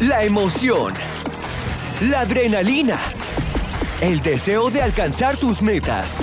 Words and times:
la 0.00 0.22
emoción, 0.22 0.94
la 2.02 2.20
adrenalina, 2.20 2.98
el 4.00 4.22
deseo 4.22 4.70
de 4.70 4.80
alcanzar 4.80 5.36
tus 5.36 5.60
metas. 5.60 6.18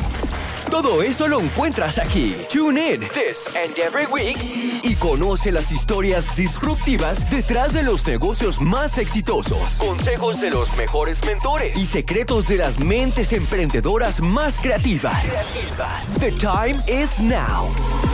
Todo 0.72 1.04
eso 1.04 1.28
lo 1.28 1.42
encuentras 1.42 1.98
aquí. 2.00 2.36
Tune 2.50 2.80
in 2.80 3.02
this 3.02 3.48
and 3.48 3.78
every 3.78 4.06
week 4.06 4.38
y 4.84 4.96
conoce 4.96 5.52
las 5.52 5.72
historias 5.72 6.36
disruptivas 6.36 7.30
detrás 7.30 7.74
de 7.74 7.84
los 7.84 8.06
negocios 8.08 8.62
más 8.62 8.98
exitosos, 8.98 9.78
consejos 9.78 10.40
de 10.40 10.52
los 10.52 10.76
mejores 10.78 11.24
mentores 11.26 11.78
y 11.78 11.86
secretos 11.86 12.48
de 12.48 12.58
las 12.58 12.80
mentes 12.80 13.34
emprendedoras 13.34 14.22
más 14.22 14.60
creativas. 14.62 15.22
creativas. 15.26 16.20
The 16.20 16.32
time 16.32 16.82
is 16.88 17.20
now. 17.20 17.70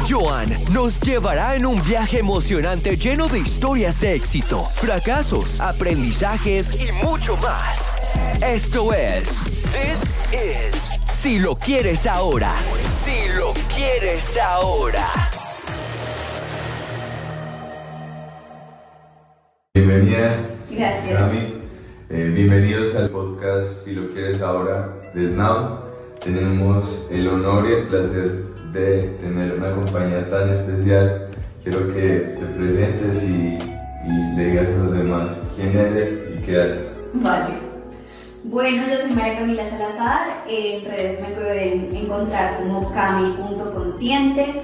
Joan 0.08 0.50
nos 0.74 1.00
llevará 1.00 1.56
en 1.56 1.66
un 1.66 1.82
viaje 1.84 2.20
emocionante 2.20 2.98
lleno 2.98 3.28
de 3.28 3.40
historias 3.40 4.02
de 4.02 4.16
éxito, 4.16 4.64
fracasos, 4.76 5.60
aprendizajes 5.60 6.88
y 6.88 6.92
mucho 7.06 7.38
más. 7.38 7.98
Esto 8.44 8.94
es 8.94 9.44
This 9.72 10.16
is 10.34 10.92
Si 11.12 11.40
lo 11.40 11.56
quieres 11.56 12.08
ahora. 12.08 12.52
Si 12.88 13.30
lo 13.38 13.54
quieres 13.74 14.38
ahora. 14.38 15.08
Bienvenida, 19.74 20.36
Gracias. 20.70 21.20
Cami. 21.20 21.62
Eh, 22.10 22.32
bienvenidos 22.34 22.96
al 22.96 23.10
podcast 23.10 23.86
Si 23.86 23.94
lo 23.94 24.12
quieres 24.14 24.42
ahora 24.42 24.90
de 25.14 25.28
Snow. 25.28 25.80
Tenemos 26.24 27.08
el 27.12 27.28
honor 27.28 27.70
y 27.70 27.74
el 27.74 27.88
placer 27.88 28.51
de 28.74 29.18
tener 29.22 29.54
una 29.58 29.76
compañía 29.76 30.30
tan 30.30 30.50
especial. 30.50 31.28
Quiero 31.64 31.94
que 31.94 32.38
te 32.40 32.46
presentes 32.58 33.24
y, 33.24 33.58
le 34.36 34.46
digas 34.46 34.68
a 34.70 34.84
los 34.84 34.98
demás 34.98 35.38
quién 35.56 35.78
eres 35.78 36.10
y 36.36 36.42
qué 36.44 36.62
haces. 36.62 36.96
Vale. 37.14 37.60
Bueno, 38.44 38.84
yo 38.90 38.98
soy 38.98 39.12
María 39.12 39.40
Camila 39.40 39.70
Salazar. 39.70 40.44
En 40.48 40.84
redes 40.86 41.22
me 41.22 41.36
pueden 41.36 41.96
encontrar 41.96 42.58
como 42.58 42.92
cami.consciente. 42.92 44.62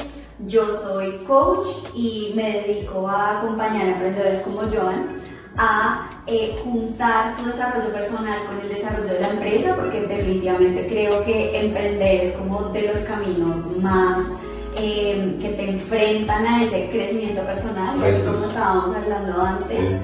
Yo 0.47 0.71
soy 0.71 1.23
coach 1.27 1.67
y 1.93 2.33
me 2.35 2.63
dedico 2.63 3.07
a 3.07 3.39
acompañar 3.39 3.87
a 3.87 3.91
emprendedores 3.91 4.41
como 4.41 4.61
Joan 4.61 5.17
a 5.57 6.09
eh, 6.27 6.55
juntar 6.63 7.33
su 7.35 7.45
desarrollo 7.45 7.91
personal 7.91 8.37
con 8.47 8.59
el 8.61 8.69
desarrollo 8.69 9.13
de 9.13 9.19
la 9.19 9.29
empresa, 9.29 9.75
porque 9.75 10.01
definitivamente 10.01 10.87
creo 10.87 11.23
que 11.25 11.59
emprender 11.59 12.25
es 12.25 12.33
como 12.33 12.69
de 12.69 12.87
los 12.87 12.99
caminos 13.01 13.77
más 13.81 14.33
eh, 14.77 15.35
que 15.41 15.49
te 15.49 15.69
enfrentan 15.71 16.45
a 16.45 16.63
ese 16.63 16.89
crecimiento 16.91 17.41
personal, 17.41 17.99
y 17.99 18.03
así 18.03 18.21
como 18.21 18.45
estábamos 18.45 18.95
hablando 18.95 19.41
antes. 19.41 20.01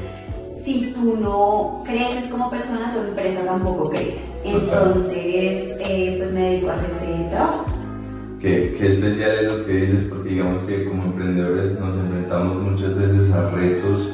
Si 0.50 0.92
tú 0.94 1.18
no 1.18 1.84
creces 1.84 2.30
como 2.30 2.50
persona, 2.50 2.94
tu 2.94 3.00
empresa 3.00 3.44
tampoco 3.44 3.90
crece. 3.90 4.20
Entonces, 4.44 5.78
eh, 5.82 6.16
pues 6.18 6.32
me 6.32 6.42
dedico 6.42 6.70
a 6.70 6.74
hacer 6.74 6.92
ese 6.92 7.30
trabajo. 7.32 7.66
Qué, 8.40 8.76
qué 8.78 8.88
especial 8.88 9.40
es 9.40 9.48
lo 9.48 9.66
que 9.66 9.74
dices, 9.74 10.04
porque 10.10 10.30
digamos 10.30 10.62
que 10.64 10.86
como 10.86 11.06
emprendedores 11.06 11.80
nos 11.80 11.96
enfrentamos 11.96 12.58
muchas 12.62 12.96
veces 12.96 13.32
a 13.34 13.50
retos 13.50 14.12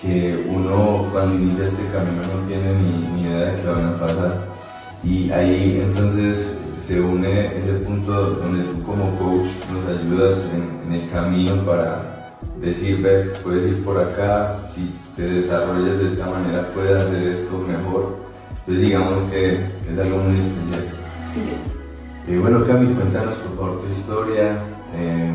que 0.00 0.44
uno 0.48 1.08
cuando 1.12 1.34
inicia 1.34 1.66
este 1.66 1.82
camino 1.92 2.22
no 2.22 2.46
tiene 2.46 2.74
ni, 2.74 3.08
ni 3.08 3.22
idea 3.22 3.52
de 3.52 3.62
qué 3.62 3.68
van 3.68 3.86
a 3.86 3.96
pasar. 3.96 4.48
Y 5.02 5.30
ahí 5.30 5.80
entonces 5.82 6.60
se 6.78 7.00
une 7.00 7.58
ese 7.58 7.72
punto 7.84 8.12
donde 8.12 8.64
tú 8.64 8.82
como 8.82 9.16
coach 9.18 9.48
nos 9.72 9.98
ayudas 9.98 10.48
en, 10.54 10.88
en 10.92 11.00
el 11.00 11.10
camino 11.10 11.64
para 11.64 12.32
decir, 12.60 13.02
ve, 13.02 13.32
puedes 13.42 13.66
ir 13.66 13.84
por 13.84 13.98
acá, 13.98 14.58
si 14.68 14.94
te 15.16 15.22
desarrollas 15.22 15.98
de 15.98 16.08
esta 16.08 16.26
manera 16.26 16.68
puedes 16.74 17.04
hacer 17.04 17.28
esto 17.28 17.58
mejor. 17.58 18.16
Entonces 18.60 18.84
digamos 18.84 19.22
que 19.24 19.54
es 19.54 19.98
algo 19.98 20.18
muy 20.18 20.40
especial. 20.40 20.84
Eh, 22.28 22.38
bueno, 22.38 22.64
Cami, 22.66 22.94
cuéntanos 22.94 23.34
por 23.36 23.56
favor 23.56 23.80
tu 23.80 23.88
historia, 23.88 24.58
eh, 24.94 25.32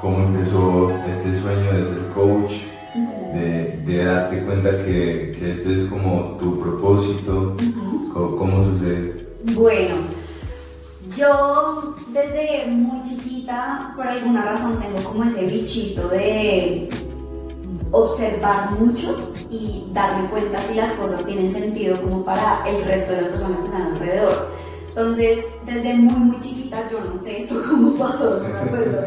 cómo 0.00 0.24
empezó 0.24 0.92
este 1.08 1.34
sueño 1.40 1.72
de 1.72 1.84
ser 1.84 1.98
coach, 2.14 2.52
de, 3.34 3.82
de 3.84 4.04
darte 4.04 4.44
cuenta 4.44 4.70
que, 4.84 5.36
que 5.38 5.52
este 5.52 5.74
es 5.74 5.86
como 5.86 6.36
tu 6.38 6.60
propósito, 6.60 7.56
cómo, 8.12 8.36
cómo 8.36 8.64
sucede. 8.64 9.26
Bueno, 9.54 9.96
yo 11.16 11.96
desde 12.08 12.66
muy 12.66 13.02
chiquita, 13.02 13.92
por 13.96 14.06
alguna 14.06 14.44
razón, 14.44 14.78
tengo 14.78 15.02
como 15.08 15.24
ese 15.24 15.46
bichito 15.46 16.08
de 16.08 16.88
observar 17.90 18.72
mucho 18.78 19.32
y 19.50 19.86
darme 19.92 20.28
cuenta 20.28 20.60
si 20.62 20.74
las 20.74 20.92
cosas 20.92 21.24
tienen 21.24 21.50
sentido 21.50 22.00
como 22.02 22.24
para 22.24 22.68
el 22.68 22.84
resto 22.84 23.12
de 23.12 23.22
las 23.22 23.30
personas 23.30 23.60
que 23.60 23.66
están 23.66 23.82
alrededor. 23.82 24.48
Entonces, 24.88 25.44
desde 25.64 25.94
muy, 25.94 26.14
muy 26.14 26.38
chiquita, 26.38 26.88
yo 26.90 27.00
no 27.00 27.16
sé 27.16 27.42
esto 27.42 27.62
cómo 27.70 27.92
pasó, 27.92 28.40
no 28.42 28.48
me 28.48 28.58
acuerdo. 28.58 29.06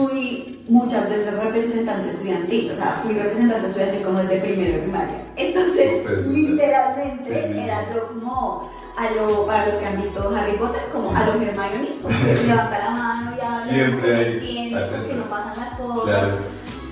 Fui 0.00 0.62
muchas 0.68 1.10
veces 1.10 1.34
representante 1.34 2.10
estudiantil, 2.10 2.70
o 2.72 2.76
sea, 2.76 3.00
fui 3.02 3.12
representante 3.14 3.66
estudiantil 3.68 4.02
como 4.02 4.18
desde 4.20 4.36
primero 4.38 4.72
de 4.76 4.78
primaria. 4.82 5.14
Entonces, 5.36 6.26
literalmente, 6.26 7.24
Sí, 7.24 7.52
sí. 7.52 7.58
era 7.58 7.84
yo 7.94 8.08
como 8.08 8.70
a 8.96 9.10
lo, 9.10 9.46
para 9.46 9.66
los 9.66 9.74
que 9.76 9.86
han 9.86 10.00
visto 10.00 10.30
Harry 10.34 10.56
Potter, 10.56 10.82
como 10.92 11.10
a 11.14 11.26
lo 11.26 11.32
Hermione, 11.32 11.88
porque 12.02 12.46
levanta 12.46 12.78
la 12.78 12.90
mano 12.90 13.30
y 13.36 13.40
habla, 13.44 13.64
Siempre 13.66 14.16
ahí, 14.16 14.32
entiende, 14.34 14.80
porque 14.90 15.14
no 15.14 15.24
pasan 15.24 15.56
las 15.58 15.74
cosas. 15.74 16.04
Claro. 16.18 16.36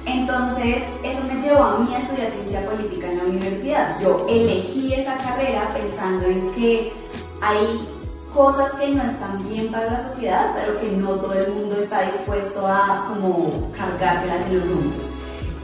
Entonces, 0.07 0.83
eso 1.05 1.25
me 1.25 1.41
llevó 1.43 1.63
a 1.65 1.79
mí 1.79 1.95
a 1.95 1.99
estudiar 1.99 2.31
ciencia 2.31 2.65
política 2.69 3.11
en 3.11 3.19
la 3.19 3.25
universidad. 3.25 3.97
Yo 4.01 4.27
elegí 4.29 4.95
esa 4.95 5.17
carrera 5.19 5.71
pensando 5.75 6.27
en 6.27 6.51
que 6.53 6.93
hay 7.43 7.89
cosas 8.35 8.73
que 8.75 8.89
no 8.89 9.03
están 9.03 9.49
bien 9.49 9.69
para 9.69 9.93
la 9.93 10.03
sociedad, 10.03 10.55
pero 10.55 10.79
que 10.79 10.91
no 10.93 11.11
todo 11.11 11.33
el 11.35 11.53
mundo 11.53 11.77
está 11.81 12.03
dispuesto 12.03 12.67
a 12.67 13.07
como 13.09 13.71
cargárselas 13.77 14.47
en 14.47 14.59
los 14.59 14.69
hombros. 14.69 15.11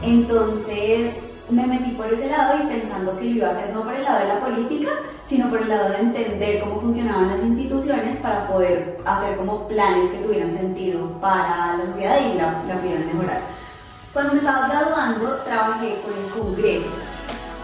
Entonces, 0.01 1.29
me 1.49 1.67
metí 1.67 1.91
por 1.91 2.11
ese 2.11 2.29
lado 2.29 2.63
y 2.63 2.67
pensando 2.67 3.17
que 3.17 3.25
lo 3.25 3.31
iba 3.31 3.47
a 3.47 3.51
hacer 3.51 3.73
no 3.73 3.83
por 3.83 3.93
el 3.93 4.03
lado 4.03 4.19
de 4.19 4.27
la 4.27 4.39
política, 4.39 4.89
sino 5.25 5.49
por 5.49 5.61
el 5.61 5.69
lado 5.69 5.89
de 5.89 5.97
entender 5.97 6.59
cómo 6.59 6.81
funcionaban 6.81 7.29
las 7.29 7.43
instituciones 7.43 8.17
para 8.17 8.47
poder 8.47 8.99
hacer 9.05 9.37
como 9.37 9.67
planes 9.67 10.11
que 10.11 10.17
tuvieran 10.17 10.53
sentido 10.53 11.07
para 11.21 11.77
la 11.77 11.85
sociedad 11.85 12.17
y 12.19 12.37
la, 12.37 12.63
la 12.67 12.79
pudieran 12.79 13.07
mejorar. 13.07 13.41
Cuando 14.13 14.33
me 14.33 14.39
estaba 14.39 14.67
graduando, 14.67 15.37
trabajé 15.45 15.97
con 16.03 16.13
el 16.13 16.29
Congreso. 16.31 16.89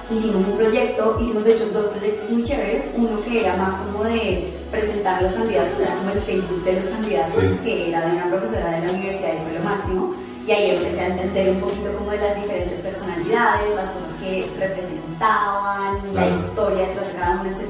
Hicimos 0.09 0.47
un 0.47 0.57
proyecto, 0.57 1.17
hicimos 1.19 1.45
de 1.45 1.53
hecho 1.53 1.69
dos 1.69 1.85
proyectos 1.87 2.29
muy 2.29 2.43
chéveres. 2.43 2.93
Uno 2.97 3.21
que 3.21 3.41
era 3.41 3.55
más 3.55 3.75
como 3.75 4.03
de 4.03 4.60
presentar 4.71 5.21
los 5.21 5.31
candidatos, 5.33 5.79
era 5.79 5.95
como 5.95 6.11
el 6.11 6.19
Facebook 6.21 6.63
de 6.63 6.73
los 6.73 6.85
candidatos, 6.85 7.33
Sí. 7.43 7.59
que 7.63 7.89
era 7.89 8.01
de 8.07 8.11
una 8.15 8.25
profesora 8.29 8.71
de 8.71 8.85
la 8.87 8.93
universidad 8.93 9.33
y 9.33 9.43
fue 9.43 9.59
lo 9.59 9.63
máximo. 9.69 10.13
Y 10.47 10.51
ahí 10.51 10.71
empecé 10.71 11.01
a 11.01 11.07
entender 11.07 11.49
un 11.51 11.59
poquito 11.59 11.93
como 11.97 12.11
de 12.11 12.17
las 12.17 12.35
diferentes 12.41 12.79
personalidades, 12.79 13.75
las 13.75 13.89
cosas 13.89 14.13
que 14.19 14.49
representaban, 14.59 15.95
la 16.15 16.21
Claro. 16.23 16.31
historia 16.35 16.87
detrás 16.87 17.07
de 17.07 17.19
cada 17.19 17.41
una, 17.41 17.49
etc. 17.51 17.67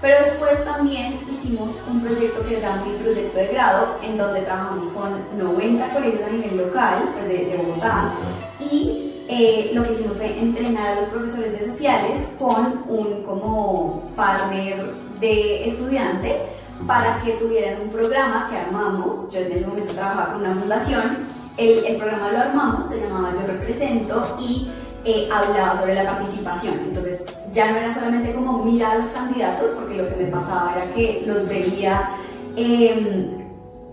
Pero 0.00 0.16
después 0.24 0.64
también 0.64 1.18
hicimos 1.30 1.82
un 1.90 2.00
proyecto 2.02 2.46
que 2.46 2.58
era 2.58 2.76
mi 2.84 2.92
proyecto 3.02 3.36
de 3.38 3.46
grado, 3.48 3.96
en 4.02 4.16
donde 4.16 4.42
trabajamos 4.42 4.92
con 4.92 5.18
90 5.36 5.88
colegios 5.92 6.22
a 6.28 6.30
nivel 6.32 6.56
local, 6.58 7.10
pues 7.14 7.26
de, 7.28 7.44
de 7.46 7.56
Bogotá, 7.56 8.12
y 8.60 9.14
eh, 9.28 9.70
lo 9.74 9.84
que 9.84 9.92
hicimos 9.94 10.16
fue 10.16 10.38
entrenar 10.38 10.88
a 10.88 11.00
los 11.00 11.10
profesores 11.10 11.58
de 11.58 11.66
sociales 11.66 12.36
con 12.38 12.84
un 12.88 13.22
como 13.24 14.02
partner 14.14 14.94
de 15.20 15.68
estudiante 15.68 16.42
para 16.86 17.20
que 17.22 17.32
tuvieran 17.32 17.80
un 17.82 17.90
programa 17.90 18.48
que 18.50 18.56
armamos. 18.56 19.30
Yo 19.32 19.40
en 19.40 19.52
ese 19.52 19.66
momento 19.66 19.94
trabajaba 19.94 20.32
con 20.32 20.40
una 20.42 20.54
fundación. 20.54 21.38
El, 21.56 21.84
el 21.84 21.96
programa 21.96 22.30
lo 22.30 22.38
armamos, 22.38 22.86
se 22.86 23.00
llamaba 23.00 23.32
Yo 23.32 23.46
Represento 23.46 24.36
y 24.38 24.70
eh, 25.04 25.28
hablaba 25.32 25.80
sobre 25.80 25.94
la 25.94 26.04
participación. 26.04 26.74
Entonces 26.84 27.26
ya 27.52 27.70
no 27.70 27.78
era 27.78 27.94
solamente 27.94 28.34
como 28.34 28.64
mirar 28.64 28.92
a 28.92 28.98
los 28.98 29.08
candidatos, 29.08 29.70
porque 29.74 29.96
lo 29.96 30.08
que 30.08 30.16
me 30.16 30.26
pasaba 30.26 30.74
era 30.76 30.92
que 30.94 31.24
los 31.26 31.48
veía 31.48 32.10
em, 32.56 33.38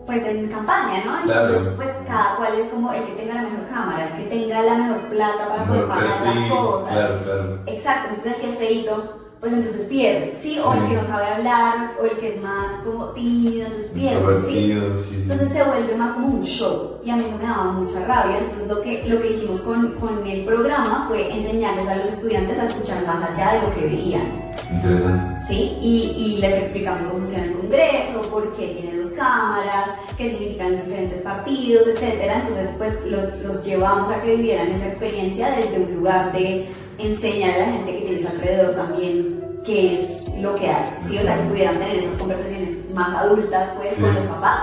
pues 0.06 0.24
en 0.26 0.48
campaña, 0.50 1.04
¿no? 1.06 1.24
Claro. 1.24 1.48
Entonces 1.48 1.74
pues 1.76 1.90
cada 2.08 2.36
cual 2.36 2.60
es 2.60 2.68
como 2.68 2.92
el 2.94 3.04
que 3.04 3.14
tenga 3.14 3.36
la 3.36 3.42
mejor 3.44 3.66
cámara, 3.70 4.10
el 4.10 4.24
que 4.24 4.30
tenga 4.30 4.62
la 4.62 4.76
mejor 4.76 5.02
plata 5.10 5.48
para 5.48 5.66
poder 5.66 5.88
pagar 5.88 6.22
las 6.24 6.52
cosas. 6.52 6.92
Claro, 6.92 7.20
claro. 7.24 7.60
Exacto, 7.66 8.10
entonces 8.10 8.34
el 8.34 8.42
que 8.42 8.50
es 8.50 8.58
feito, 8.58 9.25
pues 9.40 9.54
entonces 9.54 9.86
pierde, 9.88 10.34
¿sí? 10.36 10.58
O 10.60 10.74
el 10.74 10.88
que 10.88 10.96
no 10.96 11.04
sabe 11.04 11.26
hablar, 11.28 11.92
o 12.02 12.06
el 12.06 12.12
que 12.12 12.36
es 12.36 12.42
más 12.42 12.72
como 12.84 13.08
tímido, 13.10 13.68
entonces 13.68 13.92
pierde, 13.94 14.42
sí, 14.42 14.74
sí. 15.08 15.22
Entonces 15.22 15.50
se 15.50 15.64
vuelve 15.64 15.96
más 15.96 16.14
como 16.14 16.28
un 16.28 16.44
show 16.44 16.96
y 17.04 17.10
a 17.10 17.16
mí 17.16 17.24
eso 17.26 17.38
me 17.38 17.44
daba 17.44 17.72
mucha 17.74 18.06
rabia. 18.06 18.40
Entonces 18.40 18.68
lo 18.68 18.82
que, 18.82 19.04
lo 19.08 19.22
que 19.22 19.32
hicimos 19.32 19.62
con, 19.62 19.92
con 19.96 20.26
el 20.26 20.46
programa 20.46 21.06
fue 21.08 21.32
enseñarles 21.32 21.88
a 21.88 21.98
los 21.98 22.10
estudiantes 22.10 22.58
a 22.60 22.66
escuchar 22.66 23.06
más 23.06 23.30
allá 23.30 23.54
de 23.54 23.62
lo 23.62 23.76
que 23.76 23.82
veían. 23.82 24.46
Interesante. 24.72 25.46
¿sí? 25.46 25.78
Y, 25.82 26.14
y 26.18 26.38
les 26.40 26.56
explicamos 26.56 27.04
cómo 27.04 27.20
funciona 27.20 27.46
el 27.46 27.54
Congreso, 27.54 28.22
por 28.32 28.54
qué 28.54 28.68
tiene 28.80 28.98
dos 28.98 29.12
cámaras, 29.12 29.90
qué 30.18 30.30
significan 30.32 30.78
los 30.78 30.86
diferentes 30.86 31.22
partidos, 31.22 31.88
etc. 31.88 32.32
Entonces, 32.36 32.76
pues 32.78 33.06
los, 33.06 33.42
los 33.42 33.66
llevamos 33.66 34.12
a 34.12 34.22
que 34.22 34.36
vivieran 34.36 34.70
esa 34.70 34.88
experiencia 34.88 35.52
desde 35.52 35.80
un 35.80 35.96
lugar 35.96 36.32
de 36.32 36.68
enseñar 36.98 37.56
a 37.56 37.58
la 37.60 37.66
gente 37.74 37.92
que 37.92 38.06
tienes 38.06 38.26
alrededor 38.26 38.76
también 38.76 39.62
qué 39.66 39.96
es 39.96 40.28
lo 40.40 40.56
que 40.56 40.70
hay, 40.70 40.98
¿sí? 41.04 41.18
O 41.18 41.22
sea, 41.24 41.38
que 41.38 41.50
pudieran 41.50 41.80
tener 41.80 41.98
esas 41.98 42.16
conversaciones 42.16 42.70
más 42.94 43.16
adultas, 43.16 43.74
pues, 43.78 43.96
con 43.96 44.14
los 44.14 44.24
papás 44.26 44.62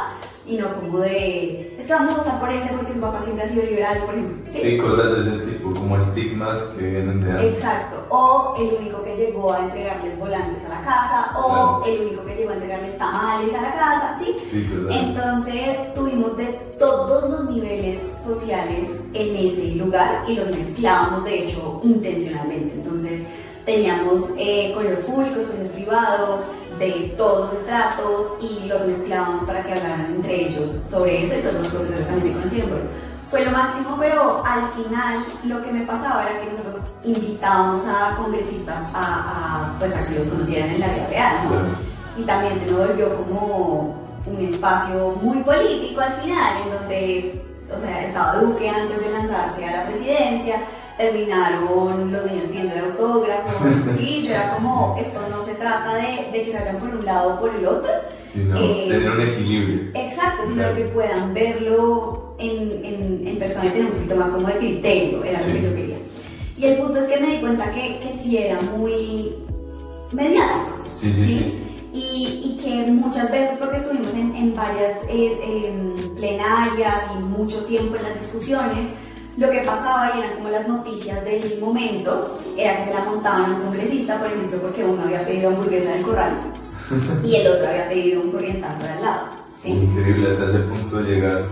y 0.52 0.58
no 0.58 0.74
como 0.74 1.00
de, 1.00 1.74
es 1.78 1.86
que 1.86 1.92
vamos 1.92 2.10
a 2.10 2.18
votar 2.18 2.40
por 2.40 2.50
ese 2.50 2.68
porque 2.74 2.92
su 2.92 3.00
papá 3.00 3.20
siempre 3.22 3.44
ha 3.44 3.48
sido 3.48 3.64
liberal, 3.64 3.98
por 4.04 4.14
ejemplo. 4.14 4.36
Sí, 4.50 4.78
cosas 4.78 5.12
de 5.12 5.20
ese 5.20 5.52
tipo, 5.52 5.72
como 5.72 5.96
estigmas 5.96 6.58
que 6.76 6.86
vienen 6.86 7.20
de 7.20 7.30
antes. 7.32 7.58
Exacto, 7.58 8.06
o 8.10 8.54
el 8.58 8.74
único 8.78 9.02
que 9.02 9.16
llegó 9.16 9.52
a 9.52 9.60
entregarles 9.60 10.18
volantes 10.18 10.64
a 10.66 10.68
la 10.68 10.82
casa, 10.82 11.38
o 11.38 11.82
el 11.86 12.06
único 12.06 12.24
que 12.24 12.34
llegó 12.34 12.50
a 12.50 12.54
entregarles 12.54 12.98
tamales 12.98 13.54
a 13.54 13.62
la 13.62 13.72
casa, 13.72 14.18
¿sí? 14.18 14.36
Sí, 14.50 14.68
claro. 14.70 14.90
Entonces 14.90 15.94
tuvimos 15.94 16.36
de 16.36 16.46
todos 16.78 17.30
los 17.30 17.50
niveles 17.50 17.98
sociales 18.18 19.04
en 19.14 19.36
ese 19.36 19.76
lugar 19.76 20.24
y 20.28 20.34
los 20.34 20.50
mezclábamos 20.50 21.24
de 21.24 21.44
hecho 21.44 21.80
intencionalmente. 21.82 22.74
Entonces 22.74 23.26
teníamos 23.64 24.34
eh, 24.38 24.72
con 24.74 24.88
los 24.88 24.98
públicos, 25.00 25.46
con 25.46 25.60
los 25.60 25.72
privados, 25.72 26.46
de 26.82 27.14
todos 27.16 27.50
los 27.50 27.60
estratos 27.60 28.26
y 28.40 28.66
los 28.66 28.84
mezclábamos 28.86 29.44
para 29.44 29.62
que 29.62 29.72
hablaran 29.72 30.14
entre 30.16 30.48
ellos 30.48 30.68
sobre 30.68 31.22
eso 31.22 31.38
y 31.38 31.42
todos 31.42 31.54
los 31.54 31.66
profesores 31.68 32.06
también 32.06 32.28
se 32.28 32.32
conocieron. 32.34 32.80
fue 33.30 33.44
lo 33.44 33.50
máximo, 33.52 33.96
pero 33.98 34.42
al 34.44 34.62
final 34.72 35.24
lo 35.44 35.62
que 35.62 35.72
me 35.72 35.86
pasaba 35.86 36.24
era 36.24 36.40
que 36.40 36.50
nosotros 36.50 36.92
invitábamos 37.04 37.82
a 37.86 38.16
congresistas 38.16 38.80
a, 38.92 39.74
pues 39.78 39.94
a 39.96 40.06
que 40.06 40.16
los 40.16 40.26
conocieran 40.26 40.70
en 40.70 40.80
la 40.80 40.88
vida 40.88 41.06
real, 41.08 41.36
¿no? 41.44 42.20
Y 42.20 42.26
también 42.26 42.58
se 42.58 42.70
nos 42.70 42.88
volvió 42.88 43.16
como 43.16 43.96
un 44.26 44.40
espacio 44.40 45.16
muy 45.22 45.38
político 45.38 46.00
al 46.00 46.20
final, 46.20 46.62
en 46.62 46.74
donde, 46.74 47.44
o 47.74 47.78
sea, 47.78 48.06
estaba 48.06 48.36
Duque 48.36 48.68
antes 48.68 49.00
de 49.00 49.10
lanzarse 49.10 49.64
a 49.66 49.76
la 49.78 49.86
presidencia, 49.86 50.56
terminaron 50.96 52.12
los 52.12 52.24
niños 52.26 52.46
pidiendo 52.48 52.74
autógrafos, 52.86 53.54
sí, 53.96 54.26
era 54.28 54.54
como, 54.54 54.96
esto 55.00 55.20
no 55.30 55.41
trata 55.62 55.94
de, 55.94 56.30
de, 56.32 56.44
que 56.44 56.52
salgan 56.52 56.76
por 56.78 56.88
un 56.88 57.04
lado 57.04 57.34
o 57.34 57.40
por 57.40 57.54
el 57.54 57.66
otro. 57.66 57.90
Sino 58.24 58.58
eh, 58.58 58.86
tener 58.88 59.10
un 59.10 59.20
equilibrio. 59.20 59.80
Exacto, 59.94 60.42
sino 60.46 60.74
que 60.74 60.84
puedan 60.86 61.32
verlo 61.32 62.34
en, 62.38 62.84
en, 62.84 63.28
en, 63.28 63.38
persona 63.38 63.66
y 63.66 63.70
tener 63.70 63.86
un 63.86 63.92
poquito 63.92 64.16
más 64.16 64.28
como 64.30 64.46
de 64.48 64.54
criterio, 64.54 65.24
era 65.24 65.40
lo 65.40 65.46
que 65.46 65.62
yo 65.62 65.74
quería. 65.74 65.96
Y 66.56 66.64
el 66.66 66.78
punto 66.78 66.98
es 66.98 67.06
que 67.06 67.20
me 67.20 67.32
di 67.32 67.38
cuenta 67.38 67.72
que, 67.72 67.98
que 68.00 68.12
sí 68.22 68.36
era 68.38 68.60
muy 68.60 69.36
mediático. 70.12 70.76
Sí, 70.92 71.12
sí, 71.12 71.24
sí. 71.24 71.58
Y, 71.94 72.42
y, 72.44 72.62
que 72.62 72.90
muchas 72.90 73.30
veces, 73.30 73.58
porque 73.58 73.76
estuvimos 73.76 74.14
en, 74.14 74.34
en 74.34 74.54
varias 74.54 74.96
eh, 75.10 75.70
plenarias 76.16 76.96
y 77.18 77.22
mucho 77.22 77.64
tiempo 77.66 77.96
en 77.96 78.04
las 78.04 78.18
discusiones, 78.18 78.94
lo 79.36 79.50
que 79.50 79.60
pasaba 79.60 80.12
y 80.14 80.20
eran 80.20 80.34
como 80.36 80.48
las 80.50 80.68
noticias 80.68 81.24
del 81.24 81.58
momento, 81.60 82.38
era 82.56 82.78
que 82.78 82.84
se 82.86 82.94
la 82.94 83.04
montaban 83.04 83.44
a 83.44 83.56
un 83.56 83.62
congresista, 83.62 84.18
por 84.18 84.28
ejemplo, 84.28 84.60
porque 84.60 84.84
uno 84.84 85.02
había 85.02 85.24
pedido 85.24 85.50
hamburguesa 85.50 85.92
del 85.92 86.02
corral 86.02 86.38
y 87.24 87.36
el 87.36 87.46
otro 87.46 87.68
había 87.68 87.88
pedido 87.88 88.22
un 88.22 88.32
corrientazo 88.32 88.82
de 88.82 88.88
al 88.90 89.02
lado. 89.02 89.26
¿sí? 89.54 89.72
Increíble 89.72 90.30
hasta 90.30 90.48
ese 90.48 90.58
punto 90.58 91.02
de 91.02 91.14
llegar 91.14 91.44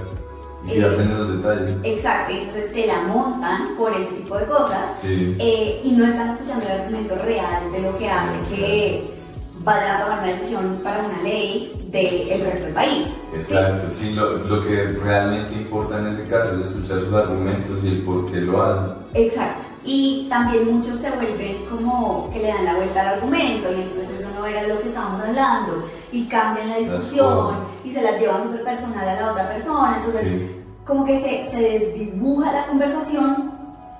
y 0.67 0.73
quedarse 0.73 1.03
en 1.03 1.19
los 1.19 1.37
detalles. 1.37 1.77
Exacto, 1.85 2.35
entonces 2.35 2.73
se 2.73 2.87
la 2.87 3.01
montan 3.03 3.77
por 3.77 3.93
ese 3.93 4.13
tipo 4.13 4.37
de 4.37 4.47
cosas 4.47 5.03
eh, 5.05 5.81
y 5.83 5.91
no 5.93 6.05
están 6.05 6.31
escuchando 6.31 6.67
el 6.67 6.81
argumento 6.81 7.15
real 7.17 7.73
de 7.73 7.81
lo 7.81 7.97
que 7.99 8.11
hace 8.11 8.55
que 8.55 9.20
vayan 9.65 9.97
a 9.97 10.05
tomar 10.05 10.19
una 10.21 10.29
decisión 10.29 10.81
para 10.83 11.01
una 11.01 11.23
ley 11.23 11.73
del 11.91 12.41
resto 12.41 12.65
del 12.65 12.75
país. 12.75 13.09
Exacto, 13.35 13.89
sí, 13.95 14.13
lo, 14.13 14.39
lo, 14.39 14.65
que 14.65 14.85
realmente 15.03 15.55
importa 15.55 15.99
en 15.99 16.09
este 16.09 16.25
caso 16.25 16.61
es 16.61 16.67
escuchar 16.67 17.01
sus 17.01 17.13
argumentos 17.13 17.79
y 17.83 17.89
el 17.89 18.03
por 18.03 18.31
qué 18.31 18.41
lo 18.41 18.63
hacen. 18.63 18.97
Exacto, 19.15 19.63
y 19.85 20.27
también 20.29 20.73
muchos 20.73 20.97
se 20.97 21.11
vuelven 21.11 21.59
como 21.71 22.31
que 22.33 22.41
le 22.41 22.49
dan 22.49 22.65
la 22.65 22.75
vuelta 22.75 23.01
al 23.01 23.15
argumento 23.19 23.71
y 23.73 23.83
entonces 23.83 24.21
eso 24.21 24.31
no 24.39 24.47
era 24.47 24.67
lo 24.67 24.81
que 24.81 24.89
estábamos 24.89 25.21
hablando 25.21 25.85
y 26.13 26.27
cambian 26.27 26.69
la 26.69 26.79
discusión 26.79 27.57
y 27.85 27.93
se 27.93 28.03
la 28.03 28.17
llevan 28.17 28.43
súper 28.43 28.65
personal 28.65 29.09
a 29.09 29.21
la 29.21 29.33
otra 29.33 29.49
persona, 29.49 29.97
entonces 29.97 30.51
como 30.85 31.05
que 31.05 31.21
se, 31.21 31.51
se 31.51 31.63
desdibuja 31.63 32.53
la 32.53 32.67
conversación 32.67 33.53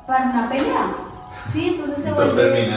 para 0.07 0.31
una 0.31 0.49
pelea. 0.49 0.91
Sí, 1.53 1.69
entonces 1.75 2.05
se 2.05 2.13
vuelve... 2.13 2.69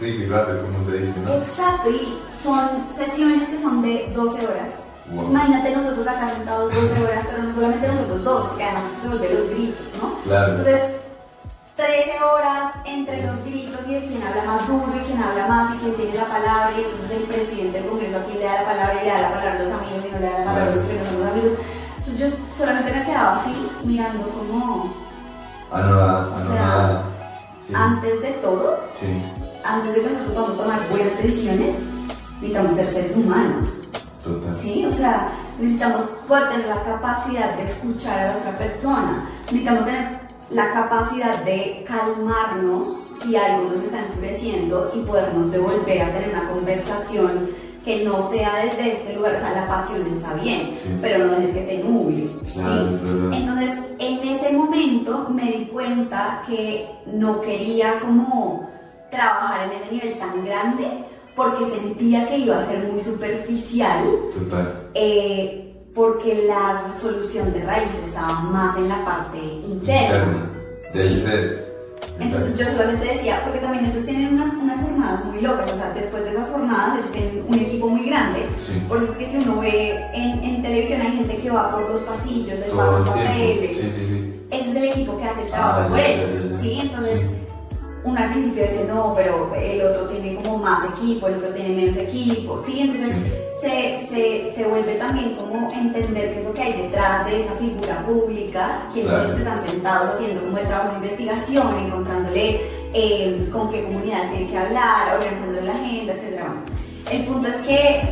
rifirrafe, 0.00 0.60
como 0.60 0.84
se 0.84 0.98
dice, 0.98 1.20
¿no? 1.20 1.34
Exacto, 1.34 1.90
y 1.90 2.18
son 2.42 2.90
sesiones 2.90 3.48
que 3.48 3.56
son 3.56 3.82
de 3.82 4.10
12 4.14 4.46
horas. 4.46 4.94
Imagínate 5.10 5.74
nosotros 5.74 6.06
acá 6.06 6.30
sentados 6.30 6.74
12 6.74 7.04
horas, 7.04 7.26
pero 7.30 7.42
no 7.42 7.54
solamente 7.54 7.88
nosotros 7.88 8.24
dos, 8.24 8.46
porque 8.48 8.64
además 8.64 8.82
se 9.00 9.08
vuelven 9.08 9.34
los 9.34 9.50
gritos, 9.50 9.86
¿no? 10.02 10.18
Claro. 10.22 10.48
Entonces, 10.58 10.82
13 11.76 12.22
horas 12.22 12.72
entre 12.84 13.26
los 13.26 13.44
gritos 13.44 13.80
y 13.86 13.94
de 13.94 14.02
quién 14.02 14.22
habla 14.22 14.44
más 14.44 14.66
duro 14.68 14.92
y 14.94 15.06
quién 15.06 15.22
habla 15.22 15.46
más 15.46 15.74
y 15.74 15.78
quién 15.78 15.94
tiene 15.94 16.14
la 16.14 16.26
palabra, 16.26 16.72
y 16.76 16.82
entonces 16.82 17.10
el 17.12 17.22
presidente 17.22 17.80
del 17.80 17.88
Congreso 17.88 18.18
aquí 18.18 18.34
le 18.34 18.44
da 18.44 18.62
la 18.62 18.66
palabra 18.66 19.00
y 19.00 19.04
le 19.04 19.10
da 19.10 19.20
la 19.20 19.30
palabra 19.30 19.52
a 19.52 19.58
los 19.62 19.72
amigos 19.72 20.04
y 20.04 20.12
no 20.12 20.18
le 20.18 20.26
da 20.26 20.38
la 20.38 20.44
palabra 20.44 20.72
a 20.72 20.74
los 20.74 20.84
que 20.84 20.94
no 20.94 21.04
son 21.06 21.20
los 21.20 21.30
amigos. 21.32 21.52
Entonces 21.98 22.18
yo 22.18 22.26
solamente 22.54 22.92
me 22.92 23.04
quedaba 23.04 23.32
así, 23.32 23.70
mirando 23.84 24.28
como... 24.28 24.92
O 25.70 26.38
sea, 26.38 27.04
antes 27.74 28.22
de 28.22 28.30
todo, 28.42 28.80
antes 29.68 29.94
de 29.94 30.00
que 30.02 30.08
nosotros 30.08 30.34
podamos 30.34 30.56
tomar 30.56 30.88
buenas 30.90 31.22
decisiones, 31.22 31.84
necesitamos 32.40 32.74
ser 32.74 32.86
seres 32.86 33.16
humanos. 33.16 33.88
Total. 34.24 34.50
Sí, 34.50 34.84
o 34.86 34.92
sea, 34.92 35.30
necesitamos 35.58 36.04
poder 36.26 36.48
tener 36.50 36.66
la 36.66 36.82
capacidad 36.82 37.56
de 37.56 37.64
escuchar 37.64 38.18
a 38.18 38.26
la 38.32 38.36
otra 38.38 38.58
persona, 38.58 39.28
necesitamos 39.46 39.84
tener 39.84 40.28
la 40.50 40.72
capacidad 40.72 41.44
de 41.44 41.84
calmarnos 41.86 43.08
si 43.10 43.36
algo 43.36 43.70
nos 43.70 43.82
está 43.82 43.98
enfureciendo 43.98 44.90
y 44.94 45.00
podernos 45.00 45.50
devolver 45.50 46.02
a 46.02 46.12
tener 46.12 46.30
una 46.30 46.48
conversación 46.48 47.50
que 47.84 48.04
no 48.04 48.22
sea 48.22 48.64
desde 48.64 48.90
este 48.90 49.14
lugar, 49.14 49.34
o 49.34 49.38
sea, 49.38 49.52
la 49.52 49.66
pasión 49.66 50.06
está 50.06 50.34
bien, 50.34 50.74
pero 51.00 51.26
no 51.26 51.38
desde 51.38 51.64
que 51.64 51.76
te 51.76 51.84
nuble. 51.84 52.30
¿sí? 52.50 52.68
Entonces, 53.32 53.78
en 53.98 54.28
ese 54.28 54.52
momento 54.52 55.28
me 55.30 55.52
di 55.52 55.64
cuenta 55.66 56.42
que 56.46 56.86
no 57.06 57.40
quería 57.40 58.00
como 58.00 58.68
trabajar 59.10 59.68
en 59.68 59.80
ese 59.80 59.92
nivel 59.92 60.18
tan 60.18 60.44
grande 60.44 61.04
porque 61.36 61.64
sentía 61.64 62.28
que 62.28 62.38
iba 62.38 62.58
a 62.58 62.66
ser 62.66 62.90
muy 62.90 63.00
superficial. 63.00 64.04
Total. 64.34 64.90
Eh, 64.94 65.64
porque 65.94 66.46
la 66.46 66.92
solución 66.92 67.52
de 67.52 67.64
raíz 67.64 67.90
estaba 68.04 68.40
más 68.40 68.76
en 68.76 68.88
la 68.88 69.04
parte 69.04 69.38
interna. 69.38 70.50
Del 70.92 71.16
ser. 71.16 71.68
Entonces 72.20 72.58
yo 72.58 72.66
solamente 72.66 73.06
decía, 73.06 73.40
porque 73.44 73.58
también 73.58 73.86
ellos 73.86 74.04
tienen 74.04 74.34
unas, 74.34 74.52
unas 74.54 74.80
jornadas 74.80 75.24
muy 75.24 75.40
locas, 75.40 75.72
o 75.72 75.76
sea, 75.76 75.92
después 75.92 76.24
de 76.24 76.30
esas 76.30 76.48
jornadas 76.50 76.98
ellos 76.98 77.12
tienen 77.12 77.44
un 77.48 77.54
equipo 77.54 77.88
muy 77.88 78.08
grande, 78.08 78.46
por 78.88 79.02
eso 79.02 79.12
es 79.12 79.18
que 79.18 79.28
si 79.28 79.36
uno 79.38 79.60
ve 79.60 79.98
en, 80.14 80.44
en, 80.44 80.62
televisión 80.62 81.00
hay 81.00 81.12
gente 81.12 81.36
que 81.38 81.50
va 81.50 81.72
por 81.72 81.90
los 81.90 82.00
pasillos, 82.02 82.58
les 82.58 82.70
pasan 82.70 83.04
papeles, 83.04 83.80
sí, 83.80 83.90
sí, 83.90 84.06
sí. 84.08 84.40
ese 84.50 84.70
es 84.70 84.76
el 84.76 84.84
equipo 84.84 85.18
que 85.18 85.24
hace 85.24 85.42
el 85.42 85.48
trabajo 85.48 85.80
ah, 85.84 85.88
por 85.88 85.98
ellos, 86.00 86.32
¿sí? 86.32 86.78
Entonces 86.82 87.30
uno 88.08 88.18
al 88.20 88.32
principio 88.32 88.64
dice, 88.64 88.86
no, 88.88 89.12
pero 89.14 89.54
el 89.54 89.82
otro 89.82 90.08
tiene 90.08 90.36
como 90.36 90.58
más 90.58 90.84
equipo, 90.90 91.26
el 91.26 91.34
otro 91.34 91.50
tiene 91.50 91.76
menos 91.76 91.96
equipo, 91.96 92.58
¿sí? 92.58 92.80
Entonces 92.80 93.16
Se, 93.52 93.96
se, 93.96 94.46
se, 94.46 94.68
vuelve 94.68 94.94
también 94.94 95.34
como 95.34 95.68
entender 95.72 96.32
qué 96.32 96.40
es 96.40 96.44
lo 96.44 96.52
que 96.52 96.62
hay 96.62 96.82
detrás 96.82 97.26
de 97.26 97.42
esa 97.42 97.54
figura 97.54 97.98
pública, 98.06 98.82
quiénes 98.92 99.12
los 99.12 99.32
que 99.32 99.38
están 99.38 99.58
sentados 99.58 100.10
haciendo 100.10 100.42
como 100.42 100.58
el 100.58 100.66
trabajo 100.66 100.90
de 100.90 100.96
investigación, 100.96 101.78
encontrándole 101.78 102.60
eh, 102.94 103.48
con 103.50 103.70
qué 103.70 103.84
comunidad 103.84 104.30
tiene 104.30 104.50
que 104.50 104.58
hablar, 104.58 105.16
organizándole 105.16 105.66
la 105.66 105.74
agenda, 105.74 106.12
etc. 106.12 106.42
El 107.10 107.26
punto 107.26 107.48
es 107.48 107.56
que 107.56 108.02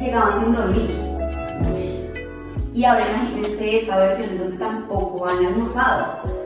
llegaban 0.00 0.40
sin 0.40 0.54
dormir. 0.54 0.90
Y 2.74 2.84
ahora 2.84 3.06
imagínense 3.10 3.76
esta 3.76 3.98
versión 3.98 4.30
en 4.30 4.38
donde 4.38 4.56
tampoco 4.56 5.26
han 5.26 5.44
almorzado. 5.44 6.41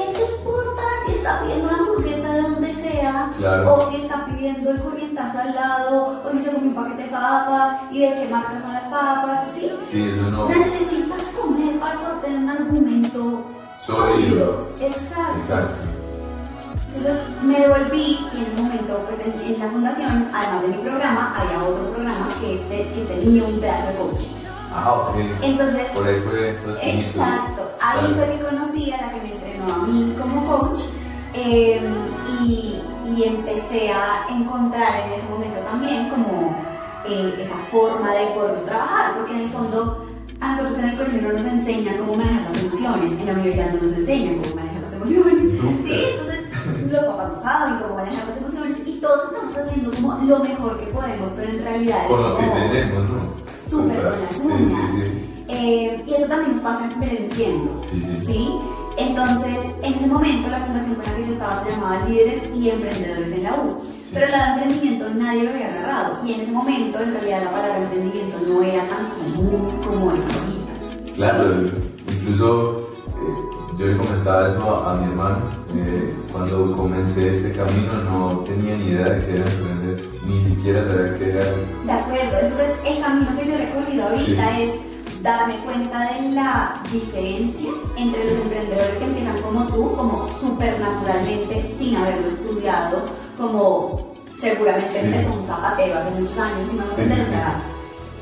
¿Qué 0.00 0.12
te 0.14 0.36
importa 0.36 0.82
si 1.04 1.12
está 1.12 1.42
pidiendo 1.42 1.68
una 1.68 1.78
hamburguesa 1.78 2.32
de 2.32 2.42
donde 2.42 2.74
sea? 2.74 3.32
O 3.66 3.90
si 3.90 3.96
está 3.96 4.26
pidiendo 4.26 4.70
el 4.70 4.80
corrientazo 4.80 5.38
al 5.40 5.54
lado, 5.54 6.22
o 6.24 6.30
si 6.32 6.38
se 6.38 6.52
come 6.52 6.68
un 6.68 6.74
paquete 6.74 7.02
de 7.02 7.08
papas 7.08 7.80
y 7.90 8.00
de 8.00 8.14
qué 8.14 8.28
marca 8.30 8.60
son 8.60 8.72
las 8.72 8.84
papas, 8.84 9.40
¿sí? 9.54 9.70
Sí, 9.90 10.10
eso 10.14 10.30
no. 10.30 10.48
Necesitas 10.48 11.24
comer 11.38 11.78
para 11.78 11.98
poder 11.98 12.20
tener 12.22 12.38
un 12.38 12.50
argumento 12.50 13.44
sólido. 13.84 14.68
Exacto. 14.80 15.38
Exacto. 15.38 15.82
Entonces 16.88 17.22
me 17.42 17.60
devolví 17.60 18.18
y 18.32 18.36
en 18.36 18.46
ese 18.46 18.62
momento, 18.62 19.04
pues 19.06 19.20
en, 19.20 19.60
la 19.60 19.68
fundación, 19.68 20.28
además 20.32 20.62
de 20.62 20.68
mi 20.68 20.78
programa, 20.78 21.34
había 21.38 21.62
otro 21.62 21.92
programa 21.92 22.28
que, 22.40 22.66
que 22.68 23.04
tenía 23.06 23.44
un 23.44 23.60
pedazo 23.60 23.88
de 23.88 23.94
coaching. 23.98 24.40
Ah, 24.72 24.92
ok. 24.92 25.16
Entonces, 25.42 25.88
por 25.90 26.06
ahí 26.06 26.20
fue. 26.20 26.50
Exacto. 26.82 27.68
Ahí 27.80 28.14
fue 28.14 28.36
que 28.36 28.44
conocí 28.44 28.92
a 28.92 28.98
la 28.98 29.12
que 29.12 29.20
me 29.20 29.39
a 29.72 29.78
mí 29.86 30.14
como 30.20 30.46
coach 30.46 30.80
em, 31.34 31.82
y, 32.44 32.80
y, 33.16 33.24
empecé 33.24 33.90
a 33.90 34.26
encontrar 34.30 35.06
en 35.06 35.12
ese 35.12 35.28
momento 35.28 35.60
también 35.60 36.08
como 36.10 36.56
eh, 37.06 37.34
esa 37.40 37.56
forma 37.70 38.12
de 38.14 38.26
poder 38.28 38.64
trabajar, 38.64 39.16
porque 39.16 39.32
en 39.32 39.40
el 39.40 39.48
fondo 39.48 40.06
a 40.40 40.52
nosotros 40.52 40.78
en 40.78 40.88
el 40.90 40.96
colegio 40.96 41.22
no 41.22 41.32
nos 41.32 41.44
enseñan 41.46 41.98
cómo 41.98 42.14
manejar 42.14 42.50
las 42.50 42.62
emociones, 42.62 43.12
en 43.12 43.26
la 43.26 43.32
universidad 43.32 43.72
no 43.72 43.82
nos 43.82 43.92
enseñan 43.92 44.38
cómo 44.42 44.54
manejar 44.56 44.82
las 44.82 44.92
emociones. 44.94 45.40
¿sí? 45.82 46.04
Entonces 46.12 46.92
los 46.92 47.04
papás 47.04 47.32
no 47.32 47.38
saben 47.38 47.78
cómo 47.82 47.94
manejar 47.96 48.28
las 48.28 48.36
emociones 48.38 48.76
y 48.86 48.92
todos 49.00 49.32
estamos 49.32 49.56
haciendo 49.56 49.90
como 49.92 50.14
lo 50.24 50.38
mejor 50.40 50.80
que 50.80 50.86
podemos, 50.86 51.30
pero 51.36 51.50
en 51.50 51.62
realidad 51.62 52.06
Por 52.08 52.20
es 52.20 52.26
lo 52.26 52.36
que 52.36 52.42
como 52.44 52.54
tenemos, 52.54 53.10
¿no? 53.10 53.32
súper 53.52 54.02
con 54.02 54.20
las 54.20 54.40
uñas. 54.40 54.90
sí, 54.92 55.00
sí. 55.00 55.26
Eh, 55.52 56.04
y 56.06 56.14
eso 56.14 56.26
también 56.28 56.52
nos 56.52 56.62
pasa 56.62 56.84
emprendiendo. 56.84 57.82
Sí, 57.84 58.16
sí. 58.16 58.48
Entonces, 59.00 59.76
en 59.82 59.94
ese 59.94 60.06
momento 60.06 60.48
la 60.50 60.58
fundación 60.58 60.94
con 60.96 61.04
la 61.06 61.16
que 61.16 61.26
yo 61.26 61.32
estaba 61.32 61.64
se 61.64 61.70
llamaba 61.70 62.04
Líderes 62.08 62.42
y 62.54 62.70
Emprendedores 62.70 63.32
en 63.32 63.42
la 63.44 63.54
U. 63.54 63.78
Pero 64.12 64.28
la 64.28 64.38
de 64.44 64.52
emprendimiento 64.64 65.14
nadie 65.14 65.44
lo 65.44 65.50
había 65.50 65.68
agarrado. 65.68 66.18
Y 66.26 66.32
en 66.34 66.40
ese 66.40 66.52
momento, 66.52 67.00
en 67.00 67.12
realidad, 67.14 67.44
la 67.44 67.50
palabra 67.50 67.78
emprendimiento 67.78 68.36
no 68.46 68.62
era 68.62 68.82
tan 68.88 69.06
común 69.10 69.70
como 69.86 70.12
es 70.12 70.20
ahorita. 70.20 71.14
Claro, 71.16 71.54
incluso 72.08 72.88
eh, 73.08 73.78
yo 73.78 73.86
le 73.86 73.96
comentaba 73.96 74.48
eso 74.50 74.76
a 74.84 74.96
mi 74.96 75.04
hermano. 75.10 75.38
eh, 75.76 76.14
cuando 76.32 76.72
comencé 76.76 77.28
este 77.36 77.52
camino 77.52 77.92
no 78.04 78.38
tenía 78.40 78.76
ni 78.76 78.86
idea 78.88 79.08
de 79.10 79.20
qué 79.26 79.36
era 79.36 79.44
emprender, 79.50 80.04
ni 80.26 80.40
siquiera 80.40 80.84
sabía 80.86 81.18
qué 81.18 81.30
era. 81.30 81.44
De 81.86 81.92
acuerdo, 81.92 82.36
entonces 82.42 82.70
el 82.84 83.00
camino 83.02 83.28
que 83.38 83.46
yo 83.46 83.54
he 83.54 83.58
recorrido 83.58 84.04
ahorita 84.04 84.56
Sí. 84.56 84.62
es 84.62 84.80
darme 85.22 85.56
cuenta 85.58 86.12
de 86.12 86.32
la 86.32 86.80
diferencia 86.90 87.70
entre 87.96 88.24
los 88.24 88.42
emprendedores 88.44 88.98
que 88.98 89.04
empiezan 89.04 89.40
como 89.42 89.66
tú, 89.66 89.94
como 89.96 90.26
supernaturalmente, 90.26 91.66
sin 91.76 91.96
haberlo 91.96 92.28
estudiado, 92.28 93.02
como 93.36 94.12
seguramente 94.34 94.92
Sí. 95.00 95.06
empezó 95.06 95.32
un 95.34 95.42
zapatero 95.42 95.98
hace 95.98 96.10
muchos 96.12 96.38
años 96.38 96.68
y 96.72 96.76
no 96.76 96.84
sé, 96.90 97.04
sí, 97.06 97.20
o 97.20 97.24
sea, 97.24 97.62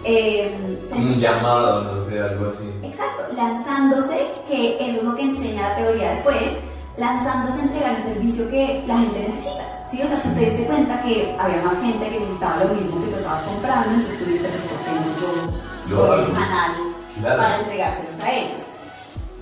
eh, 0.04 0.80
Un 0.92 1.20
llamado, 1.20 1.82
no 1.94 2.06
sé, 2.08 2.20
algo 2.20 2.50
así. 2.50 2.70
Exacto, 2.82 3.24
lanzándose, 3.36 4.26
que 4.48 4.76
eso 4.88 4.98
es 4.98 5.04
lo 5.04 5.14
que 5.14 5.22
enseña 5.22 5.70
la 5.70 5.76
teoría 5.76 6.10
después, 6.10 6.56
lanzándose 6.96 7.60
a 7.60 7.64
entregar 7.64 7.94
un 7.96 8.02
servicio 8.02 8.50
que 8.50 8.84
la 8.86 8.98
gente 8.98 9.20
necesita. 9.20 9.84
¿sí? 9.88 10.02
O 10.02 10.06
sea, 10.06 10.20
tú 10.22 10.28
te 10.34 10.40
diste 10.40 10.64
cuenta 10.64 11.00
que 11.02 11.34
había 11.38 11.62
más 11.62 11.78
gente 11.80 12.08
que 12.08 12.20
necesitaba 12.20 12.64
lo 12.64 12.74
mismo 12.74 13.00
que 13.02 13.10
tú 13.10 13.16
estabas 13.16 13.42
comprando, 13.42 13.90
entonces 13.90 14.18
tú 14.18 14.24
dijiste, 14.24 14.48
pues, 14.48 14.62
¿por 14.62 14.78
qué 14.84 14.92
no 14.92 15.58
yo 15.88 16.06
soy 16.06 16.32
canal 16.32 16.87
Claro. 17.20 17.42
para 17.42 17.58
entregárselos 17.60 18.20
a 18.24 18.32
ellos? 18.32 18.64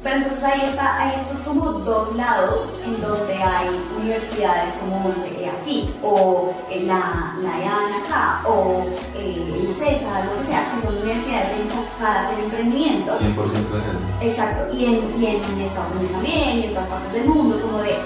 Pero 0.02 0.16
entonces 0.16 0.44
ahí 0.44 0.60
está, 0.68 0.98
hay 1.02 1.20
estos 1.20 1.38
como 1.40 1.64
dos 1.80 2.14
lados 2.14 2.78
en 2.84 3.00
donde 3.00 3.34
hay 3.34 3.68
universidades 3.98 4.72
como 4.78 5.08
el 5.08 5.48
AFIT 5.48 5.90
o 6.02 6.52
la, 6.70 7.34
la 7.42 7.58
EAN 7.60 8.02
acá 8.04 8.42
o 8.46 8.84
eh, 9.16 9.58
el 9.60 9.66
CESA, 9.74 10.24
lo 10.26 10.38
que 10.38 10.44
sea, 10.46 10.70
que 10.72 10.80
son 10.80 10.96
universidades 10.98 11.48
enfocadas 11.58 12.32
en 12.34 12.44
emprendimiento. 12.44 13.12
100% 13.14 13.18
en 13.18 13.26
eso. 13.26 14.20
Exacto, 14.20 14.76
y 14.76 14.84
en, 14.84 15.20
y 15.20 15.26
en 15.26 15.60
Estados 15.62 15.90
Unidos 15.92 16.12
también, 16.12 16.58
y 16.58 16.64
en 16.66 16.74
todas 16.74 16.88
partes 16.88 17.12
del 17.12 17.24
mundo, 17.28 17.58
como 17.60 17.78
de 17.78 17.96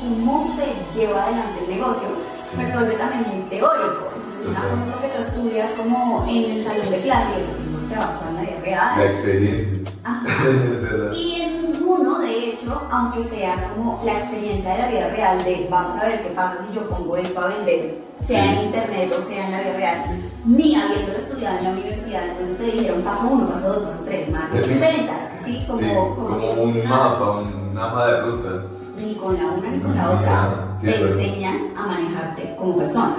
cómo 0.00 0.42
se 0.42 0.64
lleva 0.98 1.24
adelante 1.24 1.64
el 1.64 1.76
negocio, 1.76 2.08
Sí. 2.50 2.56
pero 2.56 2.68
se 2.68 2.74
vuelve 2.78 2.94
también 2.96 3.22
muy 3.28 3.48
teórico. 3.50 4.10
Entonces, 4.16 4.46
una 4.48 4.60
cosa 4.62 4.82
es 4.82 4.88
lo 4.88 5.00
que 5.02 5.08
tú 5.08 5.22
estudias 5.22 5.70
como 5.72 6.26
en 6.26 6.50
el 6.50 6.64
salón 6.64 6.90
de 6.90 7.00
clase, 7.00 7.30
y 7.38 7.86
otra 7.86 7.98
cosa 8.16 8.30
es 8.30 8.39
en 8.64 8.72
la 8.76 8.94
real. 8.94 9.06
experiencia. 9.06 9.92
Ajá. 10.04 10.26
Y 11.14 11.40
en 11.42 11.72
ninguno, 11.72 12.18
de 12.20 12.50
hecho, 12.50 12.80
aunque 12.90 13.24
sea 13.24 13.70
como 13.74 14.00
la 14.04 14.12
experiencia 14.18 14.72
de 14.74 14.78
la 14.78 14.88
vida 14.88 15.08
real, 15.08 15.44
de 15.44 15.66
vamos 15.70 15.94
a 15.96 16.06
ver 16.06 16.22
qué 16.22 16.28
pasa 16.30 16.64
si 16.64 16.74
yo 16.74 16.88
pongo 16.88 17.16
esto 17.16 17.40
a 17.40 17.48
vender, 17.48 17.98
sea 18.16 18.42
Sí. 18.44 18.48
en 18.58 18.64
internet 18.66 19.12
o 19.18 19.22
sea 19.22 19.46
en 19.46 19.52
la 19.52 19.60
vida 19.60 19.72
real, 19.76 19.98
ni 20.44 20.74
habiéndolo 20.74 21.18
estudiado 21.18 21.58
en 21.58 21.64
la 21.64 21.70
universidad, 21.70 22.22
entonces 22.28 22.58
te 22.58 22.64
dijeron 22.78 23.02
paso 23.02 23.28
uno, 23.28 23.48
paso 23.48 23.68
dos, 23.72 23.82
paso 23.84 24.02
tres, 24.04 24.30
marketing, 24.30 24.68
Sí. 24.74 24.78
ventas, 24.80 25.32
¿sí? 25.36 25.64
Como, 25.66 25.78
Sí, 25.80 25.86
como 25.88 26.14
como 26.14 26.62
un 26.62 26.88
mapa, 26.88 27.30
un 27.40 27.74
mapa 27.74 28.06
de 28.06 28.20
ruta. 28.22 28.62
Ni 28.96 29.14
con 29.14 29.34
la 29.36 29.44
una 29.46 29.70
ni 29.70 29.80
con 29.80 29.96
la 29.96 30.10
otra. 30.10 30.76
Sí, 30.80 30.86
te 30.86 31.00
enseñan 31.00 31.72
a 31.76 31.86
manejarte 31.86 32.54
como 32.56 32.76
persona. 32.76 33.16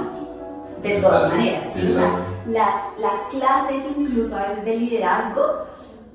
De 0.82 0.96
todas 1.02 1.32
maneras, 1.32 1.68
¿sí? 1.74 1.92
O 1.92 1.94
sea, 1.96 2.16
las, 2.48 2.76
las 3.00 3.16
clases, 3.32 3.86
incluso 3.98 4.36
a 4.38 4.44
veces 4.48 4.66
de 4.66 4.78
liderazgo, 4.78 5.44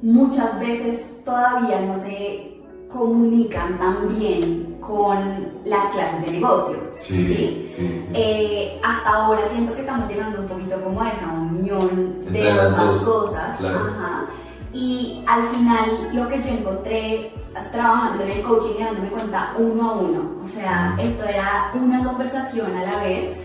muchas 0.02 0.58
veces 0.58 1.24
todavía 1.24 1.80
no 1.80 1.94
se 1.94 2.60
comunican 2.92 3.78
tan 3.78 4.18
bien 4.18 4.76
con 4.80 5.48
las 5.64 5.84
clases 5.92 6.26
de 6.26 6.30
negocio. 6.32 6.76
Sí, 6.98 7.16
sí, 7.16 7.72
sí. 7.76 8.06
Eh, 8.14 8.80
hasta 8.84 9.10
ahora 9.10 9.42
siento 9.52 9.74
que 9.74 9.80
estamos 9.80 10.08
llegando 10.08 10.40
un 10.40 10.48
poquito 10.48 10.80
como 10.80 11.02
a 11.02 11.10
esa 11.10 11.26
unión 11.32 12.24
de 12.24 12.48
Entre 12.48 12.54
las 12.54 12.66
ambas 12.66 13.02
cosas. 13.02 13.56
claro. 13.58 13.80
Ajá. 13.90 14.26
Y 14.72 15.24
al 15.26 15.48
final 15.48 16.10
lo 16.12 16.28
que 16.28 16.42
yo 16.42 16.48
encontré 16.50 17.32
trabajando 17.72 18.22
en 18.24 18.30
el 18.30 18.42
coaching 18.42 18.74
y 18.78 18.82
dándome 18.82 19.08
cuenta 19.08 19.54
uno 19.58 19.90
a 19.90 19.94
uno, 19.94 20.32
o 20.44 20.46
sea, 20.46 20.94
esto 21.00 21.24
era 21.24 21.70
una 21.74 22.04
conversación 22.04 22.76
a 22.76 22.82
la 22.82 23.02
vez, 23.02 23.40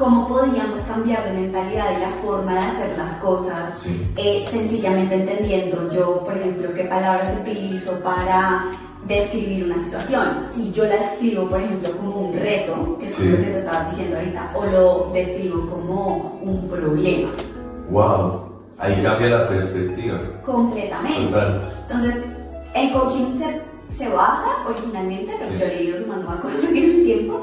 cómo 0.00 0.26
podíamos 0.26 0.80
cambiar 0.88 1.24
de 1.26 1.32
mentalidad 1.42 1.84
y 1.96 2.00
la 2.00 2.10
forma 2.24 2.54
de 2.54 2.60
hacer 2.60 2.96
las 2.98 3.16
cosas, 3.18 3.80
Sí. 3.80 4.10
eh, 4.16 4.46
sencillamente 4.50 5.14
entendiendo 5.14 5.90
yo, 5.90 6.24
por 6.24 6.36
ejemplo, 6.36 6.72
qué 6.74 6.84
palabras 6.84 7.36
utilizo 7.42 8.00
para 8.02 8.64
describir 9.06 9.64
una 9.66 9.76
situación. 9.78 10.38
Si 10.42 10.72
yo 10.72 10.84
la 10.84 10.94
escribo, 10.96 11.48
por 11.50 11.60
ejemplo, 11.60 11.90
como 11.98 12.28
un 12.28 12.32
reto, 12.34 12.96
que 12.98 13.04
es 13.04 13.14
Sí. 13.14 13.28
lo 13.28 13.36
que 13.36 13.42
te 13.44 13.58
estabas 13.58 13.90
diciendo 13.90 14.16
ahorita, 14.16 14.52
o 14.56 14.64
lo 14.66 15.10
describo 15.12 15.68
como 15.68 16.38
un 16.42 16.66
problema, 16.68 17.30
Wow. 17.90 18.48
Ahí 18.80 18.94
Sí. 18.94 19.02
cambia 19.02 19.28
la 19.30 19.48
perspectiva. 19.48 20.20
completamente. 20.44 21.26
Total. 21.30 21.72
Entonces, 21.88 22.24
el 22.74 22.92
coaching 22.92 23.38
se, 23.38 23.60
se 23.94 24.08
basa 24.08 24.48
originalmente, 24.66 25.34
pero 25.38 25.50
Sí. 25.52 25.58
yo 25.58 25.66
he 25.66 25.82
ido 25.82 25.98
sumando 25.98 26.26
más 26.30 26.38
cosas 26.44 26.64
en 26.70 26.76
el 26.76 27.02
tiempo, 27.04 27.42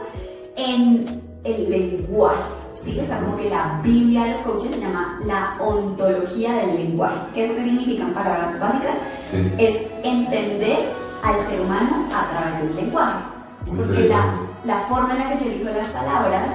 en 0.56 1.27
el 1.56 1.70
lenguaje. 1.70 2.42
¿sí? 2.74 3.00
O 3.00 3.06
sea, 3.06 3.20
como 3.20 3.38
que 3.38 3.50
la 3.50 3.80
Biblia 3.84 4.26
de 4.26 4.32
los 4.32 4.40
coaches 4.42 4.72
se 4.72 4.80
llama 4.80 5.20
la 5.26 5.56
ontología 5.60 6.54
del 6.58 6.76
lenguaje. 6.76 7.16
¿Qué 7.34 7.44
es 7.44 7.50
eso 7.50 7.58
que 7.60 7.64
significan 7.66 8.12
palabras 8.14 8.60
básicas? 8.60 8.96
Sí. 9.32 9.52
Es 9.58 9.82
entender 10.04 10.92
al 11.24 11.42
ser 11.42 11.60
humano 11.62 12.06
a 12.14 12.28
través 12.30 12.60
del 12.60 12.76
lenguaje. 12.76 13.20
Muy 13.66 13.78
Porque 13.78 14.08
la, 14.08 14.26
la 14.66 14.80
forma 14.88 15.14
en 15.14 15.20
la 15.20 15.30
que 15.38 15.44
yo 15.46 15.52
elijo 15.52 15.70
las 15.72 15.90
palabras 15.90 16.52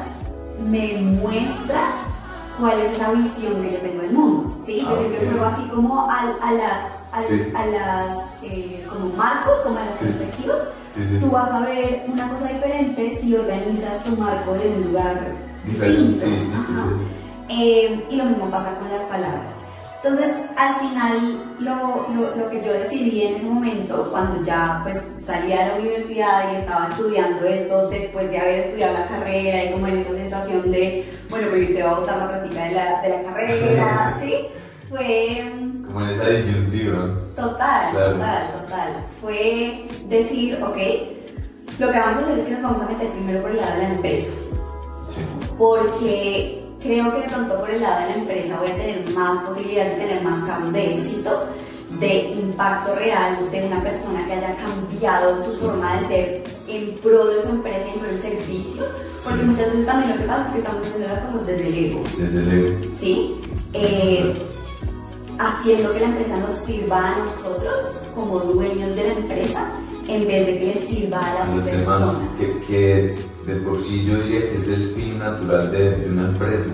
me 0.64 0.92
muestra 1.02 1.80
cuál 2.58 2.78
es 2.80 2.98
la 2.98 3.10
visión 3.10 3.60
que 3.60 3.72
yo 3.72 3.78
tengo 3.78 4.02
del 4.02 4.12
mundo. 4.12 4.54
¿sí? 4.60 4.80
Yo 4.82 4.88
Ah, 4.90 4.96
siempre 4.98 5.26
ok. 5.26 5.30
juego 5.32 5.44
así 5.46 5.68
como 5.68 6.10
al- 6.10 6.36
a, 6.40 6.52
las, 6.52 6.92
al- 7.12 7.24
Sí. 7.24 7.52
a 7.54 7.66
las 7.66 8.36
eh, 8.42 8.86
como 8.88 9.08
marcos, 9.16 9.58
como 9.64 9.78
a 9.78 9.84
las 9.86 9.98
Sí. 9.98 10.04
perspectivas. 10.04 10.72
Sí, 10.92 11.06
sí. 11.08 11.18
Tú 11.20 11.30
vas 11.30 11.50
a 11.50 11.60
ver 11.60 12.04
una 12.06 12.28
cosa 12.28 12.48
diferente 12.48 13.18
si 13.20 13.34
organizas 13.34 14.04
tu 14.04 14.16
marco 14.16 14.52
de 14.54 14.68
un 14.68 14.82
lugar 14.84 15.20
distinto. 15.64 16.26
Eh, 17.48 18.04
y 18.10 18.16
lo 18.16 18.24
mismo 18.24 18.50
pasa 18.50 18.74
con 18.78 18.88
las 18.90 19.02
palabras. 19.04 19.62
Entonces, 20.02 20.32
al 20.56 20.74
final, 20.80 21.54
lo, 21.60 22.08
lo, 22.12 22.34
lo 22.34 22.50
que 22.50 22.60
yo 22.60 22.72
decidí 22.72 23.22
en 23.22 23.34
ese 23.36 23.46
momento, 23.46 24.08
cuando 24.10 24.42
ya 24.42 24.80
pues 24.82 25.00
salía 25.24 25.60
de 25.60 25.68
la 25.68 25.74
universidad 25.76 26.52
y 26.52 26.56
estaba 26.56 26.88
estudiando 26.90 27.46
esto, 27.46 27.88
después 27.88 28.28
de 28.28 28.38
haber 28.38 28.58
estudiado 28.60 28.94
la 28.94 29.06
carrera 29.06 29.64
y 29.64 29.72
como 29.72 29.86
en 29.86 29.98
esa 29.98 30.10
sensación 30.10 30.70
de, 30.72 31.04
bueno, 31.30 31.48
pues 31.50 31.70
usted 31.70 31.84
va 31.84 31.90
a 31.90 32.00
botar 32.00 32.18
la 32.18 32.28
práctica 32.28 32.64
de 32.64 32.72
la, 32.72 33.02
de 33.02 33.08
la 33.10 33.22
carrera, 33.22 34.16
¿sí? 34.20 34.34
Fue. 34.92 35.52
Como 35.86 36.00
en 36.04 36.10
esa 36.10 36.28
disyuntiva. 36.28 37.08
total, 37.34 37.90
Claro. 37.92 38.12
total, 38.12 38.52
total. 38.62 38.92
Fue 39.20 39.86
decir, 40.08 40.58
ok, 40.62 40.76
lo 41.80 41.90
que 41.90 41.98
vamos 41.98 42.16
a 42.16 42.20
hacer 42.20 42.38
es 42.38 42.44
que 42.44 42.50
nos 42.52 42.62
vamos 42.62 42.82
a 42.82 42.86
meter 42.88 43.08
primero 43.10 43.42
por 43.42 43.50
el 43.50 43.56
lado 43.56 43.72
de 43.72 43.78
la 43.82 43.88
empresa 43.94 44.30
Sí. 45.08 45.20
porque 45.58 46.64
creo 46.82 47.12
que 47.12 47.20
de 47.22 47.28
pronto 47.28 47.58
por 47.58 47.70
el 47.70 47.80
lado 47.82 48.00
de 48.02 48.06
la 48.08 48.14
empresa 48.22 48.58
voy 48.60 48.70
a 48.70 48.76
tener 48.76 49.10
más 49.10 49.42
posibilidades 49.44 49.96
de 49.96 50.04
tener 50.04 50.22
más 50.22 50.44
casos 50.44 50.72
de 50.72 50.94
éxito, 50.94 51.44
de 52.00 52.30
impacto 52.30 52.94
real 52.94 53.50
de 53.50 53.64
una 53.66 53.82
persona 53.82 54.26
que 54.26 54.32
haya 54.34 54.56
cambiado 54.56 55.38
su 55.42 55.52
forma 55.56 55.96
de 56.00 56.06
ser 56.06 56.44
en 56.68 56.98
pro 57.02 57.26
de 57.26 57.40
su 57.40 57.48
empresa 57.50 57.80
y 57.86 57.90
en 57.94 57.98
pro 58.00 58.08
del 58.08 58.18
servicio, 58.20 58.84
porque 59.24 59.42
muchas 59.42 59.66
veces 59.72 59.86
también 59.86 60.10
lo 60.12 60.16
que 60.22 60.28
pasa 60.28 60.46
es 60.46 60.52
que 60.52 60.58
estamos 60.58 60.82
haciendo 60.86 61.08
las 61.08 61.18
cosas 61.20 61.46
desde 61.46 61.68
el 61.68 61.78
ego, 61.86 62.02
Desde 62.16 62.38
el 62.38 62.52
ego. 62.52 62.78
¿sí? 62.92 63.40
Eh, 63.74 64.34
haciendo 65.38 65.92
que 65.92 66.00
la 66.00 66.06
empresa 66.06 66.36
nos 66.38 66.52
sirva 66.52 67.14
a 67.14 67.18
nosotros 67.18 68.08
como 68.14 68.40
dueños 68.40 68.94
de 68.94 69.08
la 69.08 69.12
empresa 69.14 69.72
en 70.08 70.26
vez 70.26 70.46
de 70.46 70.58
que 70.58 70.64
les 70.66 70.80
sirva 70.80 71.18
a 71.18 71.34
las 71.40 71.54
los 71.54 71.64
personas. 71.64 72.16
que, 72.38 72.62
que 72.66 73.18
de 73.52 73.60
por 73.60 73.82
sí 73.82 74.04
yo 74.04 74.16
diría 74.22 74.40
que 74.40 74.56
es 74.58 74.68
el 74.68 74.92
fin 74.94 75.18
natural 75.18 75.70
de, 75.72 75.90
de 75.96 76.10
una 76.10 76.28
empresa, 76.28 76.70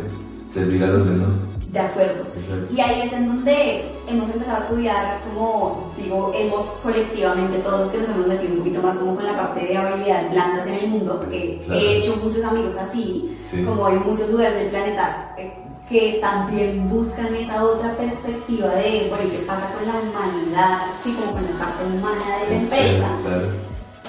servir 0.50 0.84
a 0.84 0.88
los 0.88 1.04
demás. 1.06 1.34
De 1.72 1.78
acuerdo. 1.80 2.22
Exacto. 2.22 2.74
Y 2.74 2.80
ahí 2.80 3.02
es 3.06 3.12
en 3.12 3.28
donde 3.28 3.84
hemos 4.08 4.30
empezado 4.30 4.56
a 4.56 4.60
estudiar, 4.64 5.20
como 5.28 5.92
digo, 5.98 6.32
hemos 6.34 6.64
colectivamente 6.82 7.58
todos 7.58 7.88
que 7.90 7.98
nos 7.98 8.08
hemos 8.08 8.26
metido 8.26 8.52
un 8.54 8.58
poquito 8.60 8.80
más 8.82 8.96
como 8.96 9.14
con 9.14 9.24
la 9.26 9.36
parte 9.36 9.60
de 9.66 9.76
habilidades 9.76 10.30
blandas 10.30 10.66
en 10.66 10.74
el 10.74 10.88
mundo, 10.88 11.18
porque 11.20 11.60
Claro. 11.66 11.78
he 11.80 11.98
hecho 11.98 12.16
muchos 12.24 12.42
amigos 12.42 12.74
así, 12.76 13.36
Sí. 13.50 13.62
como 13.64 13.86
en 13.90 13.98
muchos 14.02 14.30
lugares 14.30 14.54
del 14.58 14.68
planeta, 14.70 15.34
eh, 15.36 15.52
que 15.88 16.18
también 16.20 16.88
buscan 16.88 17.34
esa 17.34 17.64
otra 17.64 17.96
perspectiva 17.96 18.68
de, 18.74 19.06
bueno, 19.08 19.24
¿y 19.24 19.30
qué 19.30 19.38
pasa 19.46 19.72
con 19.72 19.86
la 19.86 19.94
humanidad? 19.94 20.80
Sí, 21.02 21.14
como 21.14 21.32
con 21.32 21.44
la 21.44 21.58
parte 21.58 21.84
humana 21.84 22.38
de 22.40 22.50
la 22.50 22.62
empresa 22.62 23.08
claro. 23.22 23.48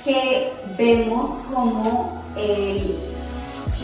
que 0.03 0.53
vemos 0.77 1.45
como 1.53 2.21
el, 2.35 2.97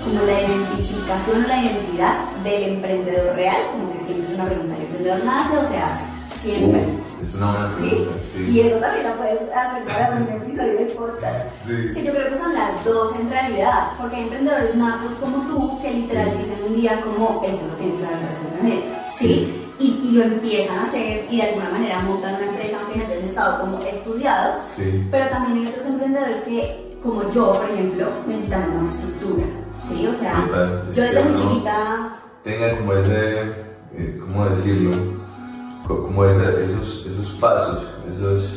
como 0.03 0.21
la 0.25 0.41
identificación 0.41 1.47
la 1.47 1.63
identidad 1.63 2.31
del 2.43 2.63
emprendedor 2.63 3.35
real, 3.35 3.61
como 3.71 3.93
que 3.93 3.99
siempre 3.99 4.27
es 4.27 4.33
una 4.35 4.45
pregunta, 4.45 4.75
¿el 4.75 4.81
emprendedor 4.81 5.23
nace 5.23 5.57
o 5.57 5.65
se 5.65 5.77
hace? 5.77 6.14
Siempre. 6.45 6.81
Uh, 6.81 7.23
es 7.23 7.33
una 7.33 7.51
buena 7.51 7.71
¿Sí? 7.71 8.07
Y 8.49 8.59
eso 8.59 8.77
también 8.77 9.07
lo 9.09 9.15
puedes 9.15 9.39
hacer 9.41 9.83
para 9.85 10.15
un 10.17 10.41
episodio 10.41 10.73
del 10.75 10.87
podcast. 10.89 11.45
Sí. 11.65 11.91
Que 11.93 12.03
yo 12.03 12.11
creo 12.13 12.29
que 12.29 12.37
son 12.37 12.53
las 12.53 12.85
dos 12.85 13.15
en 13.19 13.29
realidad, 13.29 13.91
porque 13.99 14.15
hay 14.17 14.23
emprendedores 14.23 14.75
natos 14.75 15.11
como 15.19 15.37
tú 15.47 15.81
que 15.81 15.91
literal 15.91 16.37
dicen 16.37 16.57
un 16.67 16.75
día 16.75 17.01
como 17.01 17.41
esto 17.45 17.65
lo 17.67 17.73
tienes 17.75 18.01
que 18.01 18.07
saber 18.07 18.19
resolver, 18.29 18.83
¿sí? 19.13 19.61
Y, 19.79 19.85
y 20.05 20.11
lo 20.13 20.23
empiezan 20.23 20.77
a 20.79 20.83
hacer 20.83 21.25
y 21.29 21.37
de 21.37 21.43
alguna 21.49 21.69
manera 21.71 21.99
montan 22.01 22.35
una 22.35 22.45
empresa 22.45 22.77
aunque 22.81 22.97
no 22.99 23.05
hayan 23.05 23.23
estado 23.27 23.59
como 23.61 23.79
estudiados, 23.83 24.55
Sí. 24.75 25.05
pero 25.11 25.27
también 25.29 25.65
hay 25.65 25.71
otros 25.73 25.85
emprendedores 25.87 26.41
que, 26.43 26.97
como 27.03 27.29
yo, 27.31 27.55
por 27.55 27.69
ejemplo, 27.71 28.07
necesitamos 28.27 28.83
más 28.83 28.93
estructura, 28.95 29.45
¿sí? 29.79 30.07
O 30.07 30.13
sea, 30.13 30.45
Total. 30.47 30.83
yo 30.93 31.01
desde 31.03 31.23
muy 31.23 31.33
chiquita, 31.33 32.19
Tenga 32.43 32.77
como 32.77 32.93
ese, 32.93 33.39
eh, 33.97 34.19
¿cómo 34.19 34.45
decirlo? 34.49 34.91
Co- 35.87 36.03
Como 36.03 36.25
ese- 36.25 36.63
esos, 36.63 37.05
esos 37.05 37.31
pasos, 37.39 37.83
esos... 38.11 38.53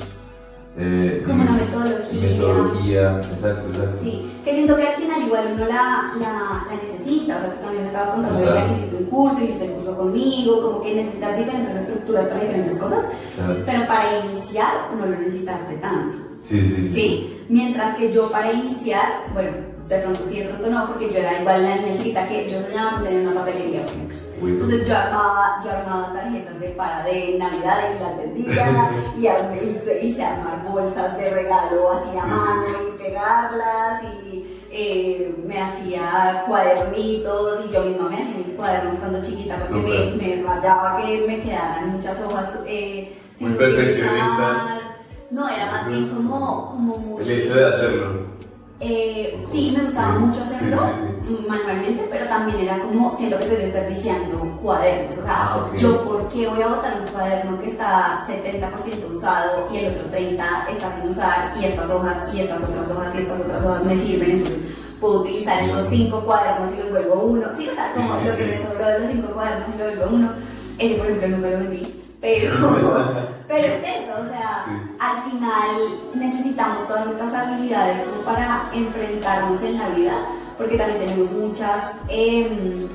eh, 0.79 1.23
como 1.27 1.43
una 1.43 1.59
digamos, 1.59 1.69
metodología. 1.75 2.21
Metodología, 2.31 3.21
exacto, 3.33 3.69
exacto. 3.69 3.97
Sí, 4.03 4.31
que 4.45 4.55
siento 4.55 4.77
que 4.77 4.87
al 4.89 4.95
final 4.95 5.23
igual 5.27 5.51
uno 5.55 5.65
la, 5.67 6.13
la, 6.19 6.65
la 6.71 6.83
necesita, 6.83 7.37
o 7.37 7.39
sea, 7.41 7.53
tú 7.55 7.61
también 7.63 7.83
me 7.83 7.89
estabas 7.89 8.11
contando 8.11 8.39
ahorita 8.39 8.67
que 8.67 8.73
hiciste 8.79 8.97
un 8.97 9.05
curso, 9.11 9.45
hiciste 9.45 9.65
el 9.67 9.73
curso 9.73 9.97
conmigo, 9.99 10.63
como 10.63 10.83
que 10.83 10.95
necesitas 10.95 11.37
diferentes 11.37 11.77
estructuras 11.77 12.27
para 12.29 12.41
diferentes 12.41 12.79
cosas, 12.79 13.09
Exacto. 13.37 13.63
pero 13.67 13.87
para 13.87 14.25
iniciar 14.25 14.73
no 14.97 15.05
lo 15.07 15.17
necesitaste 15.19 15.75
tanto. 15.77 16.17
Sí, 16.43 16.63
sí, 16.63 16.83
Sí, 16.83 17.37
mientras 17.49 17.97
que 17.99 18.11
yo 18.13 18.31
para 18.31 18.53
iniciar, 18.53 19.27
bueno, 19.35 19.51
de 19.89 19.99
pronto 19.99 20.21
sí, 20.25 20.39
de 20.41 20.45
pronto 20.47 20.71
no, 20.71 20.87
porque 20.87 21.11
yo 21.13 21.19
era 21.19 21.41
igual 21.41 21.63
la 21.65 21.77
niña 21.77 21.97
chiquita 21.97 22.29
que 22.29 22.49
yo 22.49 22.61
soñaba 22.61 22.93
con 22.95 23.05
tener 23.05 23.27
una 23.27 23.35
papelería, 23.35 23.83
por 23.83 23.91
ejemplo. 23.91 24.08
Entonces 24.41 24.87
yo 24.89 24.97
armaba, 24.97 25.61
yo 25.65 25.71
armaba 25.71 26.13
tarjetas 26.13 26.61
de 26.61 26.69
para 26.71 27.05
de 27.05 27.37
Navidad 27.39 27.79
y 27.95 27.99
las 28.01 28.17
vendía 28.17 28.91
y, 29.19 29.27
armé, 29.27 29.63
hice, 29.65 30.05
hice 30.07 30.25
armar 30.25 30.65
bolsas 30.71 31.17
de 31.17 31.31
regalo 31.31 31.91
así 31.93 32.17
a 32.19 32.23
Sí, 32.23 32.31
mano 32.31 32.65
y 32.95 32.99
pegarlas 32.99 34.03
y 34.05 34.65
eh, 34.71 35.35
me 35.47 35.61
hacía 35.61 36.45
cuadernitos 36.47 37.67
y 37.67 37.73
yo 37.73 37.83
misma 37.85 38.09
me 38.09 38.17
hacía 38.17 38.39
mis 38.39 38.51
cuadernos 38.51 38.97
cuando 38.97 39.23
chiquita 39.23 39.57
porque 39.57 40.17
me, 40.19 40.37
me 40.37 40.43
rayaba 40.47 40.99
que 41.03 41.25
me 41.27 41.41
quedaran 41.41 41.91
muchas 41.93 42.21
hojas 42.23 42.65
eh, 42.67 43.17
Muy 43.41 43.51
sin 43.51 43.59
perfeccionista. 43.59 44.27
utilizar. 44.27 44.99
No, 45.31 45.49
era 45.49 45.67
más 45.71 45.89
bien 45.89 46.09
como, 46.09 46.71
como 46.71 46.97
muy... 46.99 47.23
El 47.23 47.31
hecho 47.31 47.55
de 47.55 47.67
hacerlo. 47.67 48.38
Eh, 48.81 49.45
sí, 49.51 49.75
me 49.77 49.85
gustaba 49.85 50.13
Sí, 50.15 50.19
mucho 50.21 50.41
sí, 50.41 50.55
hacerlo 50.55 50.79
sí, 51.27 51.39
manualmente, 51.49 52.07
pero 52.11 52.27
también 52.27 52.61
era 52.61 52.79
como, 52.79 53.17
siento 53.17 53.39
que 53.39 53.45
estoy 53.45 53.63
desperdiciando 53.63 54.57
cuadernos. 54.63 55.19
O 55.19 55.23
sea, 55.23 55.33
Ah, 55.37 55.57
ok. 55.67 55.77
yo, 55.77 56.05
¿por 56.05 56.29
qué 56.29 56.47
voy 56.47 56.63
a 56.63 56.69
botar 56.69 57.01
un 57.01 57.09
cuaderno 57.09 57.59
que 57.59 57.67
está 57.67 58.21
70% 58.25 59.11
usado 59.11 59.69
y 59.73 59.79
el 59.79 59.95
otro 59.95 60.05
30% 60.13 60.69
está 60.71 61.01
sin 61.01 61.11
usar 61.11 61.55
y 61.61 61.65
estas 61.65 61.91
hojas 61.91 62.33
y 62.33 62.41
estas 62.41 62.63
otras 62.65 62.91
hojas 62.93 63.15
y 63.15 63.19
estas 63.19 63.41
otras 63.41 63.65
hojas 63.65 63.85
me 63.85 63.97
sirven? 63.97 64.31
Entonces, 64.31 64.61
puedo 65.01 65.21
utilizar 65.23 65.61
estos 65.63 65.85
cinco 65.89 66.21
cuadernos 66.25 66.73
y 66.75 66.77
los 66.79 66.91
vuelvo 66.91 67.15
uno. 67.25 67.49
Sí, 67.57 67.69
o 67.69 67.75
sea, 67.75 67.93
Sí, 67.93 68.01
como 68.01 68.17
sí, 68.17 68.27
lo 68.27 68.37
que 68.37 68.45
sí. 68.45 68.51
me 68.51 68.63
sobró 68.69 68.87
de 68.87 68.99
los 69.01 69.11
cinco 69.11 69.29
cuadernos 69.35 69.69
y 69.75 69.79
lo 69.79 69.85
vuelvo 69.85 70.17
uno. 70.17 70.33
Ese, 70.79 70.95
por 70.95 71.07
ejemplo, 71.07 71.29
nunca 71.29 71.51
lo 71.51 71.59
vendí. 71.59 71.98
Pero, 72.21 72.51
pero 73.49 73.67
es 73.75 73.81
eso, 73.83 74.13
o 74.21 74.29
sea, 74.29 74.65
Sí. 74.67 74.73
al 74.99 75.23
final 75.31 75.77
necesitamos 76.15 76.87
todas 76.89 77.07
estas 77.07 77.33
habilidades 77.33 78.01
como 78.03 78.23
para 78.23 78.69
enfrentarnos 78.73 79.63
en 79.63 79.79
la 79.79 79.89
vida, 79.91 80.15
porque 80.57 80.77
también 80.77 80.99
tenemos 81.01 81.31
muchas 81.33 82.01
em, 82.09 82.89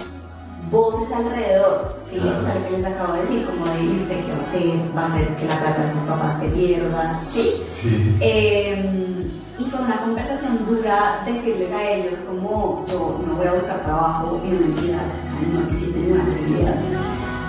voces 0.70 1.12
alrededor, 1.14 1.96
¿sí? 2.02 2.20
Claro. 2.20 2.40
O 2.40 2.42
sea, 2.42 2.56
lo 2.56 2.66
que 2.68 2.72
les 2.78 2.86
acabo 2.86 3.14
de 3.14 3.22
decir, 3.22 3.46
como 3.46 3.66
de, 3.66 3.84
¿y 3.84 3.96
usted 3.96 4.26
qué 4.26 4.32
va 4.32 4.38
a 4.38 4.42
hacer? 4.42 4.98
¿Va 4.98 5.02
a 5.02 5.06
hacer 5.06 5.28
que 5.38 5.46
la 5.46 5.60
plata 5.60 5.82
de 5.82 5.90
sus 5.90 6.02
papás 6.02 6.40
se 6.42 6.48
pierda? 6.50 7.22
¿Sí? 7.30 7.64
Sí. 7.72 8.18
Em, 8.20 9.32
y 9.60 9.64
fue 9.70 9.82
una 9.82 9.98
conversación 10.02 10.66
dura 10.66 11.22
decirles 11.26 11.72
a 11.72 11.82
ellos 11.92 12.20
como 12.28 12.84
yo 12.92 13.22
no 13.26 13.36
voy 13.36 13.48
a 13.48 13.54
buscar 13.54 13.84
trabajo 13.84 14.42
en 14.44 14.58
una 14.58 14.66
entidad, 14.66 15.04
o 15.22 15.26
sea, 15.26 15.60
no 15.62 15.68
existe 15.68 16.00
ninguna 16.00 16.24
entidad. 16.24 16.76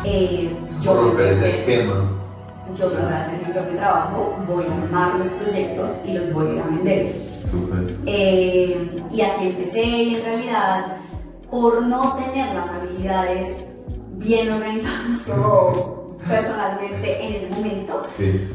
Eh, 0.05 0.55
yo 0.85 0.94
romper 1.03 1.27
ese 1.29 1.49
esquema. 1.49 2.11
yo 2.75 2.88
me 2.90 2.97
voy 2.97 3.12
a 3.12 3.16
hacer 3.18 3.38
mi 3.47 3.53
propio 3.53 3.77
trabajo, 3.77 4.37
voy 4.49 4.64
a 4.64 4.83
armar 4.85 5.14
los 5.18 5.29
proyectos 5.29 6.01
y 6.05 6.12
los 6.14 6.33
voy 6.33 6.49
a 6.49 6.53
ir 6.53 6.61
a 6.61 6.66
vender. 6.66 7.12
Eh, 8.07 9.03
y 9.12 9.20
así 9.20 9.47
empecé 9.49 10.16
en 10.16 10.25
realidad 10.25 10.97
por 11.51 11.83
no 11.83 12.14
tener 12.16 12.53
las 12.55 12.68
habilidades 12.68 13.75
bien 14.16 14.51
organizadas 14.51 15.20
como 15.27 16.16
personalmente 16.29 17.27
en 17.27 17.35
ese 17.35 17.51
momento, 17.51 18.03
Sí. 18.16 18.49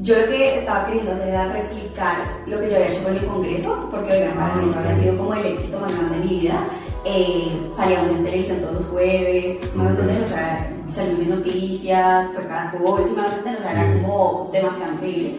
yo 0.00 0.18
lo 0.18 0.26
que 0.26 0.58
estaba 0.58 0.86
queriendo 0.86 1.12
hacer 1.12 1.28
era 1.28 1.52
replicar 1.52 2.16
lo 2.46 2.58
que 2.60 2.68
yo 2.70 2.76
había 2.76 2.88
hecho 2.88 3.02
con 3.04 3.16
el 3.16 3.24
Congreso, 3.24 3.88
porque 3.92 4.12
oigan, 4.12 4.34
para 4.34 4.54
mí 4.56 4.68
eso 4.68 4.78
había 4.78 4.96
sido 4.96 5.16
como 5.18 5.34
el 5.34 5.46
éxito 5.46 5.78
más 5.80 5.96
grande 5.96 6.18
de 6.18 6.24
mi 6.24 6.40
vida. 6.40 6.64
Eh, 7.04 7.70
salíamos 7.76 8.10
en 8.10 8.24
televisión 8.24 8.58
todos 8.60 8.74
los 8.74 8.86
jueves, 8.86 9.58
¿sí 9.60 9.76
me 9.76 9.84
van 9.84 9.86
a 9.88 9.90
entender? 10.00 10.22
O 10.22 10.24
sea, 10.24 10.72
salimos 10.88 11.20
en 11.22 11.30
noticias, 11.30 12.30
fue 12.32 12.46
Caracol, 12.46 13.02
¿sí 13.04 13.10
me 13.10 13.22
van 13.22 13.30
a 13.32 13.34
entender? 13.36 13.56
O 13.58 13.62
sea, 13.62 13.72
era 13.72 13.92
Sí. 13.96 14.02
como 14.02 14.50
demasiado 14.52 14.92
increíble. 14.94 15.34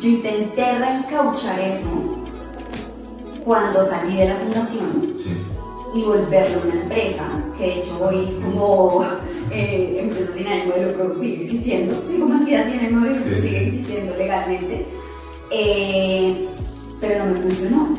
Yo 0.00 0.08
intenté 0.08 0.78
reencauchar 0.78 1.60
eso 1.60 2.16
cuando 3.44 3.82
salí 3.82 4.16
de 4.16 4.28
la 4.28 4.34
fundación 4.36 5.14
Sí. 5.16 5.30
y 5.94 6.02
volverlo 6.04 6.62
una 6.64 6.80
empresa, 6.82 7.24
que 7.58 7.64
de 7.66 7.72
hecho 7.80 7.98
hoy 8.04 8.38
como 8.44 9.04
eh, 9.52 9.96
empresa 10.00 10.32
sin 10.36 10.46
ánimo 10.46 10.74
de 10.74 10.86
lucro 10.86 11.18
sigue 11.20 11.42
existiendo, 11.42 12.02
sí, 12.08 12.18
como 12.18 12.34
entidad 12.34 12.64
sin 12.70 12.80
ánimo 12.80 13.04
de 13.06 13.10
lucro 13.10 13.24
Sí, 13.36 13.42
sigue 13.42 13.58
sí. 13.60 13.66
existiendo 13.66 14.16
legalmente, 14.16 14.86
eh, 15.50 16.48
pero 17.00 17.24
no 17.26 17.32
me 17.34 17.40
funcionó, 17.40 17.98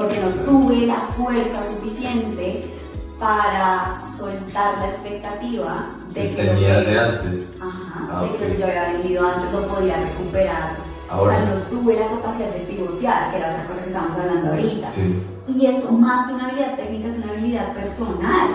porque 0.00 0.18
no 0.18 0.28
tuve 0.50 0.86
la 0.86 0.94
fuerza 1.16 1.62
suficiente 1.62 2.70
para 3.18 4.00
soltar 4.00 4.78
la 4.78 4.86
expectativa 4.86 5.90
de 6.14 6.30
Que 6.30 6.36
que 6.36 6.44
lo 6.44 6.52
que- 6.58 6.90
de 6.90 6.98
antes. 6.98 7.46
Ajá, 7.60 8.08
Ah, 8.10 8.22
de 8.22 8.28
que 8.30 8.34
ok. 8.36 8.40
lo 8.40 8.46
que 8.48 8.58
yo 8.58 8.66
había 8.66 8.92
vendido 8.94 9.28
antes 9.28 9.52
lo 9.52 9.66
podía 9.68 9.96
recuperar. 10.00 10.76
Ahora. 11.10 11.34
O 11.36 11.36
sea, 11.36 11.44
no 11.44 11.54
tuve 11.68 11.96
la 12.00 12.06
capacidad 12.08 12.48
de 12.48 12.60
pivotear, 12.60 13.30
que 13.30 13.36
era 13.38 13.50
otra 13.50 13.66
cosa 13.66 13.82
que 13.82 13.88
estamos 13.90 14.18
hablando 14.18 14.50
ahorita. 14.52 14.88
Sí. 14.88 15.22
Y 15.48 15.66
eso, 15.66 15.92
más 15.92 16.28
que 16.28 16.34
una 16.34 16.46
habilidad 16.46 16.76
técnica, 16.76 17.08
es 17.08 17.18
una 17.18 17.32
habilidad 17.32 17.74
personal. 17.74 18.48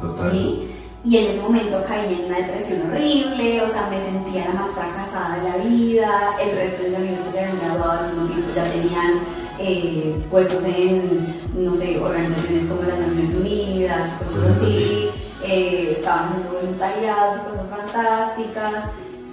Total. 0.00 0.10
¿Sí? 0.32 0.68
Y 1.04 1.16
en 1.18 1.26
ese 1.30 1.40
momento 1.42 1.82
caí 1.86 2.14
en 2.14 2.24
una 2.26 2.38
depresión 2.38 2.90
horrible, 2.90 3.62
o 3.62 3.68
sea, 3.68 3.88
me 3.90 4.00
sentía 4.00 4.46
la 4.48 4.54
más 4.62 4.70
fracasada 4.70 5.36
de 5.36 5.48
la 5.48 5.56
vida. 5.64 6.10
El 6.42 6.56
resto 6.56 6.82
de 6.82 6.88
mis 6.88 6.98
amigos 6.98 7.20
que 7.20 7.32
se 7.32 7.40
habían 7.40 7.58
graduado 7.60 7.92
al 8.00 8.06
mismo 8.14 8.26
tiempo 8.28 8.48
ya 8.54 8.64
tenían 8.64 9.12
eh, 9.62 10.20
puestos 10.30 10.64
en, 10.64 11.34
no 11.56 11.74
sé, 11.74 11.98
organizaciones 11.98 12.66
como 12.66 12.82
las 12.82 12.98
Naciones 12.98 13.34
Unidas, 13.36 14.12
cosas 14.18 14.56
así. 14.56 15.10
eh, 15.44 15.96
estaban 15.98 16.28
haciendo 16.28 16.52
voluntariados, 16.52 17.38
cosas 17.38 17.66
fantásticas. 17.70 18.84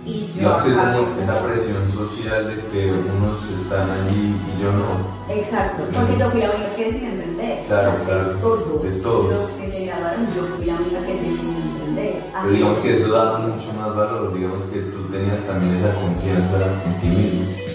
Y 0.05 0.27
yo 0.39 0.57
es 0.57 0.63
como 0.63 1.05
como- 1.05 1.21
esa 1.21 1.39
presión 1.45 1.91
social 1.91 2.47
de 2.47 2.55
que 2.71 2.91
unos 2.91 3.39
están 3.61 3.91
allí 3.91 4.33
y 4.57 4.63
yo 4.63 4.71
no. 4.71 5.33
Exacto, 5.33 5.83
porque 5.93 6.17
yo 6.17 6.29
fui 6.31 6.41
la 6.41 6.49
única 6.51 6.75
que 6.75 6.85
decidió 6.85 7.09
emprender. 7.09 7.63
Claro, 7.67 7.89
O 7.89 7.95
sea, 7.95 8.05
claro. 8.05 8.33
De 8.33 8.41
todos, 8.41 8.83
De 8.83 9.01
todos. 9.01 9.33
los 9.35 9.47
que 9.49 9.67
se 9.67 9.85
graduaron, 9.85 10.27
yo 10.35 10.41
fui 10.55 10.65
la 10.65 10.75
única 10.77 10.99
que 11.05 11.13
decidió 11.13 11.57
emprender. 11.61 12.23
Pero 12.23 12.37
Así 12.39 12.49
digamos 12.55 12.79
que 12.79 12.93
es. 12.93 13.01
eso 13.01 13.11
da 13.11 13.37
mucho 13.39 13.73
más 13.73 13.95
valor, 13.95 14.33
digamos 14.33 14.63
que 14.71 14.79
tú 14.79 15.03
tenías 15.11 15.41
también 15.45 15.75
esa 15.75 15.93
confianza 15.93 16.57
en 16.87 17.01
ti 17.01 17.07
mismo. 17.07 17.68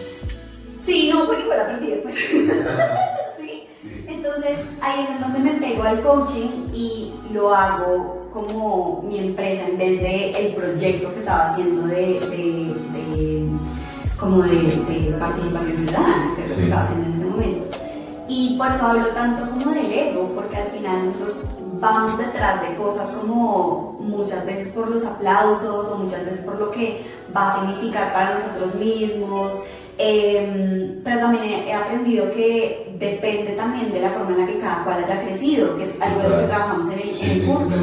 Sí, 0.85 1.11
no, 1.13 1.27
porque 1.27 1.43
igual 1.43 1.59
la 1.59 1.67
perdí 1.67 1.87
después. 1.91 2.15
sí. 2.29 2.49
Sí. 3.39 3.69
Entonces 4.09 4.59
ahí 4.81 5.05
es 5.05 5.11
en 5.11 5.21
donde 5.21 5.39
me 5.41 5.53
pego 5.61 5.83
al 5.83 6.01
coaching 6.01 6.69
y 6.73 7.15
lo 7.33 7.55
hago 7.55 8.21
como 8.33 9.03
mi 9.07 9.19
empresa 9.19 9.65
en 9.69 9.79
vez 9.79 10.01
de 10.01 10.31
el 10.33 10.55
proyecto 10.55 11.13
que 11.13 11.21
estaba 11.21 11.53
haciendo 11.53 11.87
de, 11.87 12.21
de- 12.21 12.75
de- 12.93 13.49
como 14.19 14.43
de, 14.43 14.51
de 14.53 15.17
participación 15.19 15.77
ciudadana, 15.77 16.33
que 16.37 16.43
es 16.45 16.51
lo 16.51 16.57
que 16.57 16.63
estaba 16.65 16.83
haciendo 16.83 17.07
en 17.09 17.15
ese 17.15 17.25
momento. 17.27 17.77
Y 18.29 18.57
por 18.57 18.73
eso 18.73 18.85
hablo 18.87 19.07
tanto 19.09 19.51
como 19.51 19.71
del 19.75 19.93
ego, 19.93 20.33
porque 20.35 20.57
al 20.57 20.69
final 20.69 21.07
nosotros 21.07 21.45
vamos 21.81 22.19
detrás 22.19 22.63
de 22.69 22.77
cosas 22.77 23.11
como 23.13 23.97
muchas 24.01 24.47
veces 24.47 24.73
por 24.73 24.89
los 24.89 25.05
aplausos 25.05 25.89
o 25.91 25.99
muchas 25.99 26.25
veces 26.25 26.41
por 26.41 26.59
lo 26.59 26.71
que 26.71 27.03
va 27.37 27.49
a 27.53 27.61
significar 27.61 28.13
para 28.13 28.35
nosotros 28.35 28.75
mismos. 28.77 29.63
Em, 29.99 31.01
pero 31.05 31.21
también 31.21 31.45
he, 31.45 31.69
he 31.69 31.73
aprendido 31.73 32.33
que 32.33 32.95
depende 32.99 33.53
también 33.53 33.93
de 33.93 34.01
la 34.01 34.11
forma 34.11 34.33
en 34.35 34.41
la 34.41 34.47
que 34.47 34.59
cada 34.59 34.85
cual 34.85 35.05
haya 35.05 35.23
crecido, 35.23 35.77
que 35.77 35.85
es 35.85 36.01
algo 36.01 36.23
de 36.23 36.29
lo 36.29 36.39
que 36.39 36.45
Claro. 36.47 36.49
trabajamos 36.49 36.93
en 36.93 36.99
el, 37.01 37.09
Sí, 37.11 37.15
sí, 37.15 37.25
en 37.31 37.31
el 37.41 37.47
curso. 37.47 37.75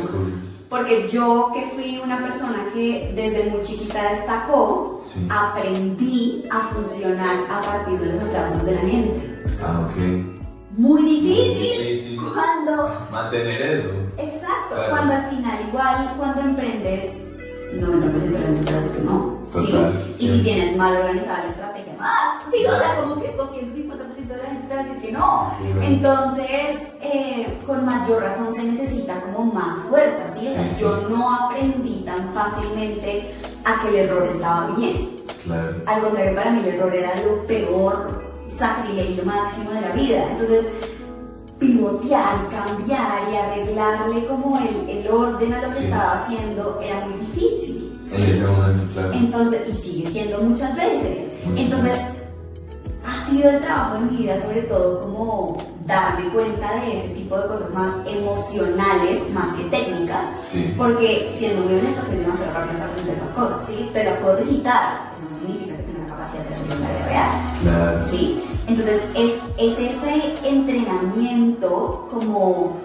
Porque 0.70 1.08
yo 1.10 1.52
que 1.54 1.62
fui 1.76 2.00
una 2.04 2.20
persona 2.20 2.66
que 2.74 3.12
desde 3.16 3.50
muy 3.50 3.62
chiquita 3.62 4.10
destacó, 4.10 5.02
Sí. 5.06 5.28
aprendí 5.30 6.46
a 6.50 6.60
funcionar 6.62 7.46
a 7.50 7.62
partir 7.62 8.00
de 8.00 8.14
los 8.14 8.22
aplausos 8.24 8.66
de 8.66 8.76
la 8.76 8.82
gente. 8.82 9.40
Ah, 9.64 9.88
ok. 9.90 9.98
muy 10.78 11.02
difícil, 11.02 12.18
cuando... 12.34 12.90
Mantener 13.12 13.62
eso. 13.62 13.90
Exacto, 14.18 14.76
cuando 14.90 15.14
al 15.14 15.30
final 15.30 15.60
igual, 15.68 16.14
cuando 16.18 16.42
emprendes, 16.42 17.24
90% 17.74 18.38
de 18.38 18.40
la 18.40 18.46
gente 18.48 18.72
te 18.72 18.78
hace 18.78 18.92
que 18.92 19.02
no. 19.02 19.38
¿sí? 19.52 19.76
Y 20.20 20.30
si 20.30 20.44
tienes 20.44 20.78
mal 20.78 20.96
organizada 20.96 21.44
más, 22.02 22.52
sí, 22.52 22.66
o 22.66 22.76
sea, 22.76 22.96
como 23.00 23.22
que 23.22 23.38
250% 23.38 24.28
de 24.28 24.38
la 24.38 24.50
gente 24.50 24.68
te 24.68 24.76
va 24.76 24.82
a 24.82 24.84
decir 24.84 25.02
que 25.02 25.12
no. 25.12 25.52
Entonces, 25.82 26.98
eh, 27.02 27.60
con 27.66 27.86
mayor 27.86 28.24
razón 28.24 28.54
se 28.54 28.64
necesita 28.64 29.22
como 29.22 29.54
más 29.54 29.76
fuerza, 29.84 30.28
¿sí? 30.28 30.48
O 30.48 30.52
sea, 30.52 30.78
yo 30.78 31.08
no 31.10 31.34
aprendí 31.34 32.04
tan 32.06 32.34
fácilmente 32.34 33.34
a 33.64 33.82
que 33.82 33.90
el 33.90 33.96
error 34.10 34.24
estaba 34.24 34.68
bien. 34.76 35.22
Claro. 35.46 35.76
Al 35.86 36.02
contrario, 36.02 36.36
para 36.36 36.52
mí 36.52 36.60
el 36.60 36.76
error 36.76 36.94
era 36.94 37.12
lo 37.24 37.46
peor, 37.46 38.24
sacrilegio 38.52 39.24
máximo 39.24 39.72
de 39.72 39.82
la 39.82 39.92
vida. 39.92 40.26
Entonces, 40.32 40.74
pivotear 41.60 42.50
cambiar 42.50 43.22
y 43.32 43.36
arreglarle 43.38 44.26
como 44.28 44.58
el, 44.58 44.90
el 44.90 45.08
orden 45.08 45.54
a 45.54 45.62
lo 45.62 45.74
que 45.74 45.84
estaba 45.84 46.14
haciendo 46.14 46.80
era 46.82 47.06
muy 47.06 47.14
difícil. 47.26 47.91
En 48.04 48.24
ese 48.24 48.46
momento, 48.46 48.94
claro. 48.94 49.14
Entonces, 49.14 49.62
y 49.70 49.74
sigue 49.74 50.10
siendo 50.10 50.40
muchas 50.40 50.76
veces. 50.76 51.34
Entonces, 51.56 52.22
ha 53.06 53.16
sido 53.26 53.50
el 53.50 53.60
trabajo 53.60 53.96
de 53.96 54.02
mi 54.02 54.18
vida 54.18 54.40
sobre 54.40 54.62
todo 54.64 55.02
como 55.02 55.58
darme 55.86 56.30
cuenta 56.30 56.76
de 56.76 56.98
ese 56.98 57.10
tipo 57.10 57.38
de 57.38 57.48
cosas 57.48 57.74
más 57.74 58.06
emocionales, 58.06 59.30
más 59.32 59.54
que 59.56 59.64
técnicas, 59.66 60.26
sí. 60.46 60.74
porque 60.78 61.30
siendo 61.34 61.64
muy 61.64 61.80
honesta 61.80 62.04
soy 62.04 62.18
demasiado 62.18 62.54
rápida 62.54 62.80
para 62.80 62.92
aprender 62.92 63.18
las 63.18 63.32
cosas, 63.32 63.66
¿sí? 63.66 63.90
Te 63.92 64.04
la 64.04 64.20
puedo 64.20 64.38
recitar, 64.38 65.12
eso 65.16 65.28
no 65.30 65.38
significa 65.38 65.78
que 65.78 65.84
tenga 65.84 66.00
la 66.00 66.06
capacidad 66.06 66.44
de 66.44 66.54
hacerlo 66.54 66.76
en 66.76 66.82
la 66.82 66.90
vida 66.90 67.06
real, 67.06 67.54
claro. 67.62 68.00
¿sí? 68.00 68.44
Entonces 68.68 69.04
es, 69.16 69.32
es 69.58 69.80
ese 69.80 70.48
entrenamiento 70.48 72.08
como 72.12 72.78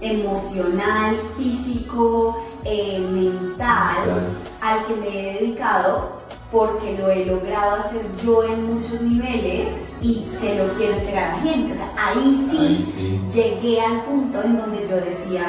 emocional, 0.00 1.16
físico, 1.38 2.44
eh, 2.64 2.98
mental 2.98 4.36
al 4.60 4.86
que 4.86 4.94
me 4.94 5.08
he 5.08 5.40
dedicado 5.40 6.22
porque 6.52 6.98
lo 6.98 7.10
he 7.10 7.24
logrado 7.24 7.76
hacer 7.76 8.02
yo 8.22 8.44
en 8.44 8.74
muchos 8.74 9.00
niveles 9.00 9.86
y 10.02 10.28
se 10.30 10.56
lo 10.58 10.70
quiero 10.74 10.94
entregar 10.94 11.32
a 11.32 11.36
la 11.36 11.42
gente. 11.42 11.72
O 11.72 11.74
sea, 11.74 11.90
ahí 11.96 12.36
sí, 12.36 13.20
llegué 13.30 13.80
al 13.80 14.02
punto 14.02 14.42
en 14.42 14.58
donde 14.58 14.86
yo 14.86 14.96
decía, 14.96 15.46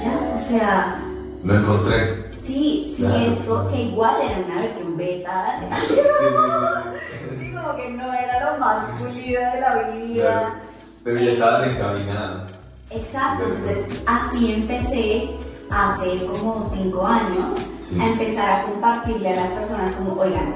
ya, 0.00 0.32
o 0.34 0.38
sea... 0.38 1.02
Lo 1.42 1.56
encontré. 1.56 2.30
Sí, 2.30 2.84
sí, 2.84 3.06
esto 3.26 3.68
que 3.68 3.82
igual 3.82 4.16
era 4.22 4.38
una 4.46 4.60
versión 4.62 4.96
beta. 4.96 5.58
y 7.40 7.52
como 7.54 7.76
que 7.76 7.90
no 7.90 8.12
era 8.12 8.52
lo 8.52 8.58
más 8.58 8.86
pulido 8.98 9.40
de 9.40 9.60
la 9.60 9.90
vida. 9.90 10.54
Pero 11.02 11.20
ya 11.20 11.32
estabas 11.32 11.66
encaminada. 11.68 12.46
Exacto, 12.90 13.44
entonces 13.44 14.02
así 14.06 14.52
empecé 14.52 15.35
hace 15.70 16.26
como 16.26 16.60
cinco 16.60 17.06
años 17.06 17.54
a 17.98 18.06
empezar 18.06 18.60
a 18.60 18.64
compartirle 18.64 19.32
a 19.32 19.36
las 19.36 19.50
personas 19.50 19.92
como, 19.92 20.20
oigan, 20.20 20.54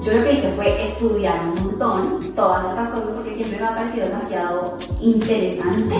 yo 0.00 0.12
lo 0.12 0.24
que 0.24 0.32
hice 0.32 0.50
fue 0.52 0.82
estudiar 0.82 1.40
un 1.44 1.64
montón 1.64 2.32
todas 2.34 2.64
estas 2.64 2.90
cosas 2.90 3.10
porque 3.14 3.32
siempre 3.32 3.60
me 3.60 3.66
ha 3.66 3.74
parecido 3.74 4.06
demasiado 4.06 4.78
interesante 5.00 5.96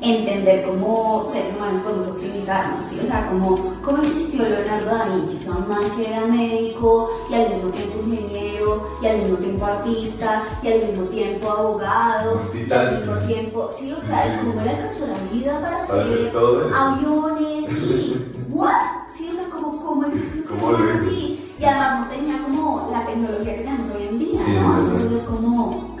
entender 0.00 0.64
cómo 0.66 1.22
seres 1.22 1.54
humanos 1.56 1.82
podemos 1.82 2.08
optimizarnos, 2.08 2.84
¿sí? 2.84 3.00
O 3.02 3.06
sea, 3.06 3.28
cómo, 3.28 3.74
cómo 3.82 4.02
existió 4.02 4.48
Leonardo 4.48 4.86
da 4.86 5.06
Vinci, 5.06 5.46
un 5.48 5.68
man 5.68 5.90
que 5.96 6.08
era 6.08 6.26
médico 6.26 7.10
y 7.30 7.34
al 7.34 7.48
mismo 7.48 7.70
tiempo 7.70 7.98
ingeniero 8.06 8.88
y 9.02 9.06
al 9.06 9.18
mismo 9.18 9.36
tiempo 9.38 9.64
artista 9.64 10.44
y 10.62 10.68
al 10.68 10.86
mismo 10.86 11.04
tiempo 11.04 11.50
abogado 11.50 12.42
y 12.54 12.72
al 12.72 12.98
mismo 12.98 13.14
tiempo, 13.26 13.68
sí, 13.70 13.92
o 13.92 14.00
sea, 14.00 14.40
cómo 14.44 14.62
le 14.62 14.70
alcanzó 14.70 15.06
la 15.06 15.18
vida 15.32 15.60
para, 15.60 15.82
hacer 15.82 16.32
aviones 16.74 17.72
y, 17.72 18.26
¿what? 18.50 19.06
Sí, 19.08 19.28
o 19.30 19.34
sea, 19.34 19.44
cómo, 19.50 19.84
cómo 19.84 20.06
existe 20.06 20.52
un 20.52 20.76
ser 20.76 20.90
así 20.92 21.52
y 21.58 21.64
además 21.64 22.00
no 22.00 22.14
tenía 22.14 22.42
como 22.42 22.88
la 22.92 23.06
tecnología 23.06 23.56
que 23.56 23.62
tenemos 23.62 23.88
hoy 23.88 24.08
en 24.08 24.18
día, 24.18 24.40
¿no? 24.60 24.78
Entonces 24.78 25.12
es 25.12 25.22
como, 25.22 25.95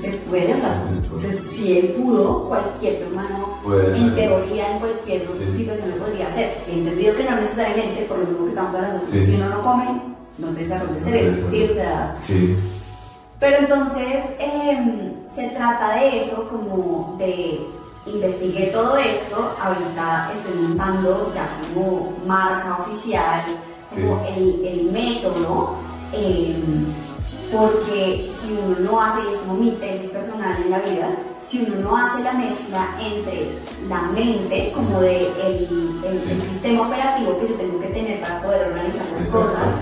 se 0.00 0.08
puede, 0.28 0.52
o 0.52 0.56
sea, 0.56 0.84
si 1.50 1.78
él 1.78 1.94
pudo, 1.98 2.48
cualquier 2.48 2.98
ser 2.98 3.12
humano, 3.12 3.58
en 3.94 4.14
teoría, 4.14 4.72
en 4.72 4.78
cualquier 4.78 5.28
situación 5.50 5.90
lo 5.90 6.04
podría 6.04 6.28
hacer. 6.28 6.62
He 6.68 6.74
entendido 6.74 7.16
que 7.16 7.24
no 7.24 7.36
necesariamente, 7.36 8.02
por 8.02 8.18
lo 8.18 8.26
mismo 8.26 8.44
que 8.44 8.50
estamos 8.50 8.74
hablando, 8.74 9.06
si 9.06 9.34
uno 9.34 9.48
no 9.48 9.62
come, 9.62 10.02
no 10.38 10.52
se 10.52 10.60
desarrolla 10.60 10.98
el 10.98 11.04
cerebro, 11.04 11.50
¿sí? 11.50 11.68
O 11.70 11.74
sea... 11.74 12.14
Sí. 12.18 12.56
Pero 13.40 13.58
entonces 13.58 14.34
eh, 14.40 15.14
se 15.26 15.48
trata 15.50 15.94
de 15.94 16.18
eso, 16.18 16.48
como 16.48 17.16
de 17.18 17.60
investigué 18.06 18.66
todo 18.66 18.96
esto, 18.96 19.54
ahorita 19.60 20.32
estoy 20.34 20.62
montando 20.62 21.30
ya 21.34 21.48
como 21.74 22.12
marca 22.26 22.78
oficial, 22.80 23.44
como 23.90 24.26
el, 24.26 24.64
el, 24.66 24.92
método, 24.92 25.76
em, 26.12 26.86
porque 27.52 28.28
si 28.30 28.52
uno 28.52 28.76
no 28.80 29.00
hace, 29.00 29.20
y 29.28 29.34
es 29.34 29.38
como 29.40 29.54
mi 29.54 29.70
tesis 29.72 30.10
personal 30.10 30.62
en 30.62 30.70
la 30.70 30.78
vida, 30.80 31.16
si 31.40 31.64
uno 31.64 31.76
no 31.80 31.96
hace 31.96 32.22
la 32.22 32.32
mezcla 32.32 32.96
entre 33.00 33.58
la 33.88 34.02
mente, 34.02 34.72
como 34.74 35.00
de 35.00 35.28
el, 35.44 36.00
el, 36.04 36.42
sistema 36.42 36.86
operativo 36.86 37.38
que 37.40 37.48
yo 37.48 37.54
tengo 37.54 37.80
que 37.80 37.88
tener 37.88 38.20
para 38.20 38.42
poder 38.42 38.68
organizar 38.68 39.06
las 39.16 39.26
cosas, 39.26 39.80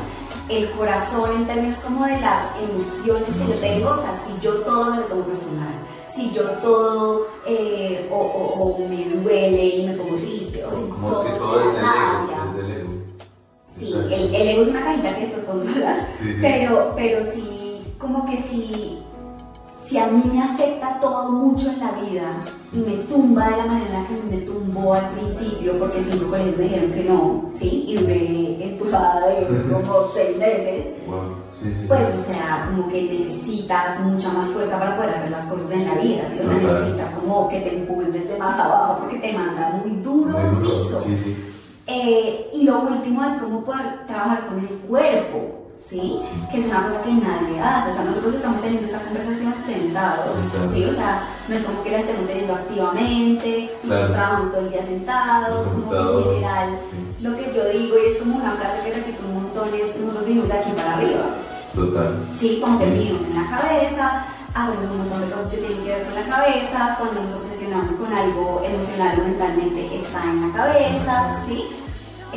el 0.48 0.70
corazón 0.72 1.31
en 1.37 1.46
términos 1.46 1.81
como 1.81 2.07
de 2.07 2.20
las 2.20 2.50
emociones 2.70 3.29
que 3.35 3.52
yo 3.52 3.59
tengo, 3.61 3.90
o 3.90 3.96
sea, 3.96 4.16
si 4.16 4.38
yo 4.40 4.55
todo 4.61 4.92
me 4.92 4.96
lo 4.98 5.02
tomo 5.05 5.22
personal, 5.24 5.74
si 6.09 6.31
yo 6.31 6.42
todo 6.62 7.26
eh, 7.46 8.09
o, 8.12 8.16
o, 8.16 8.88
me 8.88 9.05
duele 9.22 9.66
y 9.66 9.87
me 9.88 9.94
pongo 9.94 10.16
triste, 10.16 10.64
o 10.64 10.70
si 10.70 10.88
como 10.88 11.09
todo, 11.09 11.24
que 11.24 11.31
todo 11.31 11.61
es 11.61 11.76
ego, 11.76 12.96
Sí, 13.76 13.92
el, 13.92 14.35
el, 14.35 14.48
ego 14.48 14.62
es 14.62 14.68
una 14.68 14.85
cajita 14.85 15.14
que 15.14 15.20
después 15.20 15.44
podemos 15.44 15.76
hablar, 15.76 16.09
Pero, 16.40 16.92
pero 16.96 17.22
sí, 17.22 17.56
como 17.98 18.26
que 18.26 18.37
si, 18.37 19.02
si 19.72 19.98
a 19.98 20.06
mí 20.06 20.22
me 20.32 20.42
afecta 20.42 20.98
todo 21.00 21.30
mucho 21.30 21.70
en 21.70 21.80
la 21.80 21.92
vida 21.92 22.44
y 22.72 22.78
me 22.78 22.96
tumba 23.04 23.48
de 23.50 23.56
la 23.56 23.66
manera 23.66 23.87
en 23.87 23.92
la 23.92 24.09
que 24.09 24.37
me 24.37 24.42
tumbó 24.42 24.94
al 24.94 25.11
principio, 25.11 25.78
porque 25.78 26.00
cinco 26.00 26.26
colegios 26.28 26.56
me 26.56 26.64
dijeron 26.64 26.92
que 26.92 27.04
no, 27.04 27.44
¿sí? 27.50 27.85
Y 27.88 27.96
duré 27.96 28.64
entusada 28.70 29.26
de 29.28 29.46
como 29.72 30.02
seis 30.14 30.37
meses. 30.37 30.94
pues, 31.88 32.14
o 32.14 32.20
sea, 32.20 32.70
como 32.70 32.88
que 32.88 33.02
necesitas 33.02 34.00
mucha 34.00 34.30
más 34.32 34.48
fuerza 34.48 34.78
para 34.78 34.96
poder 34.96 35.11
hacer 35.11 35.30
las 35.30 35.46
cosas 35.46 35.70
en 35.70 35.87
la 35.87 35.94
vida, 35.94 36.28
¿sí? 36.28 36.40
O 36.42 36.48
sea, 36.48 36.59
necesitas 36.59 37.11
como 37.11 37.48
que 37.48 37.61
te 37.61 37.76
empujen 37.76 38.12
desde 38.12 38.37
más 38.38 38.59
abajo 38.59 39.00
porque 39.00 39.18
te 39.18 39.32
manda 39.32 39.80
muy 39.82 39.96
duro 40.02 40.38
el 40.38 40.59
piso. 40.59 41.02
Eh, 41.88 42.50
y 42.52 42.64
lo 42.64 42.80
último 42.80 43.24
es 43.24 43.35
cómo 43.35 43.64
poder 43.64 44.06
trabajar 44.09 44.48
con 44.48 44.59
el 44.59 44.66
cuerpo, 44.66 45.65
¿sí? 45.77 46.19
Que 46.51 46.59
es 46.59 46.67
una 46.67 46.85
cosa 46.85 47.03
que 47.03 47.12
nadie 47.12 47.61
hace. 47.61 47.91
O 47.91 47.95
sea, 47.95 48.05
nosotros 48.05 48.35
estamos 48.35 48.61
teniendo 48.61 48.87
esta 48.87 49.01
conversación 49.01 49.57
sentados, 49.57 50.53
¿sí? 50.65 50.85
O 50.85 50.93
sea, 50.93 51.29
no 51.49 51.55
es 51.55 51.62
como 51.62 51.83
que 51.83 51.91
la 51.91 51.99
estemos 51.99 52.27
teniendo 52.27 52.55
activamente, 52.55 53.71
nosotros 53.85 54.12
trabajamos 54.12 54.53
todo 54.53 54.61
el 54.62 54.71
día 54.71 54.85
sentados, 54.85 55.67
como 55.67 55.95
en 55.95 56.25
general. 56.25 56.79
Lo 57.21 57.37
que 57.37 57.53
yo 57.55 57.69
digo, 57.69 57.97
y 57.99 58.11
es 58.11 58.19
como 58.19 58.37
una 58.37 58.53
frase 58.53 58.81
que 58.85 58.95
repito 58.95 59.23
un 59.27 59.35
montón, 59.43 59.69
es 59.75 59.97
nosotros 59.97 60.27
vivimos 60.27 60.49
de 60.49 60.55
aquí 60.55 60.71
para 60.73 60.95
arriba. 60.95 61.27
Total. 61.75 62.29
Sí, 62.33 62.59
como 62.62 62.79
que 62.79 62.87
vivimos 62.87 63.23
en 63.23 63.37
la 63.37 63.51
cabeza, 63.51 64.25
hacemos 64.55 64.91
un 64.91 64.99
montón 64.99 65.21
de 65.21 65.31
cosas 65.31 65.51
que 65.51 65.59
tienen 65.59 65.79
que 65.83 65.89
ver 65.89 66.05
con 66.07 66.15
la 66.15 66.25
cabeza, 66.25 66.97
cuando 66.99 67.23
nos 67.23 67.35
obsesionamos 67.35 67.93
con 67.93 68.12
algo 68.12 68.62
emocional 68.65 69.21
o 69.21 69.25
mentalmente 69.25 69.97
está 69.97 70.25
en 70.25 70.49
la 70.49 70.57
cabeza, 70.57 71.37
¿sí? 71.37 71.69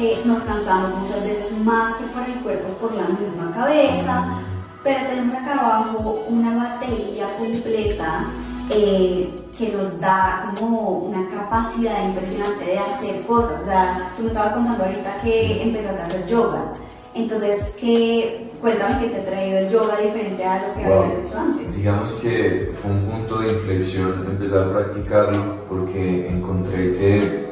Eh, 0.01 0.21
nos 0.23 0.39
cansamos 0.39 0.97
muchas 1.01 1.21
veces 1.23 1.51
más 1.65 1.95
que 1.97 2.05
por 2.05 2.23
el 2.23 2.35
cuerpo, 2.35 2.69
por 2.79 2.95
la 2.95 3.05
misma 3.09 3.51
cabeza, 3.53 4.39
pero 4.81 5.07
tenemos 5.09 5.35
acá 5.35 5.59
abajo 5.59 6.23
una 6.29 6.55
batería 6.55 7.27
completa 7.37 8.27
eh, 8.69 9.29
que 9.57 9.73
nos 9.73 9.99
da 9.99 10.53
como 10.57 10.99
una 10.99 11.27
capacidad 11.27 12.01
impresionante 12.07 12.63
de 12.63 12.79
hacer 12.79 13.25
cosas. 13.27 13.63
O 13.63 13.65
sea, 13.65 14.13
tú 14.15 14.23
me 14.23 14.29
estabas 14.29 14.53
contando 14.53 14.85
ahorita 14.85 15.19
que 15.21 15.63
empezaste 15.63 16.01
a 16.01 16.05
hacer 16.05 16.25
yoga. 16.27 16.73
Entonces, 17.13 17.73
¿qué, 17.77 18.49
cuéntame 18.61 19.01
qué 19.01 19.07
te 19.07 19.19
ha 19.19 19.25
traído 19.25 19.59
el 19.59 19.69
yoga 19.69 19.97
diferente 19.97 20.45
a 20.45 20.67
lo 20.67 20.73
que 20.75 20.85
habías 20.85 21.17
hecho 21.25 21.37
antes. 21.37 21.75
Digamos 21.75 22.11
que 22.21 22.71
fue 22.81 22.91
un 22.91 23.01
punto 23.05 23.39
de 23.39 23.51
inflexión 23.51 24.25
empezar 24.29 24.69
a 24.69 24.71
practicarlo 24.71 25.55
porque 25.67 26.29
encontré 26.29 26.93
que 26.93 27.48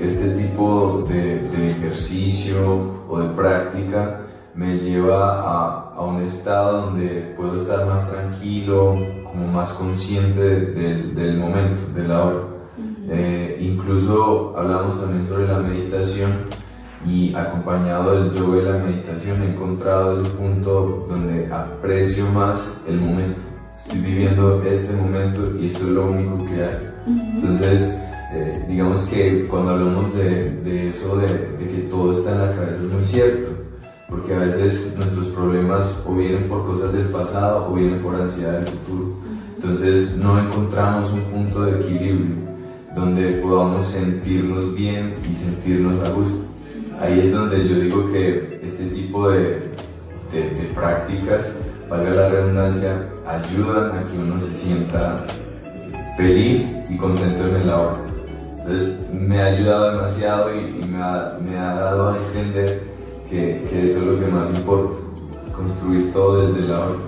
este 0.00 0.30
tipo 0.30 1.04
de, 1.08 1.70
ejercicio 1.70 3.04
o 3.08 3.18
de 3.18 3.28
práctica 3.30 4.20
me 4.54 4.78
lleva 4.78 5.40
a, 5.40 5.94
a, 5.94 6.02
un 6.02 6.22
estado 6.22 6.82
donde 6.86 7.34
puedo 7.36 7.60
estar 7.60 7.86
más 7.86 8.10
tranquilo, 8.10 8.98
como 9.24 9.46
más 9.46 9.70
consciente 9.70 10.40
del, 10.40 11.14
del 11.14 11.36
momento, 11.38 11.80
de 11.94 12.08
la 12.08 12.24
hora. 12.24 12.40
Eh, 13.10 13.58
incluso 13.60 14.54
hablamos 14.56 15.00
también 15.00 15.26
sobre 15.26 15.48
la 15.48 15.60
meditación 15.60 16.30
y 17.06 17.34
acompañado 17.34 18.22
del 18.22 18.32
yoga 18.32 18.58
y 18.58 18.64
la 18.64 18.72
meditación 18.72 19.42
he 19.42 19.52
encontrado 19.52 20.12
ese 20.12 20.28
punto 20.36 21.06
donde 21.08 21.50
aprecio 21.52 22.26
más 22.32 22.60
el 22.86 23.00
momento. 23.00 23.40
estoy 23.78 24.00
viviendo 24.00 24.62
este 24.62 24.92
momento 24.94 25.56
y 25.58 25.68
esto 25.68 25.84
es 25.84 25.90
lo 25.90 26.10
único 26.10 26.44
que 26.46 26.64
hay. 26.64 26.90
Entonces, 27.06 27.98
eh, 28.30 28.64
digamos 28.68 29.04
que 29.04 29.46
cuando 29.46 29.72
hablamos 29.72 30.14
de, 30.14 30.50
de 30.50 30.88
eso, 30.90 31.16
de, 31.16 31.26
de, 31.26 31.70
que 31.70 31.88
todo 31.88 32.12
está 32.12 32.32
en 32.32 32.38
la 32.38 32.54
cabeza, 32.54 32.82
es 32.82 32.92
muy 32.92 33.04
cierto, 33.04 33.48
porque 34.06 34.34
a 34.34 34.40
veces 34.40 34.94
nuestros 34.98 35.28
problemas 35.28 36.02
o 36.06 36.14
vienen 36.14 36.46
por 36.46 36.66
cosas 36.66 36.92
del 36.92 37.06
pasado 37.06 37.70
o 37.70 37.74
vienen 37.74 38.00
por 38.02 38.14
ansiedad 38.14 38.52
del 38.58 38.66
futuro. 38.66 39.14
Entonces, 39.56 40.16
no 40.18 40.38
encontramos 40.38 41.10
un 41.10 41.22
punto 41.22 41.62
de 41.62 41.80
equilibrio 41.80 42.36
donde 42.94 43.32
podamos 43.42 43.86
sentirnos 43.86 44.74
bien 44.74 45.14
y 45.30 45.34
sentirnos 45.34 46.06
a 46.06 46.12
gusto. 46.12 46.44
Ahí 47.00 47.20
es 47.20 47.32
donde 47.32 47.66
yo 47.66 47.76
digo 47.76 48.12
que 48.12 48.60
este 48.62 48.86
tipo 48.86 49.30
de, 49.30 49.62
de 50.32 50.70
prácticas, 50.74 51.54
valga 51.88 52.10
la 52.10 52.28
redundancia, 52.28 53.08
ayudan 53.26 53.98
a 53.98 54.04
que 54.04 54.18
uno 54.18 54.38
se 54.40 54.54
sienta 54.54 55.24
feliz 56.16 56.76
y 56.90 56.96
contento 56.96 57.48
en 57.48 57.56
el 57.56 57.70
ahora. 57.70 58.17
Entonces 58.68 59.10
me 59.10 59.40
ha 59.40 59.46
ayudado 59.46 59.92
demasiado 59.92 60.54
y, 60.54 60.60
me, 60.84 61.02
ha, 61.02 61.38
me, 61.40 61.58
ha, 61.58 61.72
dado 61.72 62.10
a 62.10 62.18
entender 62.18 62.82
que, 63.26 63.66
que, 63.70 63.90
eso 63.90 64.00
es 64.00 64.04
lo 64.04 64.20
que 64.20 64.26
más 64.26 64.50
importa, 64.50 64.96
construir 65.56 66.12
todo 66.12 66.46
desde 66.46 66.66
el 66.66 66.72
ahora. 66.74 66.98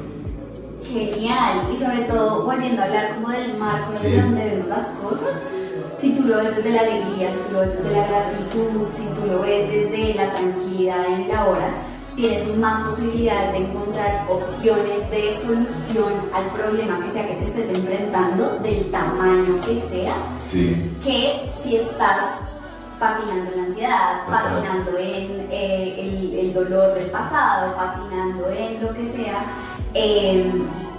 Genial, 0.82 1.68
y 1.70 1.76
sobre 1.76 2.04
todo 2.04 2.46
volviendo 2.46 2.80
a 2.80 2.86
hablar 2.86 3.14
como 3.16 3.28
del 3.28 3.58
marco 3.58 3.92
sí. 3.92 4.06
desde 4.06 4.22
donde 4.22 4.44
vemos 4.46 4.68
las 4.68 4.86
cosas, 5.02 5.50
si 5.98 6.14
tú 6.14 6.28
lo 6.28 6.36
ves 6.38 6.56
desde 6.56 6.72
la 6.72 6.80
alegría, 6.80 7.28
si 7.30 7.38
tú 7.46 7.52
lo 7.52 7.60
ves 7.60 7.76
desde 7.76 7.96
la 7.96 8.06
gratitud, 8.06 8.88
si 8.90 9.06
tú 9.08 9.26
lo 9.26 9.42
ves 9.42 9.70
desde 9.70 10.14
la 10.14 10.32
tranquilidad 10.32 11.06
en 11.12 11.28
la 11.28 11.44
hora, 11.44 11.74
tienes 12.20 12.56
más 12.58 12.82
posibilidades 12.82 13.52
de 13.52 13.58
encontrar 13.58 14.26
opciones 14.28 15.10
de 15.10 15.32
solución 15.32 16.12
al 16.34 16.50
problema 16.52 17.00
que 17.02 17.12
sea 17.12 17.26
que 17.26 17.34
te 17.36 17.44
estés 17.44 17.70
enfrentando, 17.70 18.58
del 18.58 18.90
tamaño 18.90 19.58
que 19.62 19.78
sea, 19.78 20.14
sí. 20.44 20.98
que 21.02 21.46
si 21.48 21.76
estás 21.76 22.40
patinando 22.98 23.52
en 23.52 23.56
la 23.56 23.62
ansiedad, 23.64 24.26
patinando 24.28 24.98
en 24.98 25.48
eh, 25.50 25.94
el, 25.98 26.38
el, 26.38 26.52
dolor 26.52 26.94
del 26.94 27.10
pasado, 27.10 27.74
patinando 27.74 28.50
en 28.50 28.82
lo 28.82 28.92
que 28.92 29.06
sea, 29.06 29.46
eh, 29.94 30.52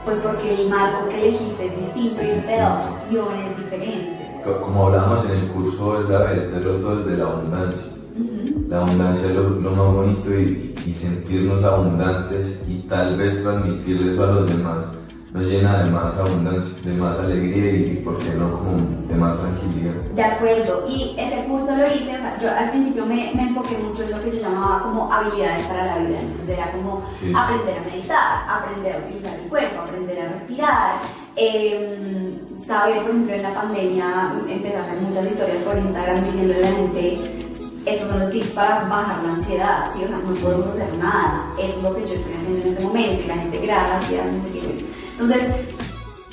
pues 0.03 0.17
porque 0.17 0.55
el 0.59 0.69
marco 0.69 1.07
que 1.07 1.27
elegiste 1.27 1.67
es 1.67 1.77
distinto 1.77 2.23
y 2.23 2.29
eso 2.31 2.47
te 2.47 2.55
da 2.57 2.79
opciones 2.79 3.57
diferentes. 3.57 4.43
Como 4.43 4.87
hablábamos 4.87 5.25
en 5.25 5.31
el 5.31 5.51
curso 5.51 6.01
esa 6.01 6.23
vez, 6.23 6.51
verlo 6.51 6.79
todo 6.79 7.03
desde 7.03 7.17
la 7.17 7.25
abundancia. 7.29 8.00
Uh 8.15 8.23
-huh. 8.23 8.69
La 8.69 8.81
abundancia 8.81 9.29
es 9.29 9.35
lo, 9.35 9.49
lo 9.49 9.71
más 9.71 9.91
bonito 9.91 10.39
y, 10.39 10.75
y 10.85 10.93
sentirnos 10.93 11.63
abundantes 11.63 12.63
y 12.67 12.79
tal 12.87 13.17
vez 13.17 13.41
transmitir 13.43 14.07
eso 14.07 14.23
a 14.23 14.27
los 14.27 14.47
demás 14.47 14.85
nos 15.33 15.45
llena 15.45 15.83
de 15.83 15.91
más 15.91 16.17
abundancia, 16.17 16.91
de 16.91 16.97
más 16.97 17.17
alegría 17.19 17.71
y, 17.71 18.01
¿por 18.03 18.17
qué 18.17 18.33
no, 18.33 18.51
como 18.57 18.77
de 19.07 19.15
más 19.15 19.39
tranquilidad. 19.39 19.93
De 20.13 20.23
acuerdo, 20.23 20.83
y 20.89 21.15
ese 21.17 21.45
curso 21.45 21.77
lo 21.77 21.87
hice, 21.87 22.15
o 22.15 22.19
sea, 22.19 22.37
yo 22.41 22.49
al 22.51 22.69
principio 22.71 23.05
me, 23.05 23.31
me 23.33 23.43
enfoqué 23.43 23.77
mucho 23.77 24.03
en 24.03 24.11
lo 24.11 24.21
que 24.21 24.31
yo 24.31 24.41
llamaba 24.41 24.83
como 24.83 25.11
habilidades 25.11 25.65
para 25.67 25.85
la 25.85 25.97
vida, 25.99 26.19
entonces 26.19 26.49
era 26.49 26.71
como 26.71 27.03
sí. 27.13 27.31
aprender 27.33 27.77
a 27.77 27.81
meditar, 27.81 28.49
aprender 28.49 28.95
a 28.95 28.99
utilizar 28.99 29.39
el 29.39 29.49
cuerpo, 29.49 29.81
aprender 29.81 30.21
a 30.21 30.29
respirar, 30.29 30.95
eh, 31.37 32.37
saber, 32.67 32.97
por 32.97 33.11
ejemplo, 33.11 33.33
en 33.33 33.43
la 33.43 33.53
pandemia 33.53 34.33
empecé 34.49 34.75
a 34.75 34.83
hacer 34.83 34.99
muchas 34.99 35.25
historias 35.27 35.63
por 35.63 35.77
Instagram 35.77 36.25
diciéndole 36.25 36.67
a 36.67 36.69
la 36.71 36.75
gente 36.75 37.50
estos 37.85 38.09
son 38.09 38.19
los 38.19 38.31
tips 38.31 38.49
para 38.51 38.83
bajar 38.85 39.23
la 39.23 39.33
ansiedad, 39.33 39.91
¿sí? 39.93 40.03
O 40.03 40.07
sea, 40.07 40.17
no 40.17 40.35
podemos 40.35 40.67
hacer 40.67 40.93
nada, 40.97 41.53
es 41.59 41.81
lo 41.81 41.93
que 41.95 42.05
yo 42.05 42.13
estoy 42.13 42.33
haciendo 42.33 42.61
en 42.61 42.73
este 42.73 42.83
momento 42.83 43.23
y 43.23 43.27
la 43.27 43.35
gente 43.35 43.57
gracias, 43.59 44.33
no 44.33 44.39
sé 44.39 44.51
qué. 44.51 44.85
Entonces, 45.13 45.43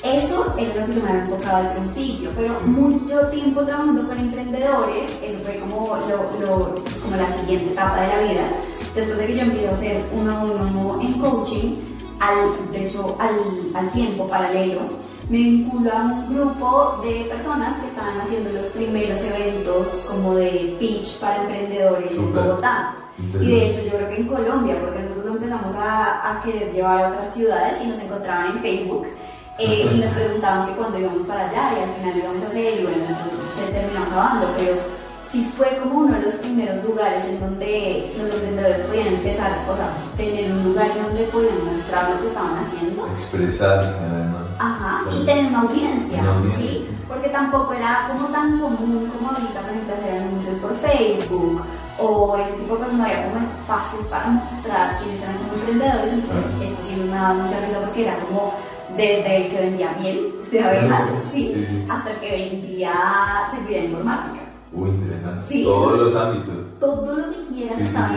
eso 0.03 0.55
era 0.57 0.75
lo 0.75 0.85
que 0.85 0.93
yo 0.93 1.03
me 1.03 1.09
había 1.09 1.23
enfocado 1.25 1.57
al 1.57 1.73
principio, 1.73 2.29
pero 2.35 2.53
mucho 2.65 3.19
tiempo 3.27 3.63
trabajando 3.63 4.07
con 4.07 4.17
emprendedores, 4.17 5.09
eso 5.23 5.39
fue 5.39 5.59
como, 5.59 5.97
lo, 6.07 6.39
lo, 6.39 6.75
como 7.01 7.15
la 7.17 7.29
siguiente 7.29 7.71
etapa 7.73 8.01
de 8.01 8.07
la 8.07 8.19
vida. 8.19 8.41
Después 8.95 9.17
de 9.17 9.27
que 9.27 9.35
yo 9.35 9.41
empecé 9.41 9.67
a 9.67 9.71
hacer 9.71 10.05
uno 10.13 10.31
a 10.31 10.43
uno 10.45 11.01
en 11.01 11.13
coaching, 11.13 11.75
al, 12.19 12.71
de 12.71 12.85
hecho 12.85 13.15
al, 13.19 13.35
al 13.75 13.91
tiempo 13.91 14.27
paralelo, 14.27 14.81
me 15.29 15.37
vinculo 15.37 15.91
a 15.91 16.01
un 16.01 16.35
grupo 16.35 16.99
de 17.03 17.25
personas 17.25 17.79
que 17.79 17.87
estaban 17.87 18.19
haciendo 18.19 18.51
los 18.51 18.65
primeros 18.67 19.23
eventos 19.23 20.07
como 20.09 20.35
de 20.35 20.75
pitch 20.79 21.19
para 21.19 21.43
emprendedores 21.43 22.15
Super. 22.15 22.41
en 22.41 22.47
Bogotá. 22.47 22.95
Y 23.39 23.45
de 23.45 23.69
hecho 23.69 23.83
yo 23.83 23.91
creo 23.97 24.09
que 24.09 24.15
en 24.15 24.27
Colombia, 24.27 24.79
porque 24.81 24.99
nosotros 24.99 25.35
empezamos 25.35 25.75
a, 25.75 26.31
a 26.31 26.41
querer 26.41 26.71
llevar 26.71 26.99
a 26.99 27.09
otras 27.09 27.33
ciudades 27.33 27.77
y 27.83 27.87
nos 27.87 27.99
encontraban 27.99 28.47
en 28.47 28.59
Facebook 28.59 29.07
eh, 29.59 29.91
y 29.93 29.97
nos 29.97 30.11
preguntaban 30.11 30.67
que 30.67 30.73
cuando 30.73 30.97
íbamos 30.97 31.27
para 31.27 31.49
allá 31.49 31.73
y 31.77 31.83
al 31.83 31.95
final 31.95 32.13
lo 32.13 32.19
íbamos 32.23 32.43
a 32.43 32.47
hacer 32.47 32.79
y 32.79 32.83
bueno, 32.83 33.03
eso 33.03 33.19
se 33.53 33.71
terminó 33.73 34.03
acabando, 34.03 34.47
pero 34.57 34.98
sí 35.29 35.51
fue 35.55 35.77
como 35.77 35.99
uno 35.99 36.15
de 36.15 36.21
los 36.23 36.33
primeros 36.35 36.83
lugares 36.83 37.23
en 37.25 37.39
donde 37.39 38.13
los 38.17 38.29
emprendedores 38.29 38.81
podían 38.81 39.07
empezar, 39.07 39.51
o 39.69 39.75
sea, 39.75 39.93
tener 40.17 40.51
un 40.51 40.63
lugar 40.63 40.89
en 40.89 41.03
donde 41.03 41.23
podían 41.25 41.65
mostrar 41.71 42.09
lo 42.09 42.21
que 42.21 42.27
estaban 42.27 42.57
haciendo. 42.57 43.07
Expresarse 43.13 43.99
además. 44.05 44.47
Ajá, 44.57 45.01
y 45.11 45.25
tener 45.25 45.45
una 45.45 45.61
audiencia, 45.61 46.21
una 46.21 46.35
audiencia, 46.37 46.65
sí, 46.65 46.87
porque 47.07 47.29
tampoco 47.29 47.73
era 47.73 48.07
como 48.09 48.27
tan 48.29 48.59
común 48.59 49.11
como 49.13 49.29
ahorita, 49.29 49.61
por 49.61 49.69
ejemplo, 49.69 49.93
hacer 49.93 50.17
anuncios 50.17 50.57
por 50.57 50.75
Facebook 50.77 51.61
o 51.99 52.37
ese 52.37 52.51
tipo 52.53 52.75
cosas, 52.75 52.93
no 52.93 53.03
había 53.03 53.29
como 53.29 53.45
espacios 53.45 54.05
para 54.07 54.27
mostrar 54.27 54.97
quiénes 54.97 55.21
eran 55.21 55.37
como 55.37 55.53
emprendedores, 55.53 56.13
entonces 56.13 56.45
esto 56.59 56.81
sí 56.81 56.95
me 56.95 57.15
daba 57.15 57.33
mucha 57.35 57.59
risa 57.59 57.79
porque 57.81 58.03
era 58.03 58.17
como 58.19 58.53
desde 58.97 59.37
el 59.37 59.49
que 59.49 59.61
vendía 59.61 59.95
miel 59.99 60.33
de 60.51 60.63
abejas, 60.63 61.03
sí, 61.25 61.53
sí, 61.53 61.65
sí. 61.69 61.85
hasta 61.87 62.11
el 62.11 62.19
que 62.19 62.31
vendía 62.31 62.91
seguridad 63.51 63.83
informática. 63.83 64.48
Uy, 64.73 64.89
interesante. 64.89 65.41
Sí, 65.41 65.63
Todos 65.63 65.99
los 65.99 66.15
ámbitos. 66.15 66.55
Todo 66.79 67.17
lo 67.17 67.29
que 67.31 67.53
quieras 67.53 67.77
sí, 67.77 67.83
estaba 67.83 68.09
sí. 68.09 68.15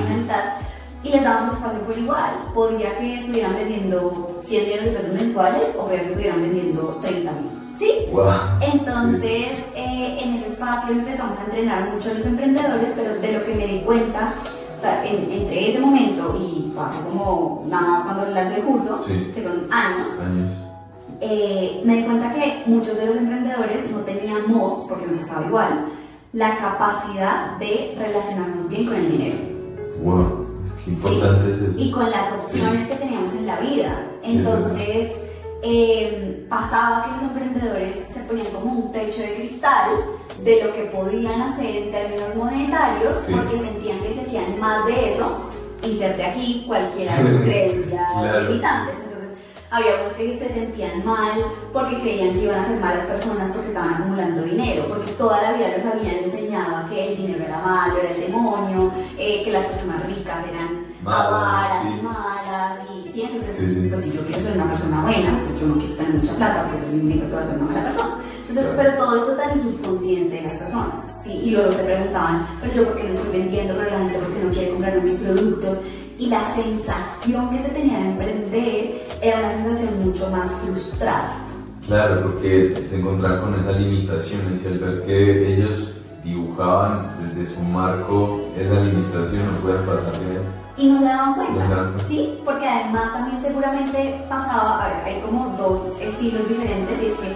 Y 1.04 1.08
les 1.10 1.24
dábamos 1.24 1.56
espacio 1.56 1.80
por 1.80 1.98
igual. 1.98 2.46
Podía 2.54 2.96
que 2.98 3.14
estuvieran 3.18 3.54
vendiendo 3.54 4.36
100 4.38 4.64
millones 4.64 4.84
de 4.84 4.90
pesos 4.92 5.14
mensuales 5.14 5.76
o 5.78 5.86
podía 5.86 6.00
que 6.02 6.06
estuvieran 6.06 6.42
vendiendo 6.42 7.00
30 7.02 7.32
mil. 7.32 7.62
¿Sí? 7.74 7.90
Wow. 8.12 8.30
Entonces, 8.60 9.66
eh, 9.74 10.18
en 10.22 10.34
ese 10.34 10.46
espacio 10.46 10.92
empezamos 10.92 11.38
a 11.38 11.44
entrenar 11.44 11.92
mucho 11.92 12.10
a 12.10 12.14
los 12.14 12.26
emprendedores, 12.26 12.92
pero 12.94 13.18
de 13.18 13.32
lo 13.32 13.44
que 13.44 13.54
me 13.54 13.66
di 13.66 13.80
cuenta, 13.80 14.34
o 14.76 14.80
sea, 14.80 15.04
en, 15.06 15.32
entre 15.32 15.70
ese 15.70 15.80
momento 15.80 16.38
y 16.38 16.72
hace 16.78 17.00
como 17.02 17.64
nada 17.66 18.04
cuando 18.04 18.30
lancé 18.30 18.56
el 18.56 18.62
curso, 18.62 19.02
que 19.06 19.42
son 19.42 19.68
años, 19.72 20.20
años. 20.20 20.52
Eh, 21.20 21.80
me 21.84 21.96
di 21.96 22.02
cuenta 22.04 22.32
que 22.34 22.62
muchos 22.66 22.96
de 22.98 23.06
los 23.06 23.16
emprendedores 23.16 23.90
no 23.90 23.98
teníamos, 24.00 24.86
porque 24.88 25.06
me 25.06 25.18
pasaba 25.18 25.46
igual, 25.46 25.86
la 26.32 26.56
capacidad 26.56 27.58
de 27.58 27.94
relacionarnos 27.98 28.68
bien 28.68 28.86
con 28.86 28.96
el 28.96 29.10
dinero. 29.10 29.38
Wow, 30.02 30.46
qué 30.84 30.90
importante 30.90 31.44
sí, 31.44 31.50
es 31.52 31.68
eso. 31.68 31.78
Y 31.78 31.90
con 31.90 32.10
las 32.10 32.32
opciones 32.32 32.84
sí. 32.84 32.90
que 32.90 32.96
teníamos 32.96 33.34
en 33.34 33.46
la 33.46 33.60
vida. 33.60 34.06
Entonces, 34.22 35.20
eh, 35.62 36.46
pasaba 36.48 37.04
que 37.04 37.10
los 37.12 37.22
emprendedores 37.22 37.96
se 37.96 38.20
ponían 38.20 38.46
como 38.48 38.72
un 38.72 38.92
techo 38.92 39.20
de 39.20 39.34
cristal 39.34 39.90
de 40.42 40.64
lo 40.64 40.72
que 40.72 40.84
podían 40.84 41.42
hacer 41.42 41.76
en 41.76 41.90
términos 41.90 42.34
monetarios 42.34 43.28
porque 43.30 43.58
sentían 43.58 44.00
que 44.00 44.14
se 44.14 44.22
hacían 44.22 44.58
más 44.58 44.86
de 44.86 45.08
eso. 45.08 45.50
Inserte 45.82 46.24
aquí 46.24 46.64
cualquiera 46.66 47.16
de 47.16 47.24
sus 47.24 47.40
creencias 47.42 48.12
claro. 48.12 48.48
limitantes 48.48 49.11
había 49.72 50.02
unos 50.02 50.12
que 50.12 50.38
se 50.38 50.50
sentían 50.50 51.02
mal 51.04 51.42
porque 51.72 51.98
creían 51.98 52.34
que 52.34 52.42
iban 52.42 52.60
a 52.60 52.66
ser 52.66 52.78
malas 52.78 53.06
personas 53.06 53.50
porque 53.52 53.68
estaban 53.68 53.94
acumulando 53.94 54.42
dinero, 54.42 54.84
porque 54.86 55.10
toda 55.12 55.40
la 55.40 55.52
vida 55.54 55.74
los 55.74 55.86
habían 55.86 56.16
enseñado 56.16 56.88
que 56.90 57.08
el 57.08 57.16
dinero 57.16 57.44
era 57.44 57.58
malo, 57.58 57.98
era 57.98 58.10
el 58.10 58.20
demonio, 58.20 58.92
eh, 59.16 59.40
que 59.42 59.50
las 59.50 59.64
personas 59.64 60.04
ricas 60.06 60.44
eran 60.46 60.68
sí. 60.68 61.98
y 61.98 62.02
malas, 62.02 62.78
y 62.92 63.08
sí, 63.08 63.22
entonces, 63.22 63.56
sí, 63.56 63.74
sí. 63.74 63.88
pues 63.88 64.02
si 64.02 64.12
yo 64.12 64.26
quiero 64.26 64.42
ser 64.42 64.56
una 64.56 64.68
persona 64.68 65.02
buena, 65.02 65.42
pues 65.46 65.60
yo 65.60 65.66
no 65.66 65.78
quiero 65.78 65.94
tener 65.94 66.14
mucha 66.14 66.34
plata, 66.34 66.62
porque 66.64 66.78
eso 66.78 66.90
significa 66.90 67.26
que 67.26 67.32
voy 67.32 67.42
a 67.42 67.46
ser 67.46 67.56
una 67.56 67.72
mala 67.72 67.84
persona. 67.84 68.16
Entonces, 68.48 68.72
pero 68.76 68.96
todo 68.98 69.16
esto 69.16 69.30
está 69.30 69.44
en 69.44 69.50
el 69.52 69.62
subconsciente 69.62 70.34
de 70.34 70.42
las 70.42 70.54
personas, 70.54 71.14
¿sí? 71.18 71.40
Y 71.44 71.50
luego 71.52 71.72
se 71.72 71.84
preguntaban, 71.84 72.46
pero 72.60 72.74
yo 72.74 72.84
por 72.84 72.96
qué 72.96 73.04
no 73.04 73.14
estoy 73.14 73.38
vendiendo, 73.38 73.74
pero 73.78 73.90
la 73.90 73.98
gente 74.00 74.18
por 74.18 74.34
qué 74.34 74.44
no 74.44 74.50
quiere 74.50 74.70
comprar 74.70 75.02
mis 75.02 75.14
productos, 75.14 75.80
y 76.22 76.26
la 76.26 76.44
sensación 76.44 77.50
que 77.50 77.58
se 77.58 77.70
tenía 77.70 77.98
de 77.98 78.10
emprender 78.10 79.08
era 79.20 79.40
una 79.40 79.50
sensación 79.50 80.06
mucho 80.06 80.30
más 80.30 80.60
frustrada. 80.60 81.34
Claro, 81.86 82.22
porque 82.22 82.80
se 82.86 83.00
encontraban 83.00 83.40
con 83.40 83.54
esa 83.56 83.72
limitación 83.72 84.40
y 84.54 84.66
al 84.68 84.78
ver 84.78 85.02
que 85.02 85.52
ellos 85.52 85.94
dibujaban 86.22 87.16
desde 87.24 87.52
su 87.52 87.60
marco 87.62 88.40
esa 88.56 88.74
limitación 88.82 89.52
no 89.52 89.60
pueden 89.62 89.84
pasar 89.84 90.12
de 90.12 90.62
y 90.76 90.88
no 90.88 90.98
se 91.00 91.04
daban 91.04 91.34
cuenta. 91.34 91.66
Cuenta. 91.66 92.04
Sí, 92.04 92.40
porque 92.44 92.68
además 92.68 93.12
también 93.12 93.42
seguramente 93.42 94.24
pasaba, 94.28 94.84
a 94.84 94.88
ver, 94.88 95.04
hay 95.04 95.20
como 95.22 95.56
dos 95.58 95.98
estilos 96.00 96.48
diferentes 96.48 97.02
y 97.02 97.06
es 97.06 97.14
que 97.14 97.32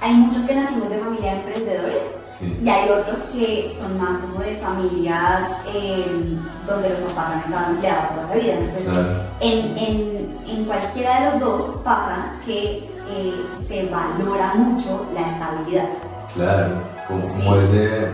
hay 0.00 0.14
muchos 0.14 0.44
que 0.44 0.54
nacimos 0.54 0.88
de 0.88 0.98
familia 0.98 1.32
de 1.32 1.36
emprendedores 1.40 2.16
sí. 2.40 2.58
y 2.62 2.68
hay 2.68 2.88
otros 2.90 3.18
que 3.34 3.70
son 3.70 3.98
más 4.00 4.18
como 4.18 4.40
de 4.40 4.56
familias 4.56 5.62
eh, 5.74 6.36
donde 6.66 6.88
los 6.90 6.98
papás 7.12 7.34
han 7.34 7.40
estado 7.40 7.70
empleados 7.72 8.08
toda 8.10 8.26
la 8.28 8.34
vida. 8.34 8.54
Entonces, 8.54 8.86
claro. 8.88 9.08
en, 9.40 9.78
en, 9.78 10.38
en, 10.48 10.64
cualquiera 10.64 11.20
de 11.20 11.30
los 11.30 11.40
dos 11.40 11.82
pasa 11.84 12.32
que 12.44 12.90
eh, 13.10 13.34
se 13.52 13.86
valora 13.86 14.54
mucho 14.54 15.06
la 15.14 15.20
estabilidad. 15.28 15.88
Claro, 16.34 16.82
como, 17.08 17.26
Sí. 17.26 17.42
como 17.44 17.56
ese, 17.56 18.08